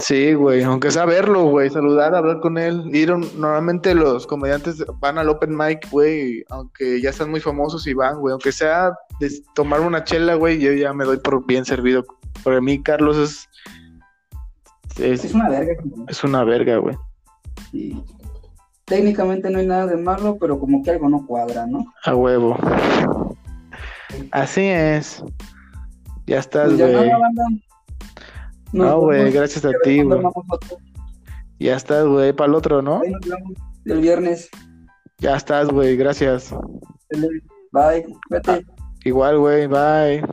[0.00, 2.88] Sí, güey, aunque sea verlo, güey, saludar, hablar con él.
[2.94, 7.92] Ir normalmente los comediantes van al open mic, güey, aunque ya están muy famosos y
[7.92, 11.66] van, güey, aunque sea de tomar una chela, güey, yo ya me doy por bien
[11.66, 12.02] servido.
[12.42, 13.48] Para mí, Carlos es.
[14.98, 15.74] Es, una verga.
[16.08, 16.96] Es una verga, güey.
[17.70, 18.02] Sí.
[18.86, 21.84] Técnicamente no hay nada de malo, pero como que algo no cuadra, ¿no?
[22.04, 22.56] A huevo.
[24.30, 25.22] Así es.
[26.26, 27.10] Ya estás, pues güey.
[27.10, 27.18] No,
[28.72, 30.20] güey, gracias a ti, güey.
[31.58, 33.02] Ya estás, güey, para el otro, ¿no?
[33.84, 34.48] El viernes.
[35.18, 36.54] Ya estás, güey, gracias.
[37.72, 38.64] Bye, vete.
[39.04, 40.24] Igual, güey, bye.